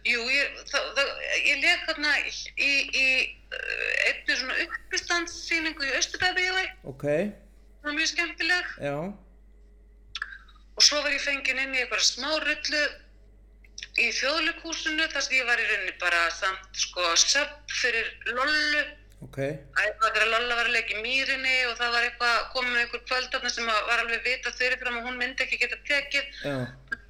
jú, 0.06 0.22
ég, 0.32 0.60
ég 1.46 1.62
leik 1.62 1.86
þarna 1.88 2.12
í, 2.22 2.72
í, 3.02 3.08
uh, 3.52 3.92
einnig 4.08 4.40
svona 4.40 4.58
uppistandsýningu 4.66 5.86
í 5.86 5.94
Östubæðbíðai. 6.00 6.66
Ok, 6.92 7.06
Það 7.06 7.90
var 7.92 7.98
mjög 8.00 8.08
skemmtileg. 8.10 8.70
Já, 8.82 8.96
og 10.76 10.84
svo 10.84 11.00
var 11.04 11.12
ég 11.14 11.22
fenginn 11.24 11.60
inn 11.62 11.74
í 11.76 11.82
eitthvað 11.84 12.02
smá 12.04 12.30
rullu 12.42 12.84
í 14.02 14.06
þjóðleikúsinu 14.12 15.06
þar 15.12 15.24
sem 15.24 15.36
ég 15.38 15.48
var 15.48 15.60
í 15.60 15.66
rauninni 15.70 15.94
bara 16.00 16.22
samt 16.36 16.80
sko 16.82 17.12
söpp 17.20 17.76
fyrir 17.80 18.10
Lollu. 18.32 18.82
Ok, 19.24 19.38
eitthvað 19.40 20.10
þegar 20.12 20.28
Lolla 20.34 20.58
var 20.58 20.68
að 20.68 20.74
leika 20.74 20.92
í 20.92 21.00
mýrinni 21.04 21.54
og 21.70 21.78
það 21.78 21.94
var 21.94 22.08
eitthvað 22.08 22.42
komið 22.52 22.74
með 22.74 22.82
einhver 22.82 23.04
kvöldarna 23.08 23.52
sem 23.54 23.70
var 23.70 24.02
alveg 24.02 24.26
vitað 24.26 24.58
fyrirfram 24.58 24.98
og 25.00 25.08
hún 25.08 25.16
myndi 25.22 25.46
ekki 25.46 25.60
geta 25.62 25.78
tekið. 25.88 26.28
Já, 26.44 26.56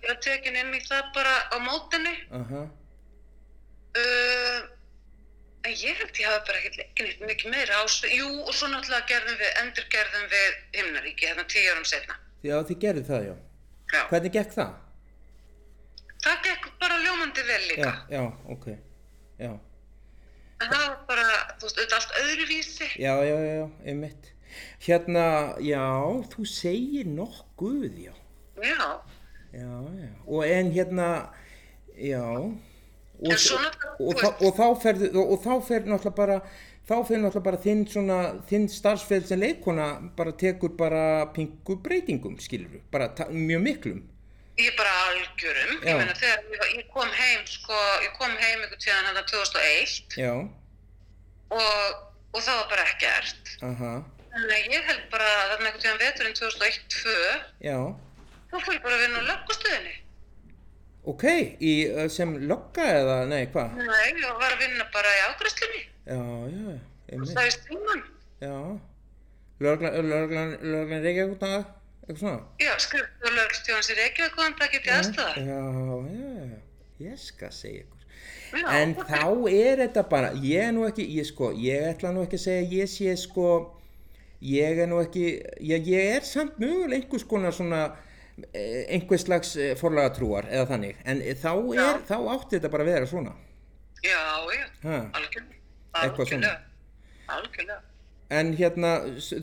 ég 0.06 0.12
var 0.14 0.22
tekin 0.22 0.56
inn 0.60 0.74
í 0.76 0.80
það 0.86 1.08
bara 1.16 1.34
á 1.50 1.56
mótinni 1.66 2.14
aha, 2.38 2.62
uh, 3.98 4.60
en 5.66 5.72
ég 5.74 5.98
held 5.98 6.20
ég 6.22 6.28
hafi 6.30 6.46
bara 6.46 6.60
ekkert 6.60 6.78
leikið 6.78 7.06
neitt 7.08 7.24
mikið 7.30 7.54
meira 7.56 7.80
á 7.82 7.84
svo, 7.90 8.10
jú 8.14 8.28
og 8.46 8.54
svo 8.54 8.70
náttúrulega 8.70 9.08
gerðum 9.10 9.38
við 9.40 9.60
endurgerðum 9.64 10.26
við 10.34 10.58
himnaríki 10.78 11.26
hérna 11.30 11.46
tíu 11.50 11.70
árum 11.72 11.88
setna 11.90 12.18
já, 12.46 12.56
þið 12.68 12.78
gerðu 12.84 13.06
það, 13.10 13.26
já. 13.30 13.36
Já. 13.94 14.02
Hvernig 14.10 14.32
gekk 14.34 14.52
það? 14.54 14.74
það 16.26 16.38
gekk 16.46 16.70
bara 16.82 17.00
ljómandi 17.02 17.42
vel 17.50 17.62
líka 17.70 17.90
Já, 17.90 18.18
já, 18.18 18.22
ok, 18.54 18.68
já, 19.42 19.52
En 20.56 20.70
það 20.72 20.86
var 20.86 21.00
bara, 21.10 21.24
þú 21.60 21.66
veist, 21.66 21.78
auðvitað 21.78 21.98
allt 21.98 22.14
öðruvísi. 22.22 22.86
já, 22.96 23.12
já, 23.28 23.34
já, 23.44 23.50
já, 23.58 23.64
einmitt. 23.90 24.30
Hérna, 24.86 25.24
já, 25.60 25.82
þú 26.32 26.46
segir 26.48 27.10
nokkuð, 27.12 27.98
já. 28.06 28.14
Já, 28.64 28.86
Já, 29.56 29.72
já, 30.02 30.08
og 30.28 30.42
en 30.44 30.70
hérna, 30.74 31.10
já, 31.96 32.22
og, 32.28 33.30
En 33.32 33.38
svo 33.40 33.56
og, 33.56 34.10
og, 34.20 34.42
og 34.44 34.56
þá 34.58 34.66
ferðu, 34.82 35.08
og, 35.22 35.38
þá 35.40 35.52
fer 35.64 35.86
náttúrulega 35.88 36.16
bara, 36.18 36.34
þá 36.84 36.96
fer 37.08 37.22
náttúrulega 37.22 37.44
bara 37.46 37.60
þinn 37.62 37.86
svona, 37.88 38.18
þinn 38.50 38.66
starfsfell 38.68 39.22
sem 39.24 39.40
leikona 39.40 39.86
bara 40.18 40.34
tekur 40.36 40.74
bara 40.76 41.04
pingu 41.32 41.78
breytingum, 41.86 42.36
skilur 42.44 42.82
bara 42.92 43.08
mjög 43.32 43.62
miklum. 43.64 44.02
ég 44.60 44.76
bara 44.76 44.92
algjörum. 45.06 45.72
Já. 45.84 45.88
Ég 45.88 45.96
meina, 46.02 46.12
þegar 46.16 46.44
ég, 46.52 46.76
ég 46.82 46.86
kom 46.92 47.08
heim, 47.12 47.42
sko, 47.48 47.80
ég 48.04 48.12
kom 48.20 48.30
heim 48.40 48.60
einhvern 48.62 48.80
tíðan 48.84 49.08
hérna 49.08 49.24
2001 49.28 50.16
Já, 50.20 50.32
og, 51.52 52.04
og 52.32 52.40
það 52.42 52.60
var 52.60 52.68
bara 52.74 52.86
ekkert. 52.92 53.54
aha, 53.70 53.94
Þannig 54.36 54.52
að 54.56 54.72
ég 54.76 54.88
held 54.90 55.04
bara 55.12 55.26
að 55.32 55.50
þarna 55.54 55.70
einhvern 55.70 55.84
tíðan 55.86 56.02
veturinn 56.04 56.38
2001-2, 56.40 57.16
já, 57.68 57.78
þá 58.56 58.64
fór 58.66 58.74
ég 58.76 58.82
bara 58.82 58.96
að 58.98 59.04
vinna 59.06 59.22
á 59.22 59.28
löggustöðinni. 59.30 59.94
ok, 61.06 61.24
í, 61.62 61.72
uh, 61.92 62.08
sem 62.10 62.32
lokka 62.50 62.82
eða, 62.96 63.16
nei, 63.30 63.44
hvað? 63.54 63.76
Nei, 63.78 64.06
ég 64.18 64.36
var 64.40 64.52
að 64.56 64.62
vinna 64.64 64.86
bara 64.94 65.12
í 65.14 65.20
afgræslunni. 65.30 65.82
Já, 66.06 66.20
já, 66.50 66.78
einmitt, 67.12 67.34
Það 67.36 67.44
er 67.46 67.54
stíman. 67.54 68.02
já, 68.42 68.56
löglan, 69.60 69.98
löglan 70.10 71.02
Reykjavík, 71.04 71.42
eitthvað 71.42 72.18
svona? 72.20 72.40
Já, 72.62 72.72
skriftu 72.82 73.30
lögstjóðans 73.36 73.90
í 73.92 73.98
Reykjavík 74.00 74.38
og 74.38 74.42
hann 74.44 74.56
það 74.58 74.72
getið 74.74 74.96
aðstöða. 74.96 75.44
Já, 75.46 75.60
já, 76.16 76.32
já, 76.50 76.58
ég 77.06 77.18
skal 77.22 77.52
segja 77.54 77.84
ykkur. 77.84 77.92
Já, 78.56 78.66
En 78.80 78.92
ok. 78.96 79.08
þá 79.10 79.22
er 79.52 79.80
þetta 79.84 80.02
bara, 80.10 80.28
ég 80.42 80.62
er 80.68 80.72
nú 80.74 80.84
ekki, 80.86 81.06
ég 81.18 81.26
sko, 81.26 81.52
ég 81.60 81.86
ætla 81.92 82.12
nú 82.14 82.22
ekki 82.26 82.38
að 82.38 82.44
segja, 82.48 82.68
ég 82.80 82.90
sé 82.90 83.16
sko, 83.20 83.48
ég 84.42 84.78
er 84.82 84.86
nú 84.90 85.00
ekki, 85.02 85.24
ég, 85.66 85.86
ég 85.90 86.12
er 86.18 86.26
samt 86.26 86.58
mögulega 86.62 87.00
einhvers 87.02 87.24
konar 87.26 87.52
svona, 87.54 87.80
einhvers 88.52 89.24
slags 89.24 89.54
eh, 89.56 89.74
forlagatrúar 89.80 90.48
eða 90.50 90.68
þannig, 90.74 90.96
en 91.08 91.22
eh, 91.24 91.36
þá 91.40 91.52
er, 91.72 92.00
þá 92.08 92.16
átti 92.34 92.58
þetta 92.58 92.70
bara 92.72 92.84
að 92.86 92.90
vera 92.92 93.10
svona. 93.10 93.34
Já, 94.04 94.22
já, 94.52 94.64
Ha. 94.84 94.98
algjörlega. 95.16 95.60
Eitthvað 96.02 96.32
svona. 96.32 96.50
Algjörlega. 97.36 97.78
En 98.36 98.50
hérna, 98.58 98.90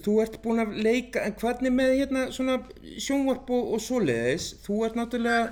þú 0.04 0.18
ert 0.22 0.42
búin 0.44 0.60
að 0.60 0.74
leika, 0.84 1.24
en 1.24 1.36
hvernig 1.40 1.72
með 1.72 1.94
hérna 2.02 2.26
svona 2.36 2.58
sjónvarp 3.00 3.50
og, 3.56 3.70
og 3.78 3.82
svoleiðis, 3.82 4.50
þú 4.66 4.82
ert 4.86 4.98
náttúrulega, 5.00 5.46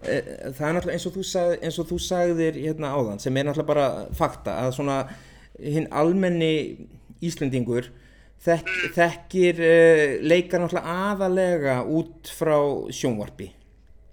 e, 0.00 0.14
það 0.56 0.68
er 0.68 0.76
náttúrulega 0.78 0.94
eins 0.96 1.06
og 1.10 1.16
þú, 1.18 1.24
sag, 1.28 1.56
eins 1.60 1.78
og 1.82 1.90
þú 1.90 1.98
sagðir 2.06 2.56
hérna 2.62 2.94
áðan, 2.96 3.20
sem 3.20 3.36
er 3.36 3.46
náttúrulega 3.50 3.68
bara 3.68 3.88
fakta, 4.16 4.56
að 4.64 4.78
svona 4.78 4.98
hinn 5.60 5.90
almenni 5.92 6.54
Íslendingur 7.24 7.86
þek, 8.44 8.70
þekkir 8.96 9.60
uh, 9.64 10.14
leika 10.24 10.60
náttúrulega 10.60 10.96
aðalega 11.10 11.76
út 11.88 12.32
frá 12.36 12.56
sjónvarpi. 12.94 13.50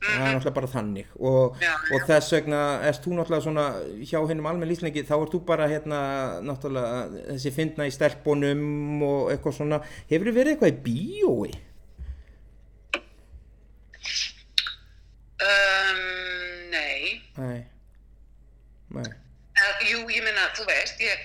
Það 0.02 0.16
er 0.18 0.34
náttúrulega 0.34 0.56
bara 0.56 0.70
þannig 0.72 1.10
og, 1.22 1.60
Já, 1.62 1.74
og 1.94 2.06
þess 2.10 2.34
vegna 2.34 2.62
erst 2.90 3.04
þú 3.06 3.12
náttúrulega 3.20 3.46
svona 3.46 3.66
hjá 4.02 4.18
hennum 4.32 4.48
almenn 4.50 4.72
lífslengi 4.72 5.04
þá 5.06 5.14
ert 5.20 5.36
þú 5.36 5.42
bara 5.46 5.68
hérna 5.70 6.00
náttúrulega 6.42 7.04
þessi 7.28 7.52
fyndna 7.54 7.86
í 7.86 7.94
stelpunum 7.94 9.04
og 9.06 9.30
eitthvað 9.30 9.60
svona 9.60 9.82
hefur 10.10 10.32
þið 10.32 10.40
verið 10.40 10.56
eitthvað 10.56 10.74
í 10.74 10.80
bíói? 10.88 11.52
Um, 15.42 16.02
nei. 16.74 17.22
Nei 17.38 17.60
Nei 18.98 19.12
Uh, 19.62 19.82
jú, 19.86 20.00
ég 20.10 20.24
meina, 20.26 20.48
þú 20.58 20.64
veist, 20.66 21.02
ég, 21.04 21.20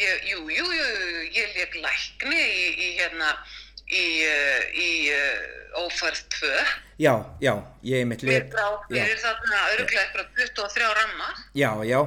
ég, 0.00 0.24
jú, 0.32 0.44
jú, 0.50 0.64
jú, 0.76 0.88
ég 1.36 1.56
leik 1.58 1.76
lækni 1.84 2.40
í, 2.40 2.64
í 2.86 2.88
hérna, 2.98 3.30
í, 3.90 4.04
í 4.84 4.88
uh, 5.14 5.84
ófærð 5.84 6.22
2. 6.40 6.50
Já, 7.00 7.14
já, 7.42 7.54
ég 7.86 8.02
einmitt 8.02 8.24
Við 8.26 8.34
leik 8.34 8.58
já, 8.58 8.66
fyrir 8.90 9.22
þarna 9.22 9.62
öruglega 9.76 10.02
eitthvað 10.08 10.28
23 10.42 10.90
ramma. 11.00 11.30
já, 11.56 11.70
já, 11.88 12.00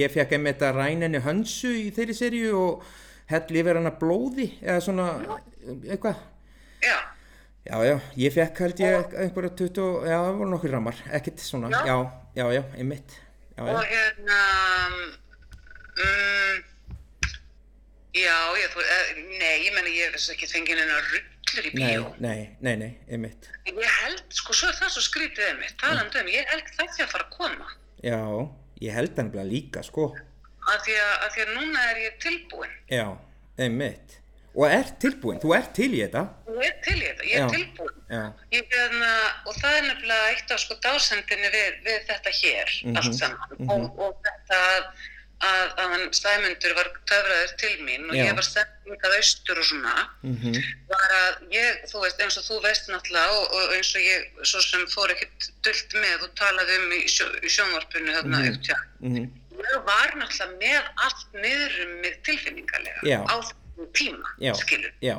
ég 0.00 0.14
fekk 0.16 0.32
einmitt 0.38 0.62
að 0.64 0.78
ræna 0.80 1.06
henni 1.08 1.20
hönsu 1.26 1.74
í 1.82 1.86
þeirri 1.96 2.16
seríu 2.16 2.56
og 2.62 2.88
hell 3.28 3.60
yfir 3.60 3.76
hana 3.80 3.92
blóði 4.00 4.50
eða 4.62 4.80
svona 4.84 5.06
eitthvað. 5.84 6.26
Já, 6.84 6.96
Já, 7.68 7.76
já, 7.84 7.96
ég 8.16 8.32
fekk 8.32 8.60
held 8.64 8.78
ég 8.80 9.10
einhverja 9.20 9.50
20, 9.58 9.88
já, 10.08 10.14
það 10.24 10.36
voru 10.38 10.50
nokkur 10.54 10.70
ramar, 10.72 11.00
ekkert 11.12 11.42
svona, 11.44 11.68
Já. 11.74 11.80
já, 11.84 11.96
já, 12.38 12.44
já, 12.56 12.62
einmitt, 12.80 13.16
já, 13.58 13.64
og 13.74 13.82
hérna, 13.90 14.38
um, 15.98 16.62
já, 18.22 18.36
ég, 18.60 18.70
þú, 18.74 18.84
uh, 18.84 19.10
nei, 19.38 19.54
ég 19.66 19.74
meina, 19.76 19.88
ég 19.94 20.12
hef 20.16 20.28
ekki 20.34 20.48
fengið 20.50 20.82
hennar 20.82 21.08
rullur 21.12 21.68
í 21.70 21.72
bíó. 21.76 22.04
nei, 22.20 22.48
nei, 22.60 22.76
nei, 22.76 22.92
einmitt, 23.10 23.48
Ég 23.68 23.78
held, 24.02 24.22
sko, 24.32 24.52
svo 24.56 24.68
er 24.70 24.78
það 24.80 24.94
svo 24.96 25.02
skrítið 25.08 25.50
um 25.52 25.58
mig, 25.62 25.74
talandi 25.80 26.20
um, 26.22 26.30
ég 26.34 26.48
held 26.52 26.70
það 26.76 26.94
sé 26.96 27.04
að 27.06 27.12
fara 27.14 27.28
að 27.28 27.36
koma. 27.38 27.68
já, 28.04 28.20
ég 28.84 28.94
held 28.98 29.16
hann 29.22 29.30
bara 29.34 29.44
líka, 29.48 29.82
sko, 29.86 30.10
Af 30.68 30.82
því 30.84 30.94
að, 31.00 31.12
að 31.24 31.30
því 31.34 31.42
að 31.46 31.52
núna 31.56 31.84
er 31.90 32.00
ég 32.04 32.16
tilbúin. 32.20 32.72
já, 32.92 33.06
einmitt, 33.58 34.18
og 34.58 34.66
ert 34.74 34.96
tilbúin, 35.00 35.38
þú 35.40 35.52
ert 35.56 35.70
til 35.76 35.92
í 35.94 36.00
þetta, 36.02 36.22
Ég 36.58 36.66
er 36.66 36.78
til 36.84 36.96
í 36.98 37.04
þetta, 37.06 37.24
ég 37.28 37.36
er 37.36 37.44
Já. 37.44 37.48
tilbúin. 37.54 37.94
já, 38.10 38.22
Ég, 38.52 38.64
hérna, 38.74 39.10
og 39.46 39.54
það 39.60 39.76
er 39.78 39.84
nefnilega 39.88 40.30
eitt 40.32 40.50
af 40.56 40.60
sko 40.64 40.74
dásendinni 40.82 41.50
við, 41.54 41.76
við 41.86 42.00
þetta 42.08 42.32
hér, 42.40 42.72
Mhm, 42.84 42.96
allt 42.98 43.14
saman. 43.14 43.70
og, 43.70 44.00
og 44.08 44.16
þetta 44.26 44.58
að, 44.74 44.88
að, 45.44 45.66
að 45.78 45.92
hann 45.94 46.06
Sæmundur 46.18 46.74
var 46.74 46.88
töfraður 47.06 47.52
til 47.60 47.74
mín 47.86 48.08
og 48.10 48.16
Já. 48.16 48.24
ég 48.26 48.34
var 48.38 48.46
sending 48.46 49.04
að 49.06 49.16
austur 49.18 49.60
og 49.62 49.66
svona, 49.68 49.94
mhm, 50.26 50.56
var 50.90 51.14
að 51.18 51.54
ég, 51.54 51.82
þú 51.92 52.02
veist, 52.02 52.22
eins 52.24 52.38
og 52.40 52.46
þú 52.48 52.58
veist 52.64 52.88
náttúrulega 52.90 53.36
og, 53.38 53.52
og 53.58 53.74
eins 53.76 53.92
og 53.94 54.02
ég, 54.02 54.26
svo 54.42 54.62
sem 54.64 54.86
fór 54.94 55.14
ekkert 55.14 55.50
dullt 55.66 55.94
með 56.02 56.26
og 56.26 56.32
talaði 56.40 56.78
um 56.82 56.92
í, 56.98 57.02
sjó, 57.12 57.28
í 57.42 57.52
sjónvarpinu 57.54 58.16
þarna 58.16 58.42
mm. 58.42 58.48
upptjá. 58.54 58.78
mhm, 59.04 59.28
Ég 59.58 59.72
ég 59.72 59.80
var 59.86 60.12
náttúrulega 60.14 60.58
með 60.58 60.90
allt 61.06 61.40
niður 61.42 61.78
um 61.86 61.94
mig 62.02 62.18
tilfinningarlega 62.26 63.00
Já. 63.06 63.18
á 63.26 63.34
þessum 63.42 63.88
tíma, 63.98 64.34
Já. 64.42 64.52
skilur. 64.58 64.92
já, 65.02 65.16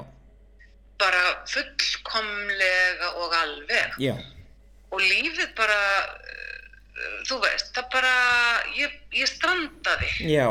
Bara 1.00 1.24
fullkomlega 1.48 3.10
og 3.24 3.34
alveg. 3.36 3.94
já, 4.04 4.16
Og 4.92 5.00
lífið 5.00 5.52
bara, 5.56 5.80
þú 7.30 7.38
veist, 7.44 7.72
það 7.76 7.90
bara, 7.94 8.14
ég, 8.78 8.96
ég 9.16 9.30
strandaði. 9.30 10.10
já, 10.30 10.48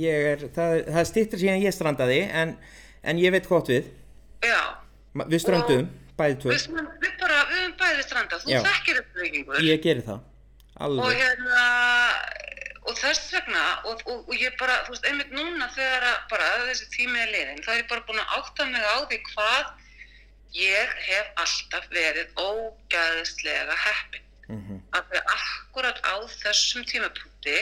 ég 0.00 0.28
er, 0.34 0.44
það, 0.56 0.76
það 0.90 1.08
stýttir 1.10 1.42
síðan 1.44 1.64
ég 1.64 1.74
strandaði 1.76 2.20
en, 2.42 2.56
en 3.02 3.22
ég 3.22 3.34
veit 3.34 3.48
gott 3.50 3.70
við, 3.72 3.90
Já. 4.44 4.60
Við 5.26 5.40
strandum, 5.42 5.88
bæði 6.16 6.36
tvö, 6.44 6.52
Við, 6.54 6.66
við 7.02 7.16
bara, 7.20 7.40
við 7.50 7.58
höfum 7.58 7.72
bæði 7.80 8.04
strandað. 8.06 8.44
Þú 8.44 8.60
þekkir 8.68 9.00
uppbyggingur. 9.02 9.64
ég 9.66 9.82
geri 9.84 10.04
það, 10.06 10.20
og 10.78 10.86
alveg, 10.86 11.18
hérna 11.18 11.64
og 12.88 12.96
þess 12.96 13.26
vegna 13.34 13.64
og, 13.90 14.00
og, 14.08 14.22
og 14.30 14.34
ég 14.40 14.54
bara, 14.60 14.78
þú 14.86 14.94
veist, 14.94 15.06
einmitt 15.10 15.34
núna 15.34 15.68
þegar 15.74 16.06
að 16.08 16.16
bara 16.32 16.46
þessi 16.70 16.88
tími 16.94 17.20
er 17.20 17.32
liðin, 17.34 17.60
þá 17.66 17.70
er 17.74 17.82
ég 17.82 17.90
bara 17.90 18.06
búin 18.08 18.22
að 18.22 18.32
átta 18.38 18.66
mig 18.70 18.86
á 18.86 18.96
því 19.10 19.18
hvað 19.28 19.74
ég 20.56 20.94
hef 21.10 21.28
alltaf 21.44 21.84
verið 21.92 22.32
ógæðislega 22.40 23.76
heppin 23.84 24.24
mhm, 24.54 24.80
af 24.96 25.06
því 25.10 25.20
að 25.20 25.30
akkurat 25.36 26.00
á 26.06 26.14
þessum 26.40 26.86
tímapunkti 26.90 27.56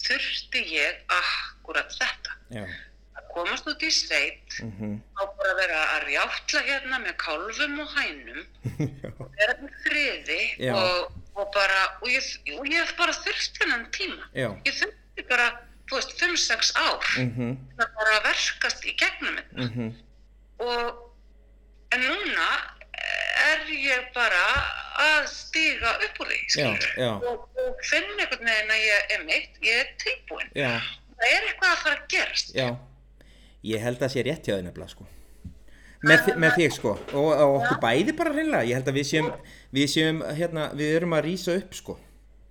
þurfti 0.00 0.62
ég 0.72 1.00
akkurat 1.16 1.92
þetta. 1.92 2.36
Já, 2.54 2.64
að 3.18 3.26
komast 3.34 3.68
út 3.70 3.82
í 3.84 3.90
sveit 3.92 4.58
mhm, 4.64 4.94
á 5.18 5.22
bara 5.38 5.54
að 5.54 5.60
vera 5.62 5.80
að 5.96 6.04
rjáttla 6.08 6.62
hérna 6.68 7.00
með 7.04 7.16
kálfum 7.24 7.80
og 7.84 7.96
hænum 7.98 8.40
já, 9.02 9.10
vera 9.40 9.56
í 9.58 9.72
friði 9.84 10.40
og, 10.72 11.18
og 11.36 11.50
bara 11.56 11.82
og 12.00 12.08
ég, 12.10 12.30
og 12.56 12.70
ég 12.70 12.94
bara 13.00 13.16
þurft 13.20 13.60
þennan 13.60 13.84
tíma. 13.96 14.30
Já, 14.38 14.48
ég 14.66 14.80
þurfti 14.80 15.26
bara, 15.28 15.50
þú 15.90 16.00
veist, 16.00 16.16
5-6 16.22 16.74
ár 16.80 17.12
mhm, 17.26 17.54
það 17.76 17.94
bara 18.00 18.18
að 18.18 18.26
verkast 18.30 18.88
í 18.88 18.96
gegnum 19.02 19.38
þetta. 19.42 19.68
Mhm, 19.68 19.94
og 20.60 21.06
en 21.94 22.04
núna 22.06 22.50
er 23.50 23.62
ég 23.74 24.08
bara 24.14 24.42
að 25.00 25.28
stíga 25.32 25.94
upp 26.06 26.20
úr 26.24 26.32
því 26.32 26.64
já. 26.98 27.12
og, 27.14 27.46
og 27.62 27.84
finn 27.88 28.10
einhvern 28.18 28.44
veginn 28.50 28.74
að 28.74 28.82
ég 28.84 29.14
er 29.16 29.24
mitt 29.28 29.62
ég 29.64 29.80
er 29.84 29.94
tilbúin, 30.02 30.50
já, 30.54 30.74
það 31.16 31.30
er 31.36 31.48
eitthvað 31.48 31.70
að 31.72 31.80
fara 31.84 31.96
að 31.96 32.04
gerast. 32.14 32.52
Já, 32.56 32.68
ég 33.72 33.82
held 33.86 33.96
að 33.98 34.04
það 34.06 34.12
sé 34.16 34.26
rétt 34.28 34.46
hjá 34.50 34.54
þau 34.58 34.66
nefnilega, 34.68 34.92
sko. 34.94 35.08
Með, 36.00 36.22
þi- 36.24 36.36
með 36.40 36.54
þig 36.56 36.70
sko. 36.78 36.92
Og, 37.12 37.26
og 37.28 37.56
okkur 37.58 37.80
bæði 37.82 38.12
bara 38.16 38.30
hreinlega. 38.32 38.64
Ég 38.70 38.78
held 38.78 38.86
að 38.88 38.94
við 38.96 39.08
séum, 39.10 39.26
við 39.76 39.90
séum 39.92 40.22
hérna, 40.38 40.62
við 40.78 40.94
erum 40.96 41.12
að 41.12 41.26
rýsa 41.26 41.56
upp 41.60 41.74
sko. 41.76 41.96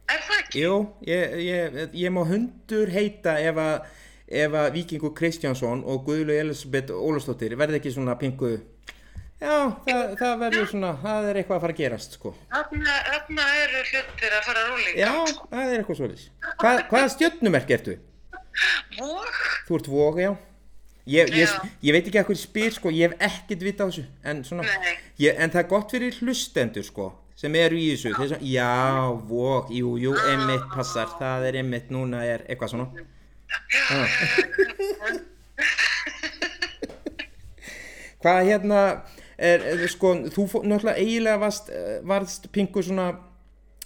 Er 0.09 0.21
það 0.25 0.43
ekki? 0.43 0.61
Jú, 0.61 0.75
ég, 1.09 1.33
ég, 1.47 1.79
ég 1.97 2.13
má 2.13 2.19
hundur 2.29 2.91
heita 2.93 3.33
ef 3.41 3.57
að, 3.61 3.87
ef 4.43 4.57
að 4.61 4.69
Víkingur 4.77 5.15
Kristjánsson 5.17 5.81
og 5.85 6.03
Guðlu 6.05 6.37
Elisabeth 6.37 6.93
Ólafsdóttir 6.93 7.57
verði 7.57 7.79
ekki 7.81 7.95
svona 7.95 8.13
pingu 8.21 8.51
Já, 9.39 9.53
það, 9.85 10.01
það 10.19 10.33
verður 10.41 10.65
svona, 10.67 10.89
það 10.99 11.27
er 11.29 11.37
eitthvað 11.39 11.55
að 11.55 11.61
fara 11.63 11.73
að 11.75 11.79
gerast 11.79 12.15
sko. 12.17 12.33
Þarna, 12.51 13.45
eru 13.63 13.83
hlutir 13.87 14.33
að 14.35 14.43
fara 14.49 14.59
að 14.59 14.67
rúlinga 14.73 14.99
Já, 14.99 15.13
það 15.53 15.63
er 15.63 15.77
eitthvað 15.79 15.99
svolítið 16.01 16.25
Hva, 16.59 16.71
Hvaða 16.89 17.11
stjörnumerk 17.13 17.69
ertu? 17.77 17.95
og 18.99 19.25
Þú 19.69 19.77
ert 19.79 19.87
vog, 19.93 20.19
já. 20.19 20.31
Ég, 21.09 21.31
ég, 21.33 21.47
Já. 21.47 21.63
ég 21.87 21.95
veit 21.95 22.05
ekki 22.09 22.19
að 22.19 22.27
hverju 22.27 22.41
spyr 22.43 22.73
sko, 22.75 22.91
ég 22.93 23.07
hef 23.07 23.15
ekkert 23.29 23.63
vita 23.65 23.81
á 23.81 23.89
þessu 23.89 24.03
en, 24.29 24.43
svona, 24.45 24.63
ég, 25.17 25.31
en 25.39 25.49
það 25.55 25.61
er 25.63 25.69
gott 25.71 25.89
fyrir 25.95 26.13
hlustendur 26.19 26.85
sko, 26.85 27.07
sem 27.39 27.55
eru 27.57 27.79
í 27.79 27.87
þessu. 27.95 28.11
Þeir 28.19 28.29
svona, 28.33 28.45
já, 28.45 28.73
vog, 29.31 29.71
jú, 29.73 29.95
jú, 30.03 30.11
einmitt 30.29 30.67
passar, 30.75 31.07
það 31.17 31.47
er 31.49 31.53
einmitt, 31.63 31.87
núna 31.95 32.19
er 32.27 32.43
eitthvað 32.51 32.75
svona. 32.75 32.87
Hvað 38.19 38.39
hérna, 38.49 38.79
er, 39.39 39.65
er, 39.73 39.87
sko, 39.91 40.13
þú 40.33 40.45
fó, 40.51 40.59
náttúrulega 40.67 40.99
eiginlega 40.99 41.41
varst, 41.41 41.71
varst 42.07 42.47
pingu 42.55 42.83
svona, 42.83 43.09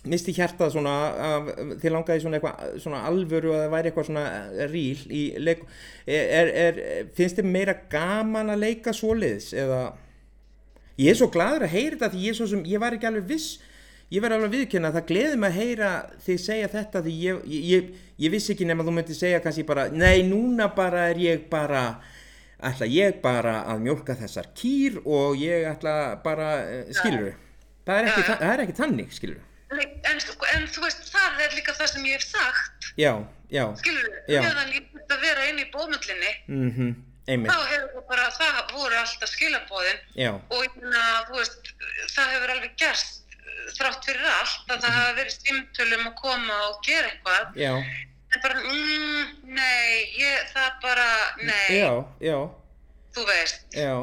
misti 0.09 0.33
hjartað 0.35 0.73
svona, 0.75 0.93
þið 1.79 1.93
langaði 1.93 2.23
svona 2.23 2.39
eitthvað, 2.39 2.79
svona 2.83 3.03
alvöru 3.07 3.53
að 3.53 3.61
það 3.61 3.75
væri 3.75 3.91
eitthvað 3.91 4.07
svona 4.09 4.25
ríl 4.71 5.03
í 5.07 5.21
leik, 5.39 5.61
er, 6.07 6.49
er, 6.65 6.81
finnst 7.15 7.39
þið 7.39 7.51
meira 7.53 7.77
gaman 7.91 8.51
að 8.51 8.65
leika 8.65 8.95
svoleiðis 8.95 9.53
eða, 9.63 9.83
ég 10.99 11.13
er 11.13 11.21
svo 11.21 11.29
gladur 11.33 11.67
að 11.67 11.77
heyra 11.77 11.95
þetta 11.95 12.11
því 12.15 12.25
ég 12.25 12.33
er 12.33 12.41
svo 12.41 12.49
sem, 12.51 12.65
ég 12.73 12.83
var 12.83 12.97
ekki 12.97 13.09
alveg 13.09 13.29
viss, 13.31 13.53
ég 14.13 14.21
verði 14.21 14.39
alveg 14.39 14.55
viðkynna 14.57 14.91
að 14.91 14.97
það 14.99 15.07
gleði 15.09 15.37
mig 15.39 15.53
að 15.53 15.61
heyra 15.61 15.91
þig 16.25 16.41
segja 16.43 16.73
þetta 16.73 17.03
því 17.05 17.13
ég, 17.21 17.39
ég, 17.49 17.63
ég, 17.69 17.93
ég 18.25 18.33
vissi 18.33 18.53
ekki 18.53 18.67
nema 18.67 18.85
þú 18.85 18.97
myndi 18.97 19.15
segja 19.17 19.39
kannski 19.43 19.65
bara, 19.67 19.87
nei 19.89 20.25
núna 20.27 20.67
bara 20.75 21.07
er 21.13 21.21
ég 21.21 21.47
bara, 21.49 21.85
ætla 22.69 22.87
ég 22.89 23.21
bara 23.23 23.55
að 23.73 23.81
mjólka 23.85 24.15
þessar 24.19 24.49
kýr 24.57 24.99
og 25.05 25.39
ég 25.41 25.65
ætla 25.71 25.95
bara, 26.23 26.51
skilur 26.95 27.33
það 27.87 27.97
er 27.99 28.09
ekki, 28.09 28.21
Já. 28.21 28.27
þa- 28.29 28.39
það 28.43 28.53
er 28.53 28.63
ekki 28.65 28.77
þannig, 28.81 29.15
skilur 29.17 29.41
en, 29.73 30.19
en 30.53 30.67
þú 30.69 30.83
veist, 30.85 31.07
það 31.09 31.41
er 31.47 31.55
líka 31.57 31.73
það 31.73 31.89
sem 31.89 32.05
ég 32.05 32.19
hef 32.19 32.27
sagt. 32.29 32.91
Já, 32.99 33.13
já, 33.49 33.63
skilur, 33.81 34.05
meðan 34.29 34.69
ég 34.75 34.85
myndi 34.93 35.15
að 35.15 35.25
vera 35.25 35.47
inn 35.49 35.59
í 35.63 35.65
bóðmöllinni 35.73 36.31
mhm, 36.47 36.93
þá 37.25 37.31
einmitt, 37.33 37.65
hefur 37.71 37.89
það 37.97 38.07
bara, 38.11 38.29
það 38.37 38.73
voru 38.75 38.99
alltaf 39.01 39.31
skilabóðin 39.33 40.01
já, 40.19 40.31
og 40.37 40.77
þú 40.77 41.39
veist, 41.39 41.73
það 42.13 42.33
hefur 42.35 42.53
alveg 42.55 42.75
gerst 42.83 43.33
uh, 43.33 43.67
þrátt 43.79 44.09
fyrir 44.09 44.29
allt 44.37 44.73
að 44.75 44.81
það 44.85 44.97
hafa 44.99 45.13
verið 45.21 45.37
símtölum 45.39 46.09
að 46.11 46.17
koma 46.21 46.59
og 46.69 46.81
gera 46.85 47.09
eitthvað. 47.09 47.57
Já, 47.63 47.73
en 48.33 48.41
bara, 48.43 48.59
mm, 48.63 49.25
nei, 49.53 50.03
ég, 50.17 50.45
það 50.53 50.69
bara, 50.81 51.07
nei, 51.43 51.77
já, 51.79 51.91
já, 52.19 52.37
þú 53.15 53.25
veist. 53.29 53.65
Já, 53.77 53.95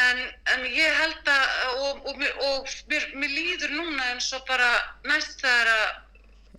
en, 0.00 0.20
en 0.54 0.66
ég 0.70 0.98
held 1.00 1.30
að 1.34 1.46
og, 1.82 2.04
og, 2.06 2.14
mér- 2.20 2.36
og 2.46 2.68
mér, 2.92 3.08
mér 3.18 3.32
líður 3.34 3.72
núna 3.74 4.10
eins 4.12 4.28
og 4.38 4.44
bara 4.48 4.70
næst 5.08 5.40
þegar 5.42 5.72
að 5.76 5.88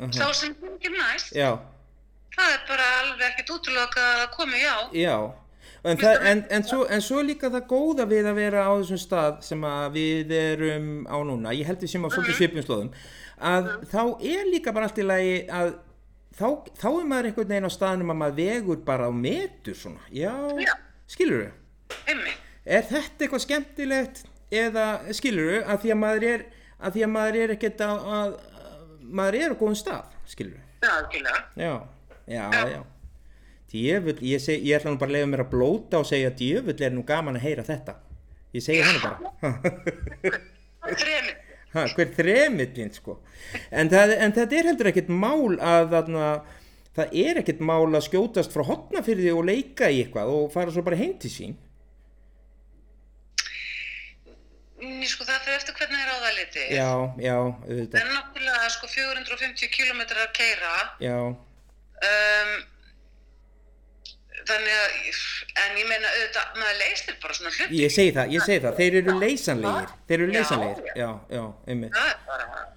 Mhm. 0.02 0.14
sá 0.18 0.32
sem 0.34 0.56
hengir 0.64 0.92
næst 0.98 1.36
já, 1.38 1.52
það 2.36 2.54
er 2.56 2.62
bara 2.68 2.86
alveg 3.02 3.22
ekkert 3.28 3.50
útloka 3.54 4.02
að 4.24 4.32
komi 4.34 4.58
já 4.64 4.76
já. 4.98 5.18
En, 5.84 5.98
það, 5.98 6.26
en, 6.30 6.42
en, 6.50 6.64
svo, 6.64 6.84
en 6.90 7.02
svo 7.02 7.22
líka 7.26 7.50
það 7.50 7.68
góða 7.70 8.06
við 8.10 8.26
að 8.32 8.36
vera 8.38 8.64
á 8.66 8.72
þessum 8.82 9.00
stað 9.02 9.40
sem 9.46 9.62
við 9.94 10.32
erum 10.32 10.88
á 11.10 11.18
núna, 11.26 11.54
ég 11.54 11.66
held 11.66 11.80
við 11.82 11.90
sem 11.94 12.06
á 12.06 12.10
svolítið 12.10 12.38
svipum 12.38 12.66
slóðum, 12.66 12.92
að 13.42 13.70
þá 13.94 14.02
er 14.34 14.46
líka 14.52 14.74
bara 14.74 14.86
allt 14.90 14.98
í 15.02 15.06
lagi 15.06 15.38
að 15.50 15.72
þá, 16.38 16.48
þá 16.80 16.88
er 16.92 17.08
maður 17.12 17.30
einhvern 17.30 17.52
veginn 17.54 17.70
á 17.70 17.78
staðnum 17.78 18.14
að 18.14 18.20
maður 18.22 18.38
vegur 18.42 18.82
bara 18.88 19.10
á 19.10 19.12
metur 19.16 19.78
svona, 19.78 20.04
já, 20.14 20.34
Já. 20.62 20.74
skilur 21.12 21.50
einmitt, 22.08 22.38
er 22.66 22.88
þetta 22.90 23.26
eitthvað 23.26 23.46
skemmtilegt 23.46 24.24
eða 24.52 24.86
skilur 25.16 25.62
að 25.64 25.84
því 25.86 25.94
að 25.96 26.02
maður 26.06 26.28
er, 26.32 26.46
að 26.80 26.96
því 26.98 27.06
að 27.08 27.14
maður 27.18 27.40
er 27.44 27.56
ekkert 27.58 27.84
að, 27.88 28.08
að, 28.20 28.38
að 28.62 28.96
maður 29.22 29.40
er 29.42 29.54
á 29.54 29.60
góðum 29.60 29.80
stað, 29.82 30.16
skilur 30.32 30.60
já, 30.82 30.90
algjörlega 30.98 31.44
Já, 31.62 31.74
já, 32.32 32.46
já. 32.72 32.82
Djöfull, 33.72 34.18
ég, 34.28 34.42
seg, 34.44 34.64
ég 34.68 34.76
ætla 34.78 34.92
nú 34.92 35.00
bara 35.00 35.14
að 35.14 35.16
leiða 35.16 35.28
mér 35.32 35.42
að 35.46 35.52
blóta 35.54 36.00
og 36.02 36.08
segja 36.10 36.32
djöfull 36.36 36.76
er 36.84 36.92
nú 36.92 37.06
gaman 37.08 37.38
að 37.40 37.46
heyra 37.46 37.64
þetta. 37.64 37.94
Ég 38.52 38.64
segi 38.66 38.84
hann 38.84 38.98
bara. 39.00 39.32
þremið 41.02 41.38
Ha, 41.74 41.86
hver 41.96 42.10
þremillin, 42.18 42.90
sko. 42.96 43.18
En, 43.72 43.88
það, 43.92 44.16
en 44.20 44.34
þetta 44.36 44.58
er 44.60 44.68
heldur 44.72 44.90
ekkert 44.92 45.12
mál 45.14 45.56
að 45.64 45.86
þarna, 45.94 46.30
það 46.98 47.14
er 47.24 47.40
ekkert 47.42 47.62
mál 47.64 47.86
að 47.96 48.06
skjótast 48.10 48.52
frá 48.56 48.66
hotnafyrði 48.68 49.32
og 49.32 49.46
leika 49.48 49.88
í 49.88 50.02
eitthvað 50.04 50.34
og 50.36 50.50
fara 50.52 50.74
svo 50.76 50.84
bara 50.84 51.00
heim 51.00 51.14
til 51.24 51.32
sín. 51.32 51.56
Ný, 54.82 55.06
sko, 55.06 55.24
það 55.28 55.44
fyrir 55.46 55.60
eftir 55.60 55.76
hvernig 55.78 56.00
er 56.02 56.12
það 56.24 56.38
liti 56.40 56.64
Já, 56.74 56.90
já, 57.22 57.36
það 57.38 57.68
auðvitað. 57.70 57.98
er 58.02 58.08
náttúrulega 58.16 58.70
sko 58.74 58.88
450 58.90 59.70
km 59.76 60.00
að 60.10 60.32
keira 60.34 60.72
Já, 61.04 61.18
um, 61.30 62.56
þannig 64.50 64.76
að 64.82 65.00
en 65.62 65.80
ég 65.80 65.88
meina 65.90 66.12
auðvitað, 66.12 66.52
maður 66.60 66.78
leysir 66.82 67.18
bara 67.24 67.38
svona 67.38 67.54
hluti 67.56 67.82
ég 67.82 67.94
segi 67.94 68.14
það, 68.18 68.36
ég 68.36 68.46
segi 68.46 68.62
það. 68.66 68.78
Þeir 68.82 69.00
eru 69.02 69.18
leysanlegir. 69.22 69.96
Þeir 70.10 70.20
eru 70.20 70.36
leysanlegir. 70.36 70.94
já. 70.96 71.10
Já, 71.32 71.44
einmitt. 71.68 71.98
það 71.98 72.14
er 72.14 72.22
bara 72.28 72.70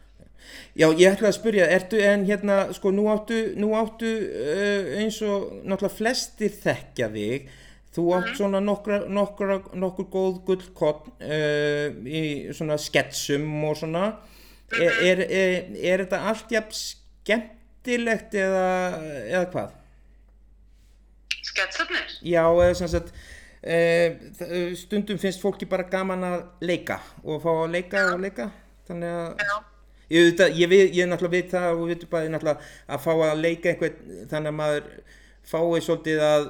Já, 0.75 0.89
ég 0.99 1.07
ætla 1.07 1.29
að 1.31 1.37
spyrja, 1.37 1.67
ertu 1.71 2.01
en 2.03 2.25
hérna, 2.27 2.57
sko, 2.75 2.91
nú 2.91 3.05
áttu, 3.13 3.37
nú 3.63 3.69
áttu 3.79 4.09
uh, 4.11 4.89
eins 4.99 5.21
og 5.23 5.53
náttúrulega 5.63 5.95
flestir 5.95 6.51
þekkja 6.51 7.09
þig, 7.15 7.45
þú 7.95 8.07
átt 8.17 8.33
svona 8.35 8.59
nokkra, 8.59 9.05
nokkra, 9.07 9.61
nokkur 9.79 10.09
góð 10.11 10.41
gullkott 10.49 11.07
uh, 11.23 11.95
í 12.03 12.25
svona 12.59 12.75
sketsum 12.83 13.47
og 13.69 13.79
svona, 13.85 14.09
er, 14.75 14.99
er, 14.99 15.23
er, 15.29 15.71
er 15.79 16.03
þetta 16.03 16.23
allt 16.33 16.51
jafn 16.57 16.75
skemmtilegt 16.81 18.35
eða, 18.35 18.67
eða 19.31 19.47
hvað? 19.55 19.81
Sketsarnir 21.45 22.17
Já, 22.27 22.45
sem 22.81 22.91
sagt, 22.95 23.13
uh, 23.65 24.75
stundum 24.81 25.21
finnst 25.21 25.43
fólki 25.43 25.69
bara 25.69 25.87
gaman 25.91 26.27
að 26.31 26.41
leika 26.65 27.01
og 27.23 27.43
fá 27.45 27.53
að 27.55 27.79
leika 27.79 28.09
og 28.15 28.27
leika, 28.27 28.51
þannig 28.89 29.17
að... 29.21 29.47
já, 29.47 29.57
Ég, 30.13 30.37
ég, 30.53 30.69
við, 30.69 30.91
ég 30.99 31.09
náttúrulega 31.09 31.33
veit 31.33 31.53
það 31.55 31.71
og 31.71 31.79
við 31.81 31.95
veitum 31.95 32.11
bara 32.13 32.33
náttúrulega 32.33 32.73
að 32.93 33.05
fá 33.07 33.13
að 33.15 33.41
leika 33.41 33.71
einhvern 33.71 34.27
þannig 34.29 34.51
að 34.51 34.59
maður 34.59 34.91
fái 35.49 35.81
svolítið 35.85 36.25
að, 36.25 36.45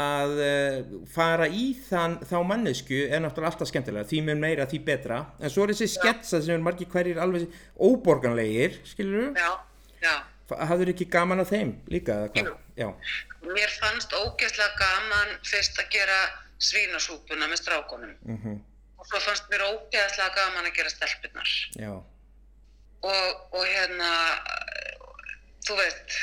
að 0.00 0.34
uh, 0.44 0.98
fara 1.10 1.48
í 1.48 1.64
þann, 1.88 2.18
þá 2.28 2.36
mannesku 2.46 3.00
er 3.06 3.22
náttúrulega 3.24 3.54
alltaf 3.54 3.70
skemmtilega, 3.70 4.08
því 4.10 4.20
mér 4.28 4.42
meira 4.44 4.68
því 4.68 4.82
betra 4.84 5.22
en 5.40 5.52
svo 5.52 5.64
er 5.64 5.72
þessi 5.72 5.88
sketsa 5.94 6.42
sem 6.44 6.54
er 6.56 6.64
margir 6.64 6.90
hverjir 6.92 7.20
alveg 7.24 7.48
óborganlegir, 7.80 8.78
skilur 8.92 9.30
þú? 9.30 9.32
Já, 9.40 9.50
já. 10.04 10.14
Hafður 10.58 10.92
ekki 10.94 11.06
gaman 11.12 11.40
af 11.42 11.52
þeim 11.52 11.74
líka? 11.92 12.22
Mér 12.34 13.76
fannst 13.80 14.12
ógeðslega 14.12 14.72
gaman 14.80 15.36
fyrst 15.46 15.78
að 15.80 15.92
gera 15.94 16.18
svínasúpuna 16.60 17.48
með 17.48 17.62
strákunum. 17.62 18.16
Mhm, 18.28 18.58
og 19.00 19.06
svo 19.08 19.20
fannst 19.24 19.48
mér 19.52 19.64
ógeðslega 19.64 20.34
gaman 20.36 20.68
að 20.68 20.76
gera 20.76 20.92
stelpunnar 20.92 21.54
já, 21.80 21.92
og, 23.00 23.40
og 23.56 23.64
hérna 23.64 24.10
þú 25.64 25.78
veist 25.78 26.18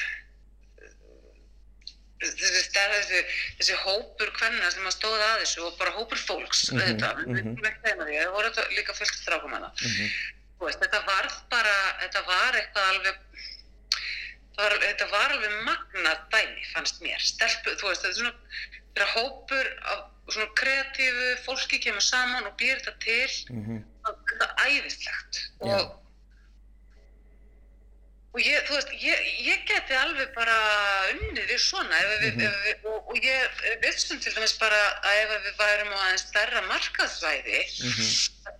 þessi, 2.21 2.61
þessi, 2.73 3.19
þessi 3.59 3.77
hópur 3.83 4.31
kvenna 4.37 4.71
sem 4.73 4.85
að 4.85 4.95
stóða 4.95 5.27
að 5.33 5.43
þessu 5.43 5.65
og 5.67 5.77
bara 5.81 5.95
hópur 5.97 6.21
fólks 6.21 6.67
erum 6.73 7.01
ekki 7.01 7.83
þeim 7.85 8.01
að 8.01 8.09
því 8.09 8.17
það 8.21 8.33
voru 8.37 8.53
þetta 8.53 8.79
líka 8.79 8.97
fullt 8.97 9.19
strákum 9.21 9.53
hana 9.57 9.69
mhm, 9.73 10.15
veist, 10.63 10.81
þetta 10.81 11.03
varð 11.09 11.37
bara, 11.53 11.77
þetta 12.03 12.25
var 12.29 12.61
eitthvað 12.61 12.91
alveg 12.93 13.45
var, 14.57 14.75
þetta 14.83 15.07
var 15.11 15.33
alveg 15.35 15.55
magnað 15.67 16.23
dæmi 16.33 16.65
fannst 16.73 17.01
mér, 17.05 17.21
stelpu, 17.21 17.75
þú 17.79 17.91
veist, 17.91 18.01
þetta 18.01 18.13
er 18.13 18.19
svona 18.21 18.35
þegar 18.97 19.13
hópur 19.17 19.67
af 19.93 19.99
svona 20.33 20.49
kreatífu 20.59 21.27
fólki 21.45 21.79
kemur 21.83 22.01
saman 22.03 22.47
og 22.49 22.55
býr 22.59 22.79
þetta 22.81 22.93
til. 23.03 23.31
Mhm, 23.53 23.77
það 24.07 24.43
er 24.47 24.51
æðislegt. 24.67 25.41
Og 25.61 25.95
og 28.37 28.43
ég, 28.45 28.59
þú 28.67 28.75
veist, 28.75 28.91
ég, 29.01 29.21
ég 29.47 29.61
geti 29.65 29.95
alveg 29.97 30.33
bara 30.35 30.55
unnið 31.13 31.47
við 31.49 31.61
svona 31.63 32.01
við, 32.21 32.25
Mhm. 32.35 32.41
ef 32.45 32.57
við, 32.65 32.83
og, 32.91 33.07
og 33.09 33.17
ég 33.23 33.61
vissum 33.81 34.19
til 34.21 34.33
dæmis 34.35 34.53
bara 34.59 34.77
að 35.01 35.21
ef 35.23 35.31
við 35.45 35.55
værum 35.57 35.93
á 35.95 35.97
aðeins 36.03 36.25
stærra 36.27 36.61
markaðsvæði 36.67 37.61
mhm, 37.87 38.11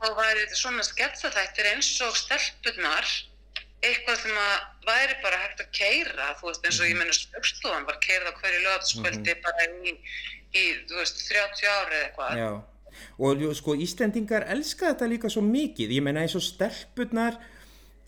þá 0.02 0.08
væri 0.18 0.46
þetta 0.46 0.58
svona 0.64 0.84
sketsaþættir 0.88 1.70
eins 1.76 1.92
og 2.08 2.16
stelpunar 2.18 3.06
eitthvað 3.86 4.24
sem 4.24 4.40
að 4.42 4.56
væri 4.88 5.18
bara 5.24 5.42
hægt 5.44 5.62
að 5.62 5.70
keira, 5.76 6.32
þú 6.40 6.50
veist, 6.50 6.64
eins 6.66 6.80
og 6.82 6.90
ég 6.90 6.98
menna 6.98 7.18
spökstofan 7.18 7.86
var 7.90 8.00
keirð 8.04 8.32
á 8.32 8.34
hverju 8.40 8.64
lögataskvöldi 8.64 9.36
bara 9.44 9.68
í, 9.68 9.94
í, 10.56 10.64
þú 10.90 10.98
veist, 11.02 11.22
30 11.28 11.70
ári 11.74 12.00
eða 12.00 12.08
eitthvað. 12.08 12.42
já. 12.42 12.50
Og 13.22 13.44
sko 13.54 13.76
Íslendingar 13.78 14.48
elska 14.50 14.90
þetta 14.90 15.12
líka 15.12 15.30
svo 15.30 15.44
mikið. 15.46 15.92
Ég 16.00 16.02
meina 16.06 16.24
eins 16.24 16.34
og 16.38 16.42
stelpurnar 16.42 17.38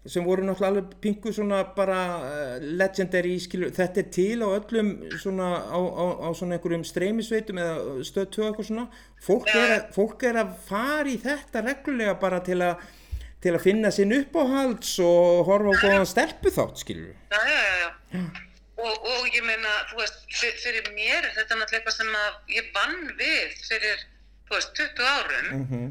sem 0.10 0.24
voru 0.26 0.46
náttúrulega 0.48 0.72
alveg 0.72 0.94
pingu 1.04 1.32
svona 1.36 1.60
bara 1.76 1.98
uh, 2.24 2.54
legendary 2.64 3.36
skilur, 3.44 3.74
þetta 3.76 4.00
er 4.02 4.08
til 4.16 4.40
á 4.42 4.48
öllum 4.48 4.94
svona 5.20 5.50
á, 5.70 5.78
á, 5.78 6.06
á 6.26 6.30
svona 6.34 6.56
einhverjum 6.56 6.86
streymisveitum 6.88 7.60
eða 7.62 8.06
stöð 8.08 8.30
2 8.38 8.48
eitthvað 8.48 8.70
svona. 8.72 8.86
Fólk 9.22 9.52
er, 9.54 9.76
að, 9.76 9.84
fólk 9.98 10.26
er 10.30 10.40
að 10.42 10.56
fara 10.70 11.12
í 11.12 11.20
þetta 11.22 11.66
reglulega 11.68 12.16
bara 12.24 12.40
til 12.48 12.62
að 12.64 12.88
til 13.44 13.56
að 13.56 13.64
finna 13.64 13.92
sinn 13.96 14.16
uppáhalds 14.16 14.98
og 15.04 15.48
horfa 15.48 15.74
á 15.74 15.82
góðan 15.84 16.10
stelpu 16.10 16.52
þátt 16.56 16.84
skilur 16.84 17.16
Já, 17.32 17.40
já, 17.48 17.62
já, 17.64 17.90
já. 18.16 18.24
Og, 18.80 19.08
og 19.12 19.26
ég 19.36 19.44
meina, 19.44 19.72
þú 19.90 19.98
veist, 20.00 20.22
fyr, 20.32 20.54
fyrir 20.64 20.86
mér 20.96 21.26
er 21.26 21.34
þetta 21.36 21.58
náttúrulega 21.60 21.82
eitthvað 21.82 21.98
sem 21.98 22.14
að 22.16 22.54
ég 22.56 22.70
vann 22.76 23.10
við 23.20 23.58
fyrir, 23.66 24.06
þú 24.48 24.56
veist, 24.56 24.70
20 24.80 25.10
árum, 25.16 25.50
mm 25.50 25.66
-hmm. 25.72 25.90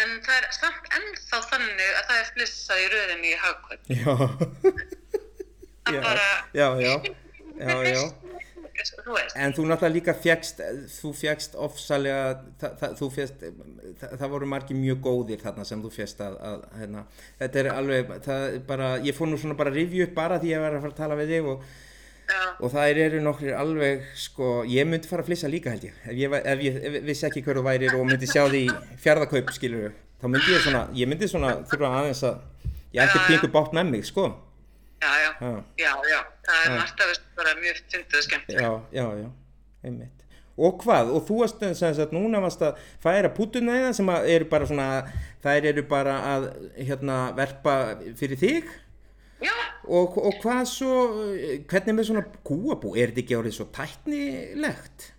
en 0.00 0.16
það 0.26 0.40
er 0.40 0.48
samt 0.56 0.88
ennþá 0.98 1.42
þannig 1.52 1.92
að 1.92 2.08
það 2.08 2.22
er 2.22 2.32
flissað 2.34 2.82
í 2.82 2.88
röðinni 2.94 3.30
í 3.30 3.38
hagkaup. 3.44 3.82
já 3.86 4.14
Það 5.88 5.96
já, 5.96 6.02
bara, 6.04 6.28
já, 6.52 6.66
já, 6.80 6.94
já, 7.56 7.76
já. 7.88 8.02
Þú 8.96 9.14
veist, 9.14 9.34
En 9.36 9.54
þú 9.56 9.64
náttúrulega 9.68 9.94
líka 9.94 10.14
fjækst, 10.16 10.62
þú 10.92 11.10
fjækst 11.16 11.56
ofsalega, 11.66 12.22
það, 12.60 12.76
það, 12.80 12.94
þú 13.00 13.08
fjækst, 13.16 13.44
það, 14.00 14.14
það 14.20 14.32
voru 14.34 14.48
margir 14.52 14.78
mjög 14.78 15.02
góðir 15.06 15.42
þarna 15.42 15.66
sem 15.68 15.82
þú 15.82 15.90
fjækst 15.96 16.22
að, 16.24 16.38
að 16.50 16.64
hérna, 16.80 17.04
þetta 17.42 17.60
er 17.62 17.68
alveg, 17.74 18.14
það 18.24 18.46
er 18.46 18.64
bara, 18.70 18.88
ég 19.04 19.18
fór 19.18 19.30
nú 19.30 19.40
svona 19.40 19.58
bara 19.58 19.72
að 19.74 19.80
rifja 19.82 20.08
upp 20.08 20.16
bara 20.16 20.40
því 20.40 20.50
að 20.50 20.56
ég 20.56 20.64
var 20.64 20.78
að 20.78 20.86
fara 20.86 20.94
að 20.94 21.02
tala 21.02 21.18
við 21.20 21.34
þig 21.34 21.50
og, 21.52 21.68
já, 22.32 22.40
og 22.58 22.74
það 22.74 23.02
eru 23.04 23.22
nokkrir 23.26 23.58
alveg, 23.58 24.08
sko, 24.26 24.50
ég 24.70 24.90
myndi 24.90 25.10
fara 25.10 25.26
að 25.26 25.30
flissa 25.32 25.52
líka 25.52 25.74
held 25.74 25.88
ég, 25.90 26.00
ef 26.06 26.18
ég, 26.22 26.38
ef 26.38 26.66
ég, 26.66 26.80
ef 26.82 26.98
ég 27.00 27.08
vissi 27.08 27.28
ekki 27.28 27.44
hver 27.46 27.60
þú 27.60 27.66
værir 27.68 27.98
og 27.98 28.08
myndi 28.08 28.30
sjá 28.30 28.44
því 28.48 28.64
fjárðakaup, 29.04 29.54
skilur 29.56 29.94
þá 30.18 30.26
myndi 30.32 30.56
ég 30.56 30.64
svona, 30.66 30.86
ég 30.98 31.10
myndi 31.10 31.30
svona 31.30 31.54
þurfa 31.70 31.94
aðeins 32.02 32.24
að, 32.26 32.42
ég 32.96 33.04
ætti 33.04 33.24
pingu 33.28 33.52
bátt 33.54 33.76
með 33.76 33.94
mig, 33.94 34.08
sko, 34.08 34.30
já, 35.02 35.12
já, 35.22 35.30
já. 35.38 35.54
já, 35.84 35.92
já, 36.10 36.20
það 36.48 36.64
er 36.64 36.78
margt 36.78 37.04
bara 37.38 37.58
mjög 37.60 37.82
fyndið 37.92 38.20
og 38.20 38.26
skemmtilegt. 38.26 38.64
Já, 38.64 38.72
já, 38.98 39.06
já, 39.22 39.28
einmitt. 39.84 40.24
Og 40.58 40.80
hvað? 40.82 41.12
Og 41.14 41.22
þú 41.28 41.36
varst 41.44 41.60
sem 41.62 41.94
sagt 41.94 42.14
núna 42.14 42.40
varst 42.42 42.62
að 42.66 42.80
færa 43.02 43.30
pútuna 43.30 43.76
eða 43.78 43.92
sem 43.94 44.08
að 44.10 44.26
eru 44.34 44.48
bara 44.50 44.66
svona, 44.66 44.88
þær 45.44 45.68
eru 45.70 45.84
bara 45.86 46.16
að 46.32 46.48
hérna 46.80 47.18
verpa 47.36 47.74
fyrir 48.18 48.40
þig 48.40 48.72
Já, 49.38 49.54
og, 49.86 50.16
og 50.18 50.40
hvað 50.42 50.64
svo, 50.66 50.94
hvernig 51.70 51.94
með 51.94 52.08
svona 52.08 52.24
kúabú, 52.42 52.96
er 52.98 53.12
þetta 53.12 53.22
ekki 53.22 53.38
orðið 53.38 53.54
svo 53.60 53.68
tæknilegt? 53.76 55.12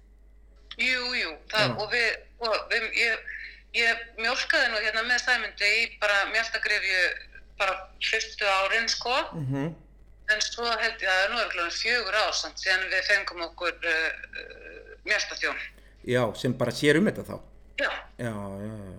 jú, 0.80 1.06
jú, 1.16 1.32
það, 1.52 1.76
og 1.80 1.94
við, 1.94 2.10
og 2.44 2.58
við, 2.72 2.86
ég, 3.00 3.32
ég 3.80 4.04
mjólkaði 4.20 4.72
nú 4.72 4.82
hérna 4.84 5.06
með 5.08 5.24
Sæmundi 5.24 5.72
í 5.78 5.86
bara 6.02 6.22
mjöldagrifju 6.34 7.02
bara 7.60 7.76
fyrstu 8.04 8.48
árin, 8.48 8.92
sko. 8.92 9.16
Mm 9.36 9.70
En 10.30 10.42
svo 10.46 10.66
held 10.70 11.02
ég 11.02 11.10
að 11.10 11.16
það 11.16 11.26
er 11.26 11.32
nú 11.34 11.44
örgulega 11.44 11.76
fjögur 11.76 12.18
ár 12.22 12.34
samt 12.38 12.62
síðan 12.62 12.88
við 12.92 13.06
fengum 13.10 13.46
okkur 13.50 13.78
uh, 13.90 14.10
uh, 14.44 14.98
mjöldaþjón. 15.08 15.62
Já, 16.10 16.24
sem 16.38 16.58
bara 16.58 16.74
sér 16.76 17.00
um 17.00 17.10
þetta 17.10 17.28
þá. 17.28 17.38
Já, 17.80 17.90
Já, 18.20 18.34
já, 18.34 18.74
já. 18.74 18.98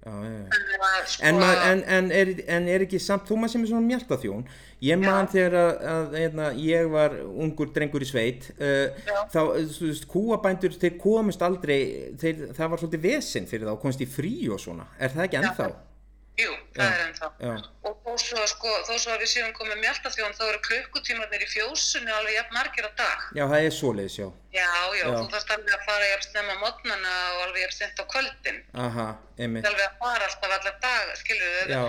Já, 0.00 0.12
já, 0.24 0.30
já. 0.32 0.44
en 0.48 0.78
að 0.80 1.08
sko... 1.12 1.24
En, 1.28 1.42
en, 1.44 1.80
en, 1.84 2.06
er, 2.16 2.30
en 2.48 2.68
er 2.72 2.84
ekki 2.86 2.96
samt, 3.04 3.26
þú 3.28 3.36
maður 3.36 3.52
sem 3.52 3.64
er 3.66 3.68
svona 3.68 3.84
mjaltaþjón 3.84 4.46
ég 4.80 5.02
Já. 5.04 5.16
þegar 5.28 5.56
að, 5.60 5.72
að 5.90 6.14
hérna, 6.16 6.46
ég 6.56 6.88
var 6.88 7.16
ungur 7.28 7.68
drengur 7.74 8.06
í 8.06 8.08
sveit 8.08 8.46
uh, 8.54 8.96
Já. 9.04 9.18
þá, 9.34 9.40
þú 9.74 9.90
veist, 9.90 10.06
kúabændur 10.08 10.78
þeir 10.80 10.96
komist 11.02 11.44
aldrei, 11.44 11.76
þeir, 12.22 12.46
það 12.56 12.72
var 12.72 12.80
svolítið 12.80 13.04
vesinn 13.10 13.50
fyrir 13.50 13.68
þá, 13.68 13.74
komist 13.82 14.00
í 14.00 14.08
frí 14.08 14.32
og 14.48 14.62
svona 14.64 14.88
er 14.96 15.12
það 15.12 15.26
ekki 15.26 15.40
ennþá? 15.42 15.68
Jú, 16.40 16.52
það 16.76 16.84
Já. 16.84 16.94
er 16.96 17.00
ennþá. 17.06 17.28
Já, 17.46 17.54
Og 17.90 17.96
þó 18.04 18.12
svo, 18.24 18.44
sko, 18.52 18.70
þó 18.88 18.92
svo 19.02 19.12
að 19.14 19.22
við 19.24 19.30
séum 19.32 19.52
komið 19.58 19.78
mjöldaþjón 19.84 20.36
þá 20.38 20.42
eru 20.48 20.60
klukkutímarnir 20.68 21.42
í 21.44 21.48
fjósunni 21.54 22.12
alveg 22.16 22.34
jafn 22.38 22.54
margir 22.58 22.86
á 22.88 22.92
dag. 23.00 23.18
já, 23.38 23.44
það 23.50 23.64
er 23.66 23.74
svoleiðis, 23.80 24.18
já 24.20 24.28
Já, 24.50 24.68
já, 24.98 25.04
Já. 25.04 25.16
þú 25.16 25.26
þarfst 25.32 25.50
alveg 25.54 25.74
að 25.78 25.84
fara 25.88 26.06
jafn 26.10 26.26
snemma 26.30 26.54
mótnana 26.62 27.12
og 27.34 27.42
alveg 27.46 27.62
jafn 27.66 27.76
sent 27.80 28.00
á 28.00 28.04
kvöldin. 28.12 28.62
Aha, 28.74 29.06
Það 29.36 29.42
einmitt, 29.44 29.64
er 29.64 29.70
alveg 29.70 29.86
að 29.90 29.98
fara 30.04 30.24
alltaf 30.30 30.54
alla 30.58 30.72
daga, 30.86 31.16
skilur 31.20 31.52
við. 31.58 31.74
já, 31.76 31.82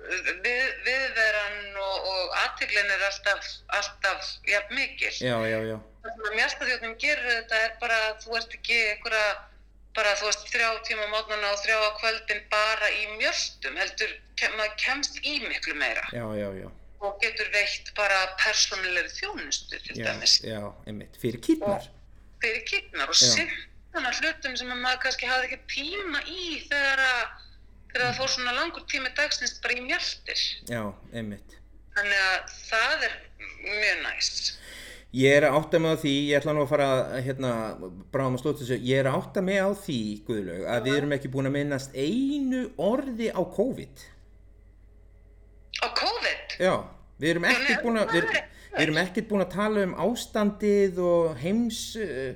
Við, 0.00 0.68
viðveran 0.86 1.76
og, 1.76 2.06
og 2.08 2.30
aðtiklin 2.40 2.88
er 2.94 3.02
alltaf, 3.04 3.48
alltaf 3.76 4.30
jafn 4.48 4.74
mikil. 4.74 5.12
já, 5.20 5.36
já, 5.44 5.58
já 5.68 5.76
það 6.00 6.14
sem 6.16 6.24
að 6.30 6.36
mjöldaþjóðnum 6.38 6.94
gerir 7.02 7.26
þetta 7.34 7.58
er 7.66 7.72
bara 7.82 7.96
að 8.08 8.14
þú 8.24 8.36
ert 8.38 8.54
ekki 8.56 8.78
einhverja 8.94 9.26
bara 9.96 10.12
þú 10.18 10.28
veist 10.28 10.50
þrjá 10.52 10.68
tíma 10.86 11.06
mótnana 11.12 11.52
og 11.54 11.62
þrjá 11.64 11.78
á 11.82 11.90
kvöldin 12.00 12.42
bara 12.52 12.90
í 12.94 13.06
mjöstum 13.18 13.78
heldur 13.80 14.12
kem, 14.38 14.52
maður 14.58 14.76
kemst 14.84 15.18
í 15.24 15.40
miklu 15.46 15.74
meira. 15.80 16.04
Já, 16.14 16.24
já, 16.38 16.48
já, 16.60 16.68
og 17.00 17.16
getur 17.22 17.48
veitt 17.54 17.90
bara 17.96 18.20
persónulegri 18.42 19.10
þjónustu 19.16 19.80
til 19.86 20.02
dæmis. 20.04 20.40
já, 20.44 20.60
einmitt, 20.86 21.16
fyrir 21.22 21.40
kýtnar 21.46 21.88
fyrir 22.40 22.64
kýtnar 22.68 23.12
og 23.12 23.20
þannig 23.94 24.18
hlutum 24.20 24.56
sem 24.56 24.72
að 24.72 24.82
maður 24.84 25.00
kannski 25.04 25.28
hafði 25.28 25.48
ekki 25.48 25.60
tíma 25.74 26.20
í 26.26 26.44
þegar 26.68 27.02
að 27.04 27.22
þegar 27.90 28.04
það 28.04 28.18
fór 28.20 28.32
svona 28.34 28.54
langur 28.58 28.84
tími 28.92 29.10
dagsins 29.18 29.56
bara 29.64 29.76
í 29.76 29.82
mjöldir 29.88 30.44
Já, 30.70 30.82
einmitt. 31.12 31.56
Þannig 31.96 32.20
að 32.26 32.52
það 32.68 33.06
er 33.08 33.16
mjög 33.64 34.04
næst 34.04 34.52
Ég 35.10 35.32
er 35.40 35.42
að 35.48 35.56
átta 35.58 35.78
mig 35.82 35.90
á 35.90 35.98
því, 35.98 36.10
ég 36.30 36.36
ætla 36.38 36.52
nú 36.54 36.60
að 36.62 36.68
fara 36.70 36.88
hérna, 37.24 37.48
bráðum 38.14 38.36
að 38.38 38.42
slóta 38.44 38.60
þessu, 38.62 38.76
ég 38.86 39.00
er 39.02 39.08
að 39.10 39.16
átta 39.18 39.42
mig 39.42 39.56
á 39.58 39.70
því, 39.74 39.96
Guðlaug, 40.28 40.60
að 40.70 40.84
við 40.86 40.98
erum 41.00 41.14
ekki 41.16 41.30
búin 41.32 41.48
að 41.50 41.54
minnast 41.56 41.96
einu 41.98 42.60
orði 42.86 43.30
á 43.34 43.42
COVID. 43.56 44.04
á 45.82 45.86
COVID? 45.98 46.54
Já, 46.62 46.74
við 47.18 47.32
erum 47.32 47.48
ekkert 47.50 47.82
búin 47.82 47.98
að, 48.04 48.14
við, 48.14 48.28
við 48.76 48.84
erum 48.84 49.00
ekkert 49.02 49.28
búin 49.32 49.44
að 49.46 49.50
tala 49.56 49.82
um 49.88 49.96
ástandið 50.06 51.02
og 51.08 51.34
heims 51.42 51.80
uh, 51.98 52.30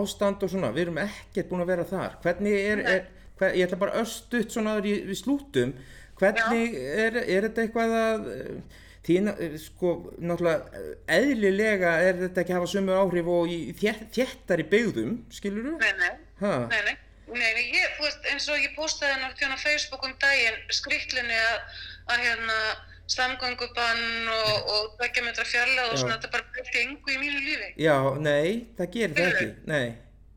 ástand 0.00 0.46
og 0.48 0.52
svona, 0.54 0.72
við 0.72 0.86
erum 0.86 1.02
ekkert 1.04 1.50
búin 1.52 1.66
að 1.66 1.72
vera 1.74 1.86
þar. 1.92 2.16
Hvernig 2.24 2.56
er, 2.72 2.82
er 2.96 3.04
hver, 3.36 3.52
ég 3.60 3.68
ætla 3.68 3.82
bara 3.84 4.00
östutt 4.00 4.56
svona 4.56 4.78
í- 4.80 5.02
við 5.10 5.20
slútum, 5.20 5.76
hvernig 6.16 6.72
er, 6.80 7.20
er 7.20 7.50
þetta 7.50 7.66
eitthvað 7.66 7.96
að, 8.00 8.26
uh, 8.32 8.82
því 9.06 9.16
uh, 9.32 9.56
sko, 9.62 9.94
náttúrulega 10.18 10.82
uh, 10.82 10.92
eðlilega 11.16 11.96
er 12.04 12.22
þetta 12.24 12.42
ekki 12.42 12.54
að 12.54 12.60
hafa 12.60 12.70
sömu 12.74 12.96
áhrif 12.98 13.32
og 13.32 13.50
í 13.52 13.58
þétt, 13.78 14.08
þéttari 14.16 14.66
byggðum, 14.72 15.18
skilur 15.34 15.70
þú? 15.70 15.76
nei, 15.82 15.92
nei 16.02 16.14
Nei, 16.36 16.82
nei, 16.84 16.96
nei, 17.32 17.62
ég, 17.72 17.94
veist, 17.96 18.26
eins 18.28 18.48
og 18.52 18.60
ég 18.60 18.74
postaði 18.76 19.22
náttúrulega 19.22 19.56
á 19.56 19.64
Facebook 19.64 20.04
um 20.04 20.12
daginn 20.20 20.58
skriktlinni 20.74 21.38
að, 21.40 21.78
að 22.12 22.24
hérna 22.26 22.58
samgöngubann 23.10 24.28
og, 24.34 24.70
og 24.74 24.90
tveggja 24.98 25.24
metra 25.24 25.46
fjarlæð 25.46 25.92
og 25.92 26.00
svona 26.00 26.18
þetta 26.18 26.32
bara 26.34 26.46
breytti 26.52 26.82
engu 26.82 27.14
í 27.14 27.18
mínu 27.22 27.40
lífi. 27.40 27.70
Já, 27.80 27.96
nei, 28.20 28.66
það 28.78 28.92
gerir 28.96 29.16
það 29.16 29.30
ekki, 29.30 29.48
nei. 29.70 29.86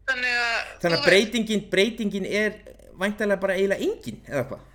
Þannig 0.09 0.39
að, 0.41 0.57
Þannig 0.83 0.97
að 0.99 1.07
breytingin, 1.09 1.63
breytingin 1.73 2.27
er 2.29 2.59
væntalega 2.99 3.41
bara 3.43 3.57
eiginlega 3.57 3.89
engin, 3.89 4.21
eða 4.29 4.45
hvað? 4.51 4.65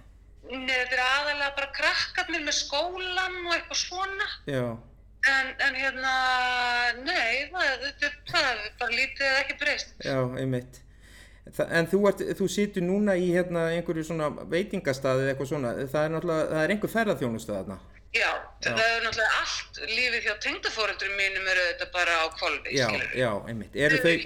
Þetta 0.45 0.97
er 0.97 1.03
aðalega 1.05 1.53
bara 1.57 1.71
krakkarnir 1.77 2.43
með 2.45 2.57
skólan 2.59 3.39
og 3.47 3.55
eitthvað 3.57 3.81
svona. 3.81 4.29
Já, 4.51 4.65
En, 5.25 5.47
en 5.65 5.75
hérna, 5.81 6.11
nei, 7.01 7.47
það, 7.49 7.69
þetta 7.81 8.09
er- 8.11 8.17
það 8.29 8.49
er 8.51 8.59
bara 8.81 8.91
lítið 8.93 9.23
eða 9.25 9.39
ekki 9.41 9.55
breyst. 9.63 9.95
já, 10.05 10.19
einmitt. 10.43 10.81
Þa, 11.57 11.65
en 11.79 11.87
þú, 11.89 12.01
ert, 12.11 12.21
þú 12.37 12.49
situr 12.53 12.85
núna 12.85 13.15
í 13.17 13.31
hérna 13.33 13.63
einhverju 13.73 14.05
svona 14.05 14.29
veitingastaði 14.53 15.25
eða 15.25 15.33
eitthvað 15.33 15.49
svona, 15.49 15.73
það 15.95 16.05
er 16.05 16.13
náttúrulega, 16.15 16.45
það 16.53 16.63
er 16.67 16.75
einhver 16.75 16.93
ferðarþjónustu 16.97 17.53
þarna. 17.57 17.79
Já, 18.15 18.31
það 18.69 18.85
er 18.85 19.03
náttúrulega 19.07 19.41
allt 19.41 19.81
lífið 19.97 20.23
hjá 20.29 20.35
tengdafóreldrum 20.45 21.17
mínum 21.19 21.49
eru 21.55 21.65
þetta 21.73 21.89
bara 21.97 22.21
á 22.21 22.27
kvolfi, 22.37 22.77
Já, 22.77 22.87
skilur. 22.93 23.13
já, 23.25 23.31
einmitt. 23.49 23.77
Eru 23.77 23.97
þau, 24.05 24.17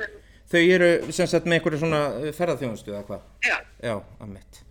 þau 0.50 0.62
eru 0.74 1.12
sem 1.12 1.26
sagt 1.30 1.46
með 1.46 1.60
einhverju 1.60 1.78
svona 1.84 2.02
ferðarþjónustu 2.34 2.90
eða 2.94 3.06
hvað? 3.06 3.22
Já, 3.46 3.56
Já, 3.86 3.94
einmitt. 4.20 4.64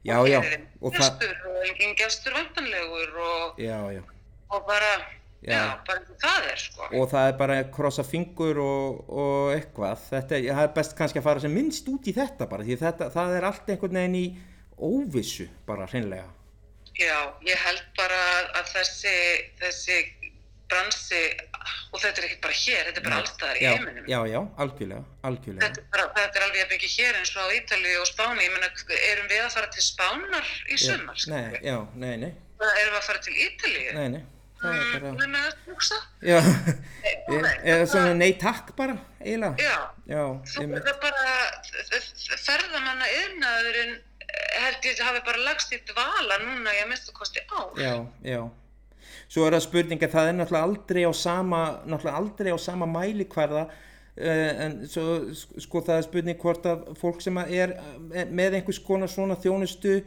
Já, 0.00 0.16
já, 0.24 0.40
og 0.80 0.94
það, 0.94 1.08
gestur 1.20 1.48
og 1.50 1.64
engin 1.68 1.96
gestur 1.98 2.36
vantanlegur 2.38 3.16
og, 3.20 3.58
já, 3.60 3.76
já. 3.92 4.00
og 4.48 4.62
bara, 4.64 4.92
Já. 5.44 5.58
bara 5.84 6.16
það 6.22 6.46
er, 6.48 6.62
sko. 6.62 6.86
og 6.96 7.10
það 7.10 7.28
er 7.28 7.36
bara 7.36 7.58
að 7.60 7.70
krossa 7.74 8.04
fingur 8.04 8.60
og, 8.64 9.02
og 9.12 9.52
eitthvað 9.54 10.00
þetta 10.06 10.38
er, 10.38 10.46
það 10.54 10.62
er 10.64 10.74
best 10.78 10.96
kannski 10.96 11.20
að 11.20 11.26
fara 11.28 11.44
sem 11.44 11.52
minnst 11.52 11.88
út 11.92 12.08
í 12.08 12.14
þetta 12.16 12.48
bara 12.48 12.64
því 12.64 12.78
þetta, 12.80 13.10
það 13.12 13.36
er 13.36 13.48
allt 13.50 13.72
einhvern 13.74 14.00
veginn 14.00 14.18
í 14.20 14.26
óvissu 14.80 15.48
bara 15.68 15.88
hreinlega 15.92 16.28
Já, 17.00 17.18
ég 17.48 17.60
held 17.64 17.84
bara 17.96 18.20
að 18.58 18.72
þessi, 18.74 19.14
þessi 19.60 20.00
bransi, 20.70 21.20
og 21.92 22.00
þetta 22.02 22.22
er 22.22 22.26
ekki 22.28 22.38
bara 22.46 22.56
hér, 22.60 22.82
þetta 22.88 23.00
er 23.02 23.06
bara 23.06 23.20
allstaðar 23.22 23.60
í 23.60 23.66
heiminum. 23.68 24.08
já, 24.10 24.18
já, 24.30 24.40
algjörlega, 24.64 25.04
algjörlega 25.28 25.66
Þetta 25.66 25.82
er, 25.82 25.86
bara, 25.94 26.08
þetta 26.18 26.40
er 26.40 26.46
alveg 26.48 26.74
ekki 26.78 26.90
hér 26.96 27.20
eins 27.20 27.32
og 27.36 27.42
á 27.44 27.48
Ítalíu 27.58 28.00
og 28.00 28.10
Spáni, 28.10 28.44
ég 28.46 28.52
meina, 28.56 28.72
erum 29.12 29.30
við 29.30 29.44
að 29.44 29.54
fara 29.58 29.70
til 29.76 29.86
Spánar 29.86 30.52
í 30.70 30.80
sumar? 30.80 31.24
nei, 31.34 31.46
já, 31.66 31.78
nei, 31.94 32.12
nei, 32.26 32.34
Eða 32.60 32.74
erum 32.82 32.92
við 32.94 33.00
að 33.00 33.08
fara 33.08 33.24
til 33.28 33.40
Ítalíu? 33.46 33.96
nei, 33.98 34.08
nei 34.18 34.22
það 34.60 34.76
er 34.76 34.88
bara, 34.92 35.10
Nei, 35.16 35.28
með 35.32 35.44
að 35.48 35.54
hugsa? 35.70 35.98
já 36.20 36.38
eða 37.72 37.86
svona 37.88 38.12
nei 38.18 38.32
takk 38.36 38.74
bara, 38.76 38.98
eiginlega 39.24 39.56
Já, 39.64 39.76
já, 40.10 40.24
þú 40.52 40.66
er 40.76 41.00
bara, 41.00 41.24
ferðamanna 42.44 43.08
yfirnaðurinn 43.08 43.98
held 44.60 44.84
ég 44.86 45.00
hafi 45.04 45.22
bara 45.26 45.44
lagst 45.46 45.72
í 45.74 45.78
dvala 45.90 46.38
núna 46.44 46.74
í 46.76 46.82
að 46.84 46.90
minnstu 46.92 47.14
kosti 47.16 47.42
ár. 47.50 47.72
Já, 47.80 47.94
já. 48.26 48.40
Svo 49.30 49.46
er 49.46 49.54
það 49.54 49.66
spurning 49.68 50.02
að 50.02 50.14
það 50.16 50.28
er 50.28 50.36
náttúrulega 50.38 50.68
aldrei 50.68 51.02
á 51.06 51.12
sama, 51.14 51.60
náttúrulega 51.86 52.18
aldrei 52.18 52.50
á 52.50 52.58
sama 52.58 52.88
mælikvarða 52.90 53.66
uh, 53.70 54.64
en 54.64 54.80
svo, 54.90 55.04
sko 55.62 55.84
það 55.86 56.00
er 56.00 56.08
spurning 56.08 56.40
hvort 56.40 56.66
að 56.66 56.88
fólk 56.98 57.22
sem 57.22 57.38
er 57.44 57.76
eh, 58.10 58.26
með 58.26 58.58
einhvers 58.58 58.82
konar 58.82 59.12
svona 59.12 59.38
þjónustu 59.38 60.00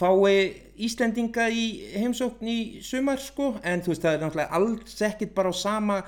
fái 0.00 0.36
Íslendinga 0.80 1.48
í 1.52 1.64
heimsókn 2.00 2.48
í 2.48 2.58
sumar 2.84 3.20
sko. 3.20 3.54
En 3.64 3.82
þú 3.84 3.94
veist 3.94 4.04
það 4.04 4.16
er 4.16 4.22
náttúrulega 4.24 4.60
alls 4.60 5.02
ekkit 5.08 5.34
bara 5.36 5.52
á 5.52 5.54
sama 5.56 5.98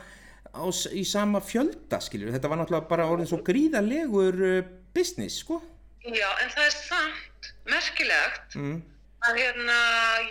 á, 0.52 0.64
í 0.92 1.04
sama 1.08 1.40
fjölda 1.44 2.00
skiljur 2.04 2.32
þetta 2.36 2.52
var 2.52 2.60
náttúrulega 2.60 2.88
bara 2.92 3.08
orðin 3.08 3.28
svo 3.32 3.40
gríðarlegur 3.44 4.40
uh, 4.48 4.62
business 4.96 5.40
sko. 5.40 5.60
Já, 6.04 6.28
en 6.42 6.50
það 6.52 6.64
er 6.66 6.74
samt 6.76 7.52
merkilegt 7.68 8.56
mm. 8.58 8.80
Að 9.28 9.38
hérna, 9.38 9.76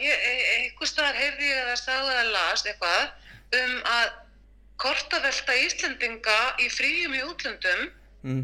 ég, 0.01 0.25
e- 0.31 0.47
einhvers 0.55 0.91
staðar 0.93 1.15
heyrði 1.21 1.47
ég 1.51 1.61
eða 1.65 1.75
sagði 1.79 2.15
eða 2.17 2.31
las 2.35 2.65
eitthvað 2.65 3.61
um 3.61 3.77
að 3.95 4.09
kortavelta 4.81 5.55
Íslendinga 5.65 6.37
í 6.65 6.69
fríum 6.73 7.13
í 7.17 7.23
útlöndum 7.27 7.89
Mm. 8.23 8.43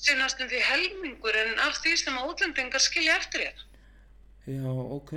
sé 0.00 0.14
næstum 0.16 0.48
því 0.48 0.60
helmingurinn 0.64 1.58
af 1.60 1.74
því 1.82 1.96
sem 2.00 2.14
að 2.16 2.30
útlendingar 2.30 2.80
skilja 2.80 3.16
eftir 3.18 3.40
hér. 3.44 3.58
Já, 4.48 4.64
ok 4.96 5.12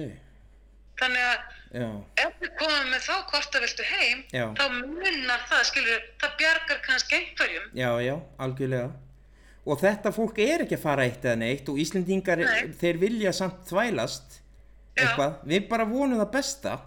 Þannig 0.99 1.23
að 1.23 1.37
Já, 1.71 1.87
ef 2.25 2.33
við 2.41 2.51
komum 2.59 2.89
með 2.91 3.05
þá 3.05 3.13
kortaveltu 3.31 3.83
heim, 3.87 4.23
Já. 4.35 4.43
þá 4.59 4.65
munnar 4.75 5.39
það, 5.47 5.61
skilur, 5.69 6.01
það 6.19 6.33
bjargar 6.41 6.81
kannski 6.83 7.15
einhverjum. 7.15 7.69
Já, 7.73 7.89
já, 8.03 8.15
algjörlega. 8.43 8.91
Og 9.65 9.79
þetta 9.79 10.11
fólk 10.11 10.39
er 10.43 10.65
ekki 10.65 10.75
að 10.75 10.83
fara 10.83 11.05
eitt 11.07 11.23
eða 11.23 11.37
neitt 11.39 11.69
og 11.71 11.79
Íslendingar, 11.79 12.37
Nei. 12.43 12.73
þeir 12.81 12.99
vilja 12.99 13.31
samt 13.33 13.63
þvælast. 13.71 14.41
Eitthvað. 14.95 15.35
Við 15.47 15.67
bara 15.69 15.85
vonum 15.85 16.19
það 16.19 16.31
besta. 16.31 16.79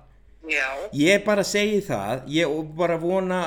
Já. 0.44 0.66
Ég 0.92 1.22
bara 1.24 1.42
segi 1.42 1.78
það, 1.86 2.26
ég 2.28 2.74
bara 2.76 2.98
vona, 3.00 3.38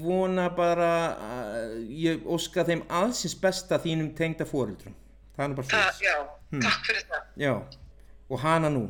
vona 0.00 0.46
bara, 0.56 0.92
uh, 1.20 1.74
ég 1.92 2.22
óska 2.24 2.64
þeim 2.64 2.80
allsins 2.88 3.34
besta 3.42 3.76
þínum 3.78 4.14
tengda 4.16 4.46
fóreldrum. 4.48 4.94
Það 5.36 5.50
er 5.50 5.54
bara 5.58 5.68
Það, 5.68 6.00
já, 6.06 6.14
takk 6.64 6.86
fyrir 6.88 7.04
það. 7.10 7.26
Já, 7.44 7.52
og 8.30 8.40
hana 8.40 8.70
nú. 8.72 8.86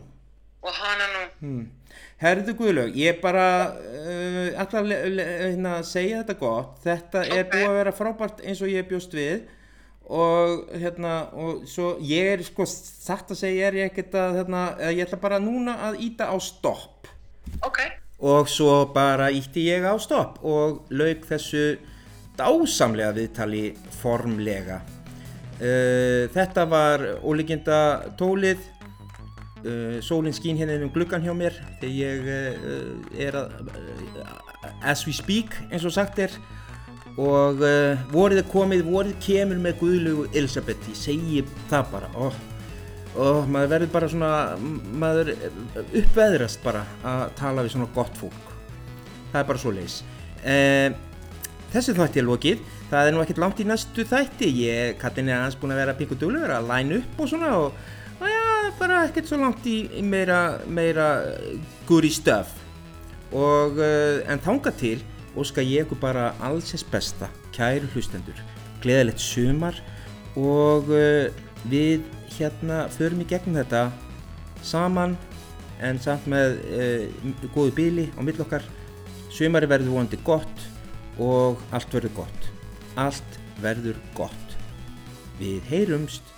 Og 0.62 0.72
hana 0.74 1.06
nú, 1.16 1.24
Hmm. 1.40 1.66
Herðu 2.22 2.54
Guðlaug, 2.56 2.94
ég 2.96 3.20
bara 3.20 3.72
uh, 3.74 4.82
le- 4.82 5.08
le- 5.10 5.26
hérna, 5.50 5.82
segja 5.84 6.22
þetta 6.22 6.38
gott. 6.38 6.78
Þetta 6.84 7.24
er 7.26 7.44
Ok. 7.44 7.50
búið 7.52 7.66
að 7.68 7.76
vera 7.76 7.92
frábært 7.92 8.40
eins 8.46 8.62
og 8.62 8.68
ég 8.68 8.86
bjóst 8.88 9.12
við 9.12 9.42
og 10.06 10.68
hérna 10.78 11.14
og 11.34 11.64
svo 11.66 11.96
ég 11.98 12.36
er 12.36 12.42
sko 12.46 12.66
satt 12.68 13.32
að 13.34 13.40
segja 13.40 13.70
er 13.70 13.78
ég 13.80 13.90
ekkert 13.90 14.14
að 14.20 14.40
hérna, 14.40 14.62
ég 14.94 15.02
ætla 15.06 15.18
bara 15.22 15.40
núna 15.42 15.78
að 15.88 16.00
íta 16.06 16.30
á 16.30 16.36
stopp. 16.42 17.08
Ok, 17.66 17.80
og 18.22 18.48
svo 18.50 18.86
bara 18.94 19.30
ítti 19.34 19.66
ég 19.66 19.86
á 19.86 19.94
stopp 19.98 20.38
og 20.46 20.86
lauk 20.94 21.26
þessu 21.26 21.76
dásamlega 22.38 23.14
viðtali 23.16 23.66
formlega. 24.00 24.80
Uh, 25.56 26.28
þetta 26.34 26.66
var 26.68 27.04
ólíkinda 27.24 28.12
tólið. 28.20 28.60
Uh, 29.66 29.98
sólinn 30.04 30.36
skín 30.36 30.58
hérna 30.60 30.76
um 30.84 30.92
gluggan 30.92 31.24
hjá 31.24 31.32
mér. 31.34 31.56
Þegar 31.80 31.94
ég 31.96 32.28
uh, 32.28 32.90
er 33.16 33.38
að 33.40 33.56
as 34.82 35.06
we 35.06 35.14
speak 35.16 35.56
eins 35.70 35.84
og 35.86 35.94
sagt 35.94 36.20
er 36.20 36.32
og 37.16 37.62
uh, 37.64 38.02
vorið 38.12 38.42
er 38.42 38.50
komið, 38.50 38.84
vorið 38.88 39.16
kemur 39.24 39.62
með 39.62 39.78
Guðlaugu 39.80 40.26
Elisabeth, 40.36 40.90
ég 40.92 41.00
segi 41.00 41.44
það 41.70 41.88
bara. 41.94 42.10
Oh, 42.20 42.42
og 43.16 43.48
maður 43.48 43.72
verður 43.72 43.94
bara 43.94 44.10
svona 44.12 44.32
maður 45.00 45.32
uppveðrast 45.86 46.60
bara 46.64 46.84
að 47.06 47.24
tala 47.38 47.64
við 47.64 47.76
svona 47.76 47.88
gott 47.96 48.20
fólk. 48.20 48.52
Það 49.32 49.40
er 49.40 49.48
bara 49.48 49.60
svo 49.60 49.72
leis 49.74 50.02
eh, 50.46 50.92
þessu 51.72 51.94
þætti 51.96 52.22
er 52.22 52.26
lokið. 52.26 52.64
Það 52.90 53.08
er 53.08 53.14
nú 53.14 53.22
ekkert 53.24 53.42
langt 53.42 53.60
í 53.62 53.66
næstu 53.66 54.06
þætti. 54.06 54.50
Ég, 54.62 54.96
Katrin 55.00 55.30
er 55.30 55.40
aðeins 55.40 55.58
búin 55.60 55.74
að 55.74 55.82
vera 55.82 55.96
pingu 55.98 56.18
duglegur 56.18 56.54
að 56.54 56.70
line 56.70 57.00
upp 57.00 57.20
og 57.22 57.30
svona 57.32 57.50
og, 57.58 57.80
og 58.20 58.30
já, 58.30 58.44
bara 58.78 59.02
ekkert 59.08 59.30
svo 59.30 59.40
langt 59.40 59.66
í, 59.68 59.80
í 59.98 60.04
meira, 60.06 60.60
meira 60.68 61.10
guri 61.88 62.12
stöf. 62.14 62.54
Og 63.34 63.80
uh, 63.80 64.22
en 64.30 64.42
þanga 64.42 64.72
til 64.78 65.00
óska 65.36 65.64
ég 65.64 65.84
ykkur 65.86 66.00
bara 66.00 66.30
allsins 66.44 66.84
besta 66.90 67.28
kæru 67.54 67.88
hlustendur, 67.94 68.38
gleðilegt 68.82 69.22
sumar 69.22 69.78
og 70.36 70.90
uh, 70.92 71.28
við 71.70 72.04
hérna 72.36 72.86
förum 72.92 73.22
í 73.24 73.28
gegnum 73.28 73.58
þetta 73.60 73.88
saman 74.66 75.16
en 75.84 76.00
samt 76.00 76.28
með 76.30 76.58
uh, 76.72 77.32
góðu 77.54 77.74
bíli 77.76 78.08
á 78.16 78.20
mill 78.24 78.40
okkar. 78.40 78.64
Sumari 79.32 79.68
verður 79.68 79.92
vonandi 79.92 80.18
gott 80.24 80.66
og 81.20 81.60
allt 81.74 81.92
verður 81.92 82.14
gott. 82.22 82.48
Allt 82.96 83.40
verður 83.60 83.98
gott. 84.16 84.56
Við 85.40 85.64
heyrumst 85.68 86.35